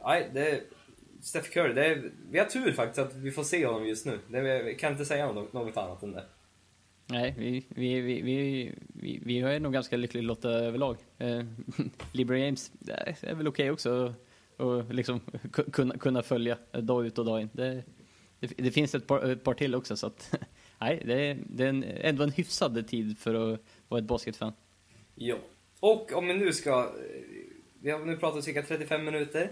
nej, 0.04 0.24
eh, 0.24 0.34
det 0.34 0.62
Steph 1.22 1.50
Curry, 1.50 1.74
det 1.74 1.86
är, 1.86 2.12
vi 2.32 2.40
har 2.40 2.46
tur 2.46 2.72
faktiskt 2.72 3.00
att 3.00 3.16
vi 3.16 3.32
får 3.32 3.44
se 3.44 3.66
honom 3.66 3.88
just 3.88 4.06
nu. 4.06 4.20
Det, 4.28 4.64
vi 4.64 4.76
kan 4.76 4.92
inte 4.92 5.06
säga 5.06 5.32
något, 5.32 5.54
något 5.54 5.78
annat 5.78 6.04
än 6.04 6.12
det. 6.12 6.24
Nej, 7.08 7.36
vi, 7.38 7.66
vi, 7.70 8.02
vi, 8.02 8.22
vi, 8.22 8.72
vi, 8.88 9.22
vi 9.26 9.40
är 9.40 9.60
nog 9.60 9.74
ganska 9.74 9.98
lyckligt 9.98 10.24
lottade 10.24 10.66
överlag. 10.66 10.98
Eh, 11.18 11.44
Libra 12.12 12.38
James 12.38 12.72
det 12.80 13.16
är 13.22 13.36
väl 13.36 13.48
okej 13.48 13.72
okay 13.72 13.72
också 13.72 14.14
att 14.58 14.96
liksom 14.96 15.20
kunna, 15.72 15.98
kunna 15.98 16.24
följa 16.24 16.58
dag 16.72 17.06
ut 17.06 17.18
och 17.18 17.26
dag 17.26 17.42
in. 17.42 17.50
Det, 17.54 17.84
det, 18.40 18.48
det 18.58 18.72
finns 18.72 18.96
ett 18.96 19.08
par, 19.08 19.32
ett 19.32 19.44
par 19.44 19.54
till 19.54 19.76
också 19.76 19.98
så 19.98 20.08
att 20.08 20.36
nej, 20.80 21.04
det 21.06 21.38
det 21.50 21.64
är 21.64 21.70
en, 21.70 21.84
ändå 21.84 22.24
en 22.24 22.32
hyfsad 22.32 22.88
tid 22.88 23.20
för 23.20 23.54
att 23.54 23.60
vara 23.88 24.00
ett 24.02 24.08
basketfan. 24.08 24.54
Ja, 25.24 25.38
och 25.80 26.12
om 26.14 26.28
vi 26.28 26.34
nu 26.34 26.54
ska, 26.54 26.80
eh, 26.80 27.22
vi 27.82 27.92
har 27.92 28.00
nu 28.00 28.18
pratat 28.18 28.44
cirka 28.44 28.64
35 28.64 29.06
minuter. 29.06 29.50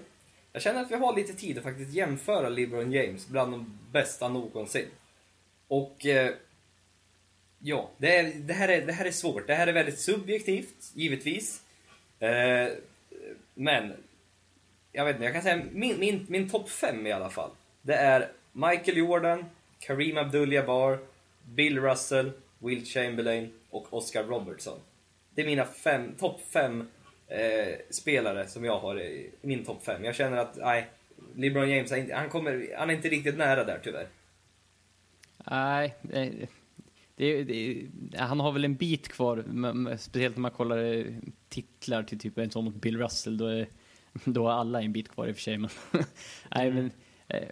Jag 0.52 0.62
känner 0.62 0.82
att 0.82 0.92
vi 0.92 0.96
har 0.96 1.16
lite 1.16 1.34
tid 1.34 1.58
att 1.58 1.64
faktiskt 1.64 1.94
jämföra 1.94 2.50
LeBron 2.50 2.92
James 2.92 3.28
bland 3.28 3.52
de 3.52 3.80
bästa 3.92 4.28
någonsin. 4.28 4.86
Och 5.68 6.06
eh, 6.06 6.34
ja, 7.60 7.90
det, 7.98 8.16
är, 8.16 8.34
det, 8.34 8.54
här 8.54 8.70
är, 8.70 8.86
det 8.86 8.94
här 8.94 9.06
är 9.06 9.12
svårt. 9.12 9.48
Det 9.48 9.56
här 9.56 9.68
är 9.68 9.74
väldigt 9.74 10.00
subjektivt, 10.00 10.92
givetvis. 10.94 11.62
Eh, 12.20 12.68
men 13.54 13.94
jag 14.92 15.06
vet 15.06 15.16
inte, 15.16 15.26
jag 15.26 15.34
kan 15.34 15.44
säga 15.44 15.64
min, 15.72 16.00
min, 16.00 16.26
min 16.30 16.50
topp 16.50 16.70
5 16.70 17.08
i 17.08 17.12
alla 17.12 17.30
fall. 17.30 17.52
Det 17.82 17.96
är 17.96 18.32
Michael 18.52 18.98
Jordan, 18.98 19.46
Kareem 19.80 20.18
Abdul-Jabbar, 20.18 21.00
Bill 21.44 21.80
Russell, 21.80 22.32
Will 22.60 22.86
Chamberlain 22.86 23.54
och 23.70 23.94
Oscar 23.94 24.24
Robertson. 24.24 24.80
Det 25.40 25.44
är 25.44 25.48
mina 25.48 25.66
fem, 25.66 26.16
topp 26.18 26.42
fem 26.42 26.88
eh, 27.28 27.80
spelare 27.90 28.48
som 28.48 28.66
jag 28.66 28.80
har 28.80 29.02
i 29.02 29.32
min 29.42 29.66
topp 29.66 29.84
fem. 29.84 30.04
Jag 30.04 30.16
känner 30.16 30.38
att, 30.38 30.58
nej, 30.58 30.90
LeBron 31.36 31.70
James, 31.70 31.92
han, 32.14 32.30
kommer, 32.30 32.76
han 32.78 32.90
är 32.90 32.94
inte 32.94 33.10
riktigt 33.10 33.38
nära 33.38 33.64
där 33.64 33.80
tyvärr. 33.84 34.08
Nej, 35.46 35.96
det, 36.02 36.48
det, 37.16 37.44
det, 37.44 37.88
han 38.18 38.40
har 38.40 38.52
väl 38.52 38.66
en 38.66 38.76
bit 38.76 39.08
kvar, 39.08 39.44
speciellt 39.98 40.36
när 40.36 40.42
man 40.42 40.52
kollar 40.52 41.06
titlar 41.50 42.04
till 42.04 42.20
typ 42.20 42.38
en 42.38 42.52
sån 42.52 42.66
mot 42.66 42.76
Bill 42.76 42.98
Russell. 42.98 43.38
Då 43.38 43.46
är, 43.46 43.68
Då 44.26 44.48
har 44.48 44.52
alla 44.52 44.82
en 44.82 44.94
bit 44.94 45.10
kvar 45.10 45.28
i 45.28 45.32
och 45.32 45.36
för 45.36 45.44
sig, 45.44 45.58
men... 45.58 45.70
Nej, 46.56 46.72
men 46.72 46.92
eh, 47.28 47.48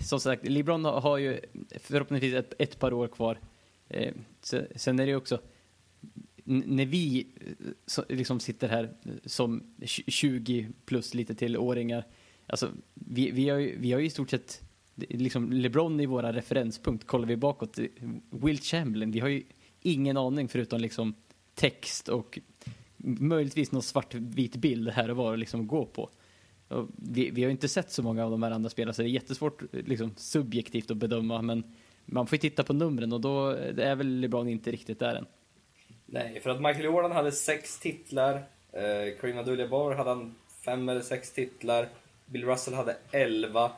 som 0.00 0.20
sagt, 0.20 0.48
LeBron 0.48 0.84
har 0.84 1.18
ju 1.18 1.40
förhoppningsvis 1.80 2.34
ett, 2.34 2.54
ett 2.58 2.78
par 2.78 2.92
år 2.92 3.08
kvar. 3.08 3.38
Eh, 3.88 4.14
sen 4.74 5.00
är 5.00 5.06
det 5.06 5.10
ju 5.10 5.16
också, 5.16 5.40
när 6.44 6.86
vi 6.86 7.26
eh, 7.36 7.66
så, 7.86 8.04
liksom 8.08 8.40
sitter 8.40 8.68
här 8.68 8.84
eh, 9.02 9.12
som 9.24 9.62
20 9.86 10.68
plus 10.84 11.14
lite 11.14 11.34
till 11.34 11.56
åringar, 11.56 12.06
alltså 12.46 12.70
vi, 12.94 13.30
vi, 13.30 13.48
har, 13.48 13.58
ju, 13.58 13.78
vi 13.78 13.92
har 13.92 14.00
ju 14.00 14.06
i 14.06 14.10
stort 14.10 14.30
sett 14.30 14.60
liksom 14.96 15.52
LeBron 15.52 16.00
i 16.00 16.06
våra 16.06 16.32
referenspunkt, 16.32 17.06
kollar 17.06 17.26
vi 17.26 17.36
bakåt, 17.36 17.78
eh, 17.78 17.86
Will 18.30 18.58
Chamberlain, 18.58 19.10
vi 19.10 19.20
har 19.20 19.28
ju 19.28 19.42
ingen 19.80 20.16
aning 20.16 20.48
förutom 20.48 20.80
liksom 20.80 21.14
text 21.54 22.08
och 22.08 22.38
möjligtvis 22.96 23.72
någon 23.72 23.82
svartvit 23.82 24.56
bild 24.56 24.88
här 24.88 25.10
och 25.10 25.16
var 25.16 25.36
liksom 25.36 25.66
gå 25.66 25.86
på. 25.86 26.10
Och 26.68 26.88
vi, 26.96 27.30
vi 27.30 27.44
har 27.44 27.50
inte 27.50 27.68
sett 27.68 27.92
så 27.92 28.02
många 28.02 28.24
av 28.24 28.30
de 28.30 28.42
här 28.42 28.50
andra 28.50 28.70
spelarna 28.70 28.92
så 28.92 29.02
det 29.02 29.08
är 29.08 29.10
jättesvårt 29.10 29.62
liksom, 29.72 30.12
subjektivt 30.16 30.90
att 30.90 30.96
bedöma 30.96 31.42
men 31.42 31.64
man 32.06 32.26
får 32.26 32.36
ju 32.36 32.40
titta 32.40 32.64
på 32.64 32.72
numren 32.72 33.12
och 33.12 33.20
då 33.20 33.48
är 33.48 33.96
väl 33.96 34.20
LeBron 34.20 34.48
inte 34.48 34.70
riktigt 34.70 34.98
där 34.98 35.14
än. 35.14 35.26
Nej, 36.12 36.40
för 36.40 36.50
att 36.50 36.60
Michael 36.60 36.84
Jordan 36.84 37.12
hade 37.12 37.32
sex 37.32 37.78
titlar, 37.78 38.34
eh, 38.72 39.20
Kareem 39.20 39.38
Abdul-Jabbar 39.38 39.94
hade 39.94 40.10
han 40.10 40.34
fem 40.64 40.88
eller 40.88 41.00
sex 41.00 41.32
titlar, 41.32 41.88
Bill 42.26 42.44
Russell 42.44 42.74
hade 42.74 42.96
elva, 43.10 43.72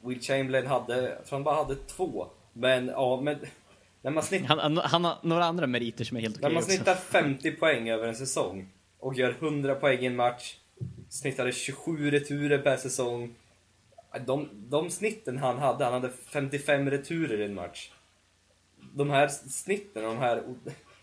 Will 0.00 0.20
Chamberlain 0.20 0.66
hade, 0.66 1.02
jag 1.02 1.26
tror 1.26 1.36
han 1.36 1.44
bara 1.44 1.54
hade 1.54 1.76
två. 1.76 2.26
Men 2.52 2.88
ja, 2.88 3.20
men 3.20 3.38
när 4.02 4.10
man 4.10 4.22
snittar... 4.22 4.46
Han, 4.46 4.76
han, 4.76 5.04
har 5.04 5.16
några 5.22 5.44
andra 5.44 5.66
meriter 5.66 6.04
som 6.04 6.16
är 6.16 6.20
helt 6.20 6.36
okej 6.36 6.48
När 6.48 6.54
man 6.54 6.62
snittar 6.62 6.94
50 6.94 7.50
poäng 7.50 7.90
över 7.90 8.08
en 8.08 8.16
säsong 8.16 8.68
och 8.98 9.14
gör 9.14 9.30
100 9.40 9.74
poäng 9.74 9.98
i 9.98 10.06
en 10.06 10.16
match, 10.16 10.56
snittade 11.08 11.52
27 11.52 12.10
returer 12.10 12.58
per 12.58 12.76
säsong. 12.76 13.34
De, 14.26 14.48
de 14.52 14.90
snitten 14.90 15.38
han 15.38 15.58
hade, 15.58 15.84
han 15.84 15.92
hade 15.92 16.10
55 16.10 16.90
returer 16.90 17.40
i 17.40 17.44
en 17.44 17.54
match. 17.54 17.90
De 18.94 19.10
här 19.10 19.28
snitten, 19.28 20.02
de 20.02 20.18
här, 20.18 20.42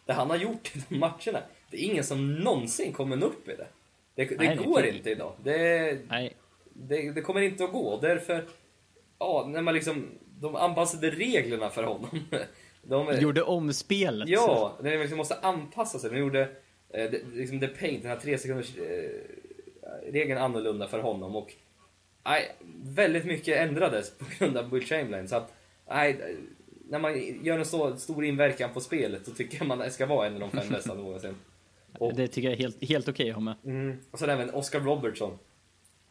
det 0.07 0.13
han 0.13 0.29
har 0.29 0.37
gjort 0.37 0.75
i 0.75 0.83
de 0.89 0.97
matcherna, 0.97 1.39
det 1.71 1.77
är 1.77 1.81
ingen 1.81 2.03
som 2.03 2.35
någonsin 2.35 2.93
kommer 2.93 3.23
upp 3.23 3.47
i 3.47 3.55
det. 3.55 3.67
Det, 4.15 4.25
det 4.25 4.37
Nej, 4.37 4.57
går 4.65 4.81
det 4.81 4.89
inte 4.89 5.09
idag. 5.09 5.33
Det, 5.43 5.97
det, 6.73 7.11
det, 7.11 7.21
kommer 7.21 7.41
inte 7.41 7.63
att 7.63 7.71
gå. 7.71 7.99
Därför, 8.01 8.45
ja, 9.19 9.45
när 9.49 9.61
man 9.61 9.73
liksom, 9.73 10.05
de 10.39 10.55
anpassade 10.55 11.09
reglerna 11.09 11.69
för 11.69 11.83
honom. 11.83 12.19
De 12.89 13.19
gjorde 13.19 13.43
om 13.43 13.73
spelet. 13.73 14.29
Ja, 14.29 14.77
de 14.83 14.97
liksom 14.97 15.17
måste 15.17 15.35
anpassa 15.35 15.99
sig. 15.99 16.09
De 16.09 16.17
gjorde 16.17 16.49
eh, 16.89 17.11
liksom 17.33 17.59
The 17.59 17.67
Paint, 17.67 18.01
den 18.01 18.11
här 18.11 18.17
tre 18.17 18.37
sekunders 18.37 18.77
eh, 18.77 20.11
regeln 20.11 20.41
annorlunda 20.41 20.87
för 20.87 20.99
honom. 20.99 21.35
Och 21.35 21.53
nej, 22.25 22.55
väldigt 22.83 23.25
mycket 23.25 23.57
ändrades 23.57 24.17
på 24.17 24.25
grund 24.37 24.57
av 24.57 24.71
Will 24.71 24.85
Chamberlain. 24.85 25.27
Så 25.27 25.35
att, 25.35 25.53
nej, 25.89 26.37
när 26.89 26.99
man 26.99 27.43
gör 27.43 27.59
en 27.59 27.65
så 27.65 27.97
stor 27.97 28.25
inverkan 28.25 28.73
på 28.73 28.81
spelet 28.81 29.25
så 29.25 29.31
tycker 29.31 29.57
jag 29.57 29.67
man 29.67 29.91
ska 29.91 30.05
vara 30.05 30.27
en 30.27 30.33
av 30.33 30.39
de 30.39 30.51
fem 30.51 30.69
bästa 30.69 30.93
någonsin. 30.93 31.35
Och, 31.99 32.13
det 32.15 32.27
tycker 32.27 32.49
jag 32.49 32.53
är 32.53 32.61
helt, 32.61 32.83
helt 32.89 33.07
okej 33.07 33.23
okay 33.23 33.29
att 33.29 33.35
ha 33.35 33.41
med. 33.41 33.55
Mm, 33.65 33.97
och 34.11 34.19
sen 34.19 34.29
även 34.29 34.49
Oscar 34.53 34.79
Robertson. 34.79 35.37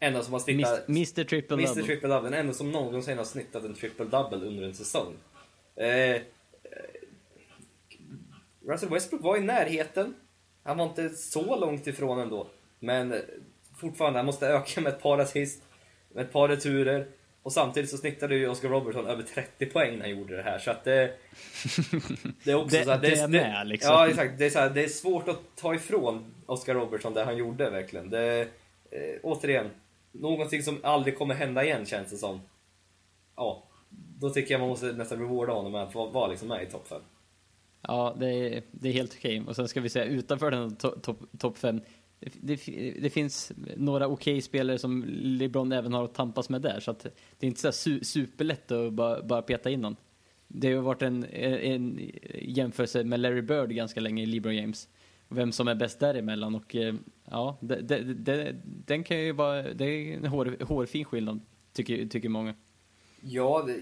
Enda 0.00 0.22
som 0.22 0.32
har 0.32 0.40
snittat... 0.40 0.88
Mr 0.88 1.24
Triple 1.24 1.56
Double. 1.56 1.68
Mr 1.68 1.82
Triple 1.82 2.08
Double. 2.08 2.30
Den 2.30 2.40
enda 2.40 2.52
som 2.52 2.70
någonsin 2.72 3.18
har 3.18 3.24
snittat 3.24 3.64
en 3.64 3.74
Triple 3.74 4.04
Double 4.04 4.38
under 4.38 4.62
en 4.62 4.74
säsong. 4.74 5.14
Eh, 5.76 6.22
Russell 8.66 8.88
Westbrook 8.88 9.22
var 9.22 9.36
i 9.36 9.40
närheten. 9.40 10.14
Han 10.62 10.78
var 10.78 10.84
inte 10.84 11.08
så 11.08 11.56
långt 11.56 11.86
ifrån 11.86 12.18
ändå. 12.18 12.46
Men 12.78 13.14
fortfarande, 13.76 14.18
han 14.18 14.26
måste 14.26 14.48
öka 14.48 14.80
med 14.80 14.92
ett 14.92 15.02
par 15.02 15.18
assist, 15.18 15.62
med 16.08 16.24
ett 16.24 16.32
par 16.32 16.48
returer. 16.48 17.06
Och 17.46 17.52
samtidigt 17.52 17.90
så 17.90 17.96
snittade 17.96 18.34
ju 18.36 18.48
Oscar 18.48 18.68
Robertson 18.68 19.06
över 19.06 19.22
30 19.22 19.66
poäng 19.66 19.92
när 19.98 20.00
han 20.00 20.10
gjorde 20.18 20.36
det 20.36 20.42
här. 20.42 20.58
Så 20.58 20.70
att 20.70 20.84
det... 20.84 21.14
Det 22.44 22.50
är 22.50 22.54
också 22.54 22.76
Det- 22.76 22.84
så 22.84 22.90
här, 22.90 22.98
det 22.98 23.18
är 23.18 23.28
med, 23.28 23.66
liksom. 23.66 23.92
Ja, 23.92 24.08
exakt. 24.08 24.38
Det 24.38 24.46
är, 24.46 24.50
så 24.50 24.58
här, 24.58 24.70
det 24.70 24.84
är 24.84 24.88
svårt 24.88 25.28
att 25.28 25.40
ta 25.56 25.74
ifrån 25.74 26.24
Oscar 26.46 26.74
Robertson 26.74 27.14
det 27.14 27.24
han 27.24 27.36
gjorde 27.36 27.70
verkligen. 27.70 28.10
Det, 28.10 28.40
eh, 28.90 28.98
återigen, 29.22 29.70
någonting 30.12 30.62
som 30.62 30.78
aldrig 30.82 31.18
kommer 31.18 31.34
hända 31.34 31.64
igen 31.64 31.86
känns 31.86 32.10
det 32.10 32.16
som. 32.16 32.40
Ja, 33.36 33.62
då 34.20 34.30
tycker 34.30 34.54
jag 34.54 34.58
man 34.60 34.68
måste 34.68 34.86
nästan 34.86 35.18
rewarda 35.18 35.52
honom 35.52 35.72
med 35.72 35.82
att 35.82 35.94
vara 35.94 36.26
liksom 36.26 36.48
med 36.48 36.62
i 36.62 36.66
topp 36.66 36.88
5. 36.88 37.00
Ja, 37.82 38.16
det 38.18 38.26
är, 38.28 38.62
det 38.70 38.88
är 38.88 38.92
helt 38.92 39.14
okej. 39.18 39.42
Och 39.48 39.56
sen 39.56 39.68
ska 39.68 39.80
vi 39.80 39.88
säga 39.88 40.04
utanför 40.04 40.50
den 40.50 40.76
topp 40.76 41.02
top, 41.02 41.18
top 41.38 41.58
fem, 41.58 41.80
det, 42.20 42.66
det, 42.66 42.94
det 43.00 43.10
finns 43.10 43.52
några 43.76 44.08
okej 44.08 44.40
spelare 44.40 44.78
som 44.78 45.04
LeBron 45.08 45.72
även 45.72 45.92
har 45.92 46.04
att 46.04 46.14
tampas 46.14 46.48
med 46.48 46.62
där. 46.62 46.80
Så 46.80 46.90
att 46.90 47.02
det 47.38 47.46
är 47.46 47.48
inte 47.48 47.60
så 47.60 47.72
su, 47.72 48.04
superlätt 48.04 48.70
att 48.72 48.92
bara, 48.92 49.22
bara 49.22 49.42
peta 49.42 49.70
in 49.70 49.80
någon. 49.80 49.96
Det 50.48 50.74
har 50.74 50.82
varit 50.82 51.02
en, 51.02 51.24
en 51.24 52.10
jämförelse 52.42 53.04
med 53.04 53.20
Larry 53.20 53.42
Bird 53.42 53.70
ganska 53.70 54.00
länge 54.00 54.22
i 54.22 54.26
LeBron 54.26 54.56
James. 54.56 54.88
Vem 55.28 55.52
som 55.52 55.68
är 55.68 55.74
bäst 55.74 56.00
däremellan 56.00 56.54
och 56.54 56.76
eh, 56.76 56.94
ja, 57.24 57.58
det, 57.60 57.80
det, 57.80 57.98
det, 58.14 58.56
den 58.64 59.04
kan 59.04 59.18
ju 59.18 59.32
vara, 59.32 59.62
det 59.74 59.84
är 59.84 60.16
en 60.16 60.26
hår, 60.26 60.56
hårfin 60.64 61.04
skillnad 61.04 61.40
tycker, 61.72 62.06
tycker 62.06 62.28
många. 62.28 62.54
Ja, 63.20 63.64
det, 63.66 63.80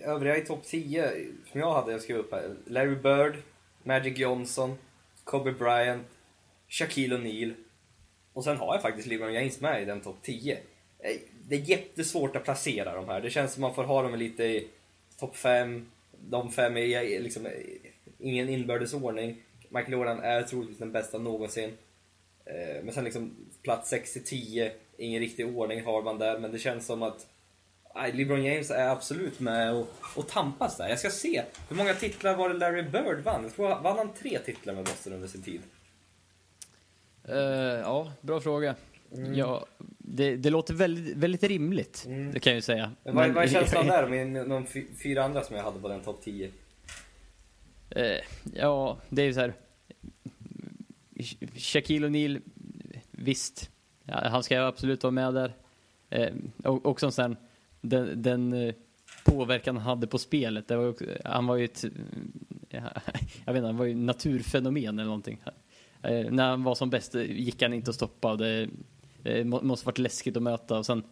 övriga 0.00 0.36
i 0.36 0.40
topp 0.40 0.64
10 0.64 1.12
som 1.52 1.60
jag 1.60 1.74
hade, 1.74 1.92
jag 1.92 2.00
skrev 2.00 2.16
upp 2.16 2.32
här. 2.32 2.56
Larry 2.66 2.94
Bird, 2.94 3.36
Magic 3.82 4.18
Johnson, 4.18 4.74
Kobe 5.24 5.52
Bryant, 5.52 6.06
Shaquille 6.68 7.16
O'Neal. 7.16 7.54
Och 8.32 8.44
sen 8.44 8.56
har 8.56 8.74
jag 8.74 8.82
faktiskt 8.82 9.08
LeBron 9.08 9.34
James 9.34 9.60
med 9.60 9.82
i 9.82 9.84
den 9.84 10.00
topp 10.00 10.16
10. 10.22 10.58
Eh, 10.98 11.16
det 11.48 11.54
är 11.54 11.60
jättesvårt 11.60 12.36
att 12.36 12.44
placera 12.44 12.94
de 12.94 13.08
här. 13.08 13.20
Det 13.20 13.30
känns 13.30 13.52
som 13.52 13.60
man 13.60 13.74
får 13.74 13.84
ha 13.84 14.02
dem 14.02 14.14
lite 14.14 14.44
i 14.44 14.68
topp 15.18 15.36
5. 15.36 15.90
De 16.28 16.52
fem 16.52 16.76
är 16.76 17.14
eh, 17.14 17.20
liksom 17.20 17.46
eh, 17.46 17.52
ingen 18.18 18.48
inbördes 18.48 18.94
ordning. 18.94 19.36
Michael 19.68 19.92
Jordan 19.92 20.20
är 20.20 20.42
troligtvis 20.42 20.78
den 20.78 20.92
bästa 20.92 21.18
någonsin. 21.18 21.76
Men 22.82 22.92
sen 22.92 23.04
liksom 23.04 23.36
plats 23.62 23.90
6 23.90 24.12
till 24.12 24.24
10, 24.24 24.72
ingen 24.96 25.20
riktig 25.20 25.56
ordning 25.56 25.84
har 25.84 26.02
man 26.02 26.18
där. 26.18 26.38
Men 26.38 26.52
det 26.52 26.58
känns 26.58 26.86
som 26.86 27.02
att 27.02 27.26
Nej, 27.94 28.12
LeBron 28.12 28.44
James 28.44 28.70
är 28.70 28.88
absolut 28.88 29.40
med 29.40 29.74
och, 29.74 29.88
och 30.16 30.28
tampas 30.28 30.76
där. 30.76 30.88
Jag 30.88 30.98
ska 30.98 31.10
se. 31.10 31.42
Hur 31.68 31.76
många 31.76 31.94
titlar 31.94 32.36
var 32.36 32.48
det 32.48 32.54
Larry 32.54 32.82
Bird 32.82 33.24
vann? 33.24 33.42
Jag 33.42 33.54
tror, 33.54 33.68
vann 33.68 33.98
han 33.98 34.12
tre 34.12 34.38
titlar 34.38 34.74
med 34.74 34.84
Boston 34.84 35.12
under 35.12 35.28
sin 35.28 35.42
tid? 35.42 35.60
Eh, 37.24 37.36
ja, 37.80 38.12
bra 38.20 38.40
fråga. 38.40 38.74
Ja, 39.34 39.66
det, 39.98 40.36
det 40.36 40.50
låter 40.50 40.74
väldigt, 40.74 41.16
väldigt 41.16 41.42
rimligt, 41.42 42.04
det 42.32 42.40
kan 42.40 42.50
jag 42.50 42.54
ju 42.56 42.62
säga. 42.62 42.90
Men 43.04 43.34
vad, 43.34 43.44
är 43.44 43.48
känslan 43.48 43.86
där 43.86 44.06
med 44.26 44.48
de 44.48 44.66
fy- 44.66 44.86
fyra 45.02 45.24
andra 45.24 45.42
som 45.44 45.56
jag 45.56 45.62
hade 45.64 45.80
på 45.80 45.88
den 45.88 46.00
topp 46.00 46.20
10? 46.24 46.50
Eh, 47.90 48.04
ja, 48.54 48.98
det 49.08 49.22
är 49.22 49.26
ju 49.26 49.34
så 49.34 49.40
här. 49.40 49.54
Sha- 51.14 51.48
Shaquille 51.56 52.06
O'Neal, 52.08 52.40
visst. 53.10 53.70
Ja, 54.04 54.28
han 54.28 54.42
ska 54.42 54.60
absolut 54.62 55.02
vara 55.02 55.10
med 55.10 55.34
där. 55.34 55.52
Eh, 56.10 56.32
och 56.64 56.86
också 56.86 57.06
en 57.06 57.12
sån 57.12 57.24
här, 57.24 57.36
den, 57.80 58.22
den 58.22 58.72
påverkan 59.24 59.76
han 59.76 59.86
hade 59.86 60.06
på 60.06 60.18
spelet. 60.18 60.70
Var, 60.70 60.88
också- 60.88 61.04
han 61.24 61.46
var 61.46 61.56
ju 61.56 61.64
ett, 61.64 61.84
ja, 62.68 62.80
jag 63.44 63.52
vet 63.52 63.56
inte, 63.60 63.66
han 63.66 63.76
var 63.76 63.84
ju 63.86 63.94
naturfenomen 63.94 64.98
eller 64.98 65.04
någonting. 65.04 65.38
Eh, 66.02 66.30
när 66.30 66.50
han 66.50 66.62
var 66.62 66.74
som 66.74 66.90
bäst 66.90 67.14
eh, 67.14 67.22
gick 67.22 67.62
han 67.62 67.72
inte 67.72 67.90
att 67.90 67.96
stoppa. 67.96 68.36
Det, 68.36 68.68
eh, 69.24 69.44
måste 69.44 69.86
varit 69.86 69.98
läskigt 69.98 70.36
att 70.36 70.42
möta. 70.42 70.78
Och 70.78 70.86
sen, 70.86 71.02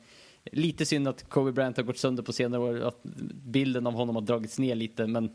lite 0.53 0.87
synd 0.87 1.09
att 1.09 1.29
Kobe 1.29 1.53
Bryant 1.53 1.77
har 1.77 1.85
gått 1.85 1.99
sönder 1.99 2.23
på 2.23 2.33
senare 2.33 2.61
år. 2.61 2.81
Att 2.81 3.03
bilden 3.45 3.87
av 3.87 3.93
honom 3.93 4.15
har 4.15 4.23
dragits 4.23 4.59
ner 4.59 4.75
lite. 4.75 5.07
Men 5.07 5.31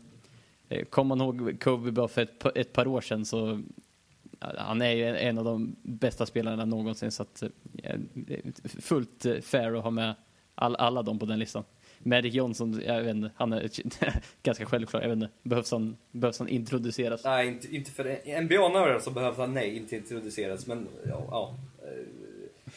Eh, 0.68 0.84
Kommer 0.84 1.16
man 1.16 1.26
ihåg 1.26 1.60
Kobe 1.60 1.92
bara 1.92 2.08
för 2.08 2.22
ett, 2.22 2.46
ett 2.56 2.72
par 2.72 2.86
år 2.86 3.00
sedan 3.00 3.24
så 3.24 3.50
eh, 3.50 3.58
han 4.58 4.82
är 4.82 4.90
ju 4.90 5.04
en, 5.04 5.38
av 5.38 5.44
de 5.44 5.76
bästa 5.82 6.26
spelarna 6.26 6.64
någonsin 6.64 7.10
så 7.10 7.22
att 7.22 7.42
eh, 7.42 7.48
det 8.12 8.34
är 8.34 8.68
fullt 8.80 9.26
fair 9.42 9.74
att 9.76 9.82
ha 9.84 9.90
med 9.90 10.14
all, 10.54 10.76
alla 10.76 11.02
dem 11.02 11.18
på 11.18 11.26
den 11.26 11.38
listan. 11.38 11.64
Magic 11.98 12.34
Johnson, 12.34 12.82
jag 12.86 13.02
vet 13.02 13.16
inte, 13.16 13.30
han 13.36 13.52
är 13.52 13.70
ganska 14.42 14.66
självklar, 14.66 15.00
jag 15.00 15.08
vet 15.08 15.16
inte, 15.16 15.28
behövs 15.42 15.70
han, 15.70 15.96
behövs 16.10 16.38
han 16.38 16.48
introduceras? 16.48 17.24
Nej, 17.24 17.46
inte, 17.48 17.74
inte 17.76 17.90
för 17.90 18.04
NBA-nördar 18.42 18.98
så 18.98 19.10
behövs 19.10 19.36
han 19.36 19.54
nej, 19.54 19.76
inte 19.76 19.96
introduceras. 19.96 20.66
Men 20.66 20.88
ja, 21.08 21.26
ja. 21.30 21.54
Eh, 21.82 22.06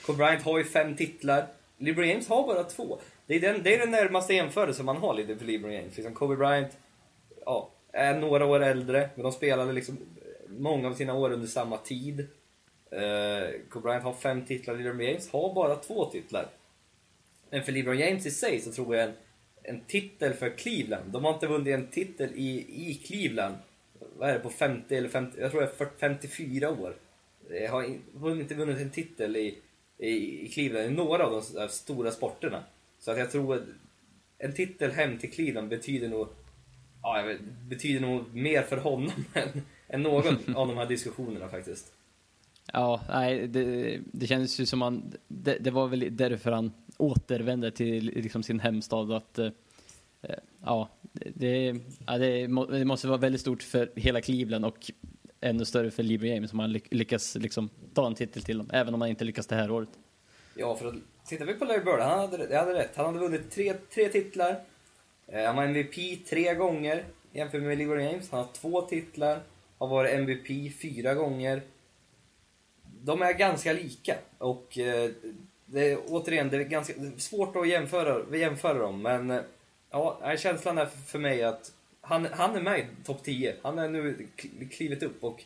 Kobe 0.05 0.17
Bryant 0.17 0.43
har 0.43 0.57
ju 0.57 0.63
fem 0.63 0.95
titlar. 0.95 1.47
LeBron 1.77 2.07
James 2.07 2.27
har 2.29 2.47
bara 2.47 2.63
två. 2.63 2.99
Det 3.25 3.35
är 3.35 3.39
den, 3.39 3.63
det 3.63 3.75
är 3.75 3.79
den 3.79 3.91
närmaste 3.91 4.33
jämförelsen 4.33 4.85
man 4.85 4.97
har 4.97 5.13
lite 5.13 5.35
för 5.35 5.45
LeBron 5.45 5.73
James. 5.73 5.97
Liksom 5.97 6.13
Kobe 6.13 6.35
Bryant 6.35 6.77
ja, 7.45 7.69
är 7.91 8.19
några 8.19 8.45
år 8.45 8.59
äldre, 8.59 9.09
men 9.15 9.23
de 9.23 9.31
spelade 9.31 9.73
liksom 9.73 9.97
många 10.47 10.87
av 10.87 10.93
sina 10.93 11.13
år 11.13 11.31
under 11.31 11.47
samma 11.47 11.77
tid. 11.77 12.19
Uh, 12.19 13.69
Kobe 13.69 13.83
Bryant 13.83 14.03
har 14.03 14.13
fem 14.13 14.45
titlar, 14.45 14.75
LeBron 14.75 14.99
James 14.99 15.31
har 15.31 15.53
bara 15.53 15.75
två 15.75 16.05
titlar. 16.05 16.45
Men 17.49 17.63
för 17.63 17.71
LeBron 17.71 17.99
James 17.99 18.25
i 18.25 18.31
sig 18.31 18.59
så 18.59 18.71
tror 18.71 18.95
jag 18.95 19.09
en, 19.09 19.13
en 19.63 19.81
titel 19.81 20.33
för 20.33 20.49
Cleveland. 20.57 21.11
De 21.11 21.25
har 21.25 21.33
inte 21.33 21.47
vunnit 21.47 21.73
en 21.73 21.87
titel 21.87 22.29
i, 22.35 22.65
i 22.89 22.93
Cleveland. 22.93 23.55
Vad 24.17 24.29
är 24.29 24.33
det 24.33 24.39
på 24.39 24.49
50 24.49 24.95
eller 24.95 25.09
50, 25.09 25.41
jag 25.41 25.51
tror 25.51 25.61
det 25.61 25.67
är 25.67 25.99
54 25.99 26.69
år. 26.69 26.95
De 27.49 27.67
har 27.67 28.31
inte 28.41 28.55
vunnit 28.55 28.79
en 28.79 28.89
titel 28.89 29.35
i, 29.35 29.57
i, 29.97 30.45
i 30.45 30.49
Cleveland 30.49 30.91
i 30.91 30.95
några 30.95 31.25
av 31.25 31.31
de 31.31 31.61
eh, 31.61 31.67
stora 31.67 32.11
sporterna. 32.11 32.63
Så 32.99 33.11
att 33.11 33.17
jag 33.17 33.31
tror 33.31 33.55
att 33.55 33.63
en 34.37 34.53
titel 34.53 34.91
hem 34.91 35.17
till 35.17 35.31
Cleveland 35.31 35.69
betyder 35.69 36.09
nog, 36.09 36.27
ja, 37.01 37.23
vet, 37.25 37.41
betyder 37.69 38.01
nog 38.01 38.35
mer 38.35 38.61
för 38.61 38.77
honom 38.77 39.11
än, 39.33 39.61
än 39.87 40.01
någon 40.01 40.55
av 40.55 40.67
de 40.67 40.77
här 40.77 40.85
diskussionerna 40.85 41.47
faktiskt. 41.47 41.93
Ja, 42.73 43.01
nej, 43.09 43.47
det, 43.47 43.99
det 44.13 44.27
känns 44.27 44.59
ju 44.59 44.65
som 44.65 44.81
han, 44.81 45.13
det, 45.27 45.57
det 45.59 45.71
var 45.71 45.87
väl 45.87 46.17
därför 46.17 46.51
han 46.51 46.71
återvänder 46.99 47.71
till 47.71 48.05
liksom 48.05 48.43
sin 48.43 48.59
hemstad 48.59 49.11
att 49.11 49.39
eh, 49.39 49.51
eh, 50.21 50.35
ja, 50.65 50.89
det, 51.11 51.75
ja 52.07 52.17
det, 52.17 52.47
må, 52.47 52.65
det 52.65 52.85
måste 52.85 53.07
vara 53.07 53.17
väldigt 53.17 53.41
stort 53.41 53.63
för 53.63 53.91
hela 53.95 54.21
Cleveland 54.21 54.65
och 54.65 54.91
ännu 55.41 55.65
större 55.65 55.91
för 55.91 56.03
LeBron 56.03 56.29
James 56.29 56.53
om 56.53 56.59
han 56.59 56.71
lyckas 56.71 57.35
liksom 57.35 57.69
ta 57.93 58.07
en 58.07 58.15
titel 58.15 58.43
till 58.43 58.57
dem, 58.57 58.69
även 58.73 58.93
om 58.93 59.01
han 59.01 59.09
inte 59.09 59.23
lyckas 59.23 59.47
det 59.47 59.55
här 59.55 59.71
året. 59.71 59.89
Ja, 60.55 60.75
för 60.75 60.85
att 60.87 60.95
tittar 61.25 61.45
vi 61.45 61.53
på 61.53 61.65
Larry 61.65 61.83
Bird, 61.83 61.99
han 61.99 62.19
hade, 62.19 62.47
jag 62.49 62.59
hade 62.59 62.73
rätt. 62.73 62.95
Han 62.95 63.05
hade 63.05 63.19
vunnit 63.19 63.51
tre, 63.51 63.73
tre 63.73 64.09
titlar. 64.09 64.59
Eh, 65.27 65.45
han 65.45 65.55
var 65.55 65.63
MVP 65.63 66.25
tre 66.29 66.53
gånger 66.55 67.03
jämfört 67.31 67.61
med 67.61 67.77
LeBron 67.77 68.03
James. 68.03 68.31
Han 68.31 68.39
har 68.39 68.53
två 68.53 68.81
titlar. 68.81 69.39
Har 69.77 69.87
varit 69.87 70.13
MVP 70.13 70.73
fyra 70.81 71.13
gånger. 71.13 71.61
De 73.01 73.21
är 73.21 73.33
ganska 73.33 73.73
lika 73.73 74.15
och 74.37 74.77
det 75.71 75.91
är, 75.91 75.99
återigen, 76.07 76.49
det 76.49 76.57
är 76.57 76.63
ganska 76.63 76.93
svårt 77.17 77.55
att 77.55 77.67
jämföra, 77.67 78.37
jämföra 78.37 78.79
dem. 78.79 79.01
Men 79.01 79.31
eh, 79.31 79.41
ja, 79.91 80.35
känslan 80.37 80.77
är 80.77 80.85
för 80.85 81.19
mig 81.19 81.43
att 81.43 81.71
han, 82.01 82.27
han 82.31 82.55
är 82.55 82.61
med 82.61 82.79
i 82.79 82.85
topp 83.05 83.23
10. 83.23 83.55
Han 83.61 83.79
är 83.79 83.89
nu 83.89 84.27
klivit 84.71 85.03
upp 85.03 85.23
och 85.23 85.43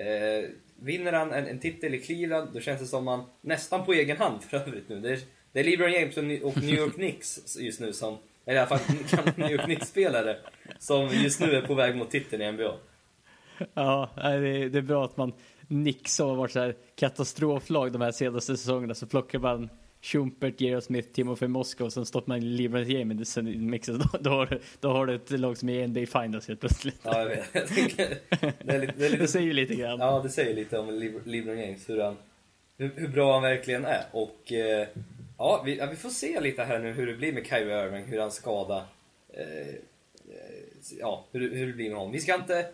eh, 0.00 0.50
vinner 0.76 1.12
han 1.12 1.32
en, 1.32 1.46
en 1.46 1.58
titel 1.58 1.94
i 1.94 2.00
Cleveland, 2.00 2.48
då 2.52 2.60
känns 2.60 2.80
det 2.80 2.86
som 2.86 3.06
han 3.06 3.24
nästan 3.40 3.84
på 3.84 3.92
egen 3.92 4.16
hand 4.16 4.42
för 4.42 4.56
övrigt 4.56 4.88
nu. 4.88 5.00
Det 5.00 5.12
är, 5.12 5.20
det 5.52 5.60
är 5.60 5.64
LeBron 5.64 5.92
James 5.92 6.16
och 6.16 6.62
New 6.62 6.78
York 6.78 6.94
Knicks 6.94 7.56
just 7.60 7.80
nu 7.80 7.92
som, 7.92 8.18
eller 8.44 8.56
i 8.56 8.58
alla 8.58 8.78
fall 8.78 8.96
gamla 9.10 9.32
New 9.36 9.50
York 9.50 9.64
Knicks-spelare, 9.64 10.36
som 10.78 11.08
just 11.08 11.40
nu 11.40 11.56
är 11.56 11.62
på 11.62 11.74
väg 11.74 11.96
mot 11.96 12.10
titeln 12.10 12.42
i 12.42 12.52
NBA. 12.52 12.74
Ja, 13.74 14.10
det 14.16 14.22
är, 14.22 14.68
det 14.68 14.78
är 14.78 14.82
bra 14.82 15.04
att 15.04 15.16
man 15.16 15.32
Knicks 15.68 16.18
har 16.18 16.34
varit 16.34 16.52
så 16.52 16.60
här 16.60 16.76
katastroflag 16.96 17.92
de 17.92 18.00
här 18.00 18.12
senaste 18.12 18.56
säsongerna 18.56 18.94
så 18.94 19.06
plockar 19.06 19.38
man 19.38 19.70
Schumpert, 20.04 20.60
J.R. 20.60 20.80
Smith, 20.80 21.08
Timofey 21.12 21.48
Moskva 21.48 21.86
och 21.86 21.92
sen 21.92 22.06
stoppar 22.06 22.28
man 22.28 22.56
LeBron 22.56 22.90
James 22.90 23.38
i 23.38 23.42
mixen. 23.42 23.98
Då, 24.12 24.18
då, 24.20 24.30
har, 24.30 24.60
då 24.80 24.88
har 24.88 25.06
du 25.06 25.14
ett 25.14 25.30
lag 25.30 25.56
som 25.56 25.68
är 25.68 25.82
i 25.82 25.86
NBA 25.86 26.20
Finals 26.20 26.48
helt 26.48 26.60
plötsligt. 26.60 27.00
Ja, 27.02 27.18
jag 27.18 27.26
vet. 27.26 27.48
Jag 27.52 27.68
tänker, 27.68 28.16
det 28.64 28.74
är 28.74 28.80
lite, 28.80 28.92
det 28.96 29.06
är 29.06 29.08
Det 29.08 29.08
lite 29.08 29.28
säger 29.28 29.46
ju 29.46 29.52
lite 29.52 29.74
grann. 29.74 30.00
Ja, 30.00 30.20
det 30.22 30.28
säger 30.28 30.54
lite 30.54 30.78
om 30.78 30.90
LeBron 31.24 31.58
James, 31.58 31.88
hur, 31.88 32.00
han, 32.00 32.16
hur, 32.78 32.92
hur 32.96 33.08
bra 33.08 33.32
han 33.32 33.42
verkligen 33.42 33.84
är. 33.84 34.04
Och 34.12 34.52
eh, 34.52 34.88
ja 35.38 35.62
vi, 35.66 35.76
ja, 35.76 35.86
vi 35.86 35.96
får 35.96 36.08
se 36.08 36.40
lite 36.40 36.62
här 36.62 36.78
nu 36.78 36.92
hur 36.92 37.06
det 37.06 37.14
blir 37.14 37.32
med 37.32 37.46
Kyrie 37.46 37.86
Irving, 37.86 38.04
hur 38.04 38.20
han 38.20 38.30
skada 38.30 38.84
eh, 39.32 39.68
eh, 39.68 39.74
ja, 41.00 41.24
hur, 41.32 41.56
hur 41.56 41.66
det 41.66 41.72
blir 41.72 41.88
med 41.88 41.98
honom. 41.98 42.12
Vi 42.12 42.20
ska 42.20 42.34
inte, 42.34 42.66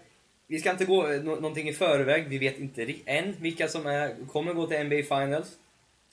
vi 0.50 0.58
ska 0.58 0.70
inte 0.70 0.84
gå 0.84 1.12
eh, 1.12 1.22
nå- 1.22 1.34
någonting 1.34 1.68
i 1.68 1.72
förväg, 1.72 2.28
vi 2.28 2.38
vet 2.38 2.58
inte 2.58 2.94
än 3.06 3.34
vilka 3.40 3.68
som 3.68 3.86
är, 3.86 4.26
kommer 4.28 4.52
gå 4.52 4.66
till 4.66 4.84
NBA 4.84 4.96
Finals. 4.96 5.48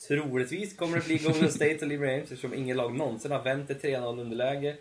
Troligtvis 0.07 0.77
kommer 0.77 0.97
det 0.97 1.05
bli 1.05 1.17
Golden 1.17 1.51
State 1.59 1.77
och 1.81 1.87
LeBron 1.87 2.09
James 2.09 2.23
eftersom 2.31 2.53
inget 2.53 2.75
lag 2.75 2.95
någonsin 2.95 3.31
har 3.31 3.43
vänt 3.43 3.69
ett 3.69 3.83
3-0 3.83 4.21
underläge. 4.21 4.75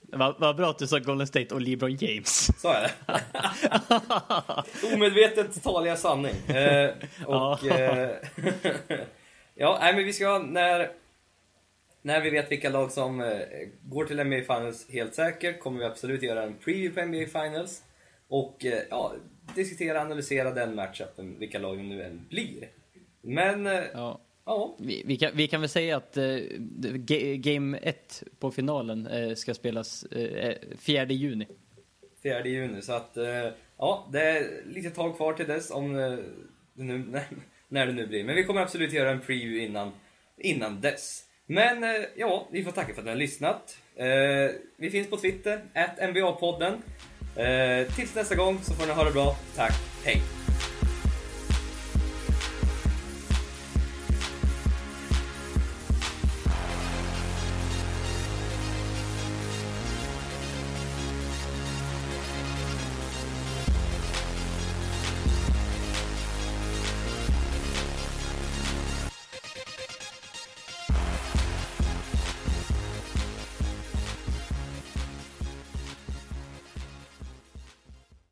Vad 0.00 0.34
vad 0.40 0.56
bra 0.56 0.70
att 0.70 0.78
du 0.78 0.86
sa 0.86 0.98
Golden 0.98 1.26
State 1.26 1.54
och 1.54 1.60
LeBron 1.60 1.96
James. 1.96 2.60
Så 2.62 2.68
är 2.68 2.82
det. 2.82 2.92
Omedvetet 4.94 5.62
talar 5.62 5.86
jag 5.86 5.98
sanning. 5.98 6.56
Eh, 6.56 6.90
och, 7.26 7.66
eh, 7.66 8.10
ja, 9.54 9.78
nej, 9.80 9.94
men 9.94 10.04
vi 10.04 10.12
ska, 10.12 10.38
när, 10.38 10.90
när 12.02 12.20
vi 12.20 12.30
vet 12.30 12.50
vilka 12.50 12.70
lag 12.70 12.92
som 12.92 13.20
eh, 13.20 13.38
går 13.82 14.04
till 14.04 14.24
NBA 14.24 14.36
Finals 14.56 14.90
helt 14.90 15.14
säkert 15.14 15.60
kommer 15.60 15.78
vi 15.78 15.84
absolut 15.84 16.22
göra 16.22 16.42
en 16.42 16.54
preview 16.64 17.00
på 17.00 17.06
NBA 17.06 17.26
Finals. 17.42 17.82
Och 18.32 18.64
eh, 18.64 18.82
ja, 18.90 19.14
diskutera, 19.54 20.00
analysera 20.00 20.50
den 20.50 20.74
matchupen, 20.74 21.38
vilka 21.38 21.58
lag 21.58 21.76
det 21.76 21.82
nu 21.82 22.02
än 22.02 22.26
blir. 22.28 22.68
Men, 23.20 23.66
eh, 23.66 23.82
Ja. 23.92 24.20
ja. 24.44 24.76
Vi, 24.78 25.02
vi, 25.06 25.16
kan, 25.16 25.30
vi 25.34 25.48
kan 25.48 25.60
väl 25.60 25.68
säga 25.68 25.96
att 25.96 26.16
eh, 26.16 26.36
Game 27.36 27.78
1 27.78 28.22
på 28.38 28.50
finalen 28.50 29.06
eh, 29.06 29.34
ska 29.34 29.54
spelas 29.54 30.04
eh, 30.04 30.56
4 30.78 31.04
juni. 31.04 31.46
4 32.22 32.46
juni. 32.46 32.82
Så 32.82 32.92
att, 32.92 33.16
eh, 33.16 33.48
ja, 33.78 34.08
det 34.12 34.22
är 34.22 34.64
lite 34.66 34.90
tag 34.90 35.16
kvar 35.16 35.32
till 35.32 35.46
dess 35.46 35.70
om 35.70 35.96
eh, 35.96 36.10
det 36.74 36.82
nu, 36.84 37.20
när 37.68 37.86
det 37.86 37.92
nu 37.92 38.06
blir. 38.06 38.24
Men 38.24 38.36
vi 38.36 38.44
kommer 38.44 38.60
absolut 38.60 38.92
göra 38.92 39.10
en 39.10 39.20
preview 39.20 39.64
innan, 39.66 39.92
innan 40.38 40.80
dess. 40.80 41.24
Men 41.46 41.84
eh, 41.84 41.90
ja, 42.16 42.48
vi 42.52 42.64
får 42.64 42.72
tacka 42.72 42.94
för 42.94 43.00
att 43.00 43.04
ni 43.04 43.10
har 43.10 43.18
lyssnat. 43.18 43.78
Eh, 43.96 44.50
vi 44.76 44.90
finns 44.90 45.10
på 45.10 45.16
Twitter, 45.16 45.60
NBA-podden. 46.00 46.78
Eh, 47.36 47.94
tills 47.94 48.14
nästa 48.14 48.34
gång 48.34 48.58
så 48.62 48.74
får 48.74 48.86
ni 48.86 48.92
ha 48.92 49.04
det 49.04 49.10
bra. 49.10 49.36
Tack, 49.56 49.74
hej! 50.04 50.22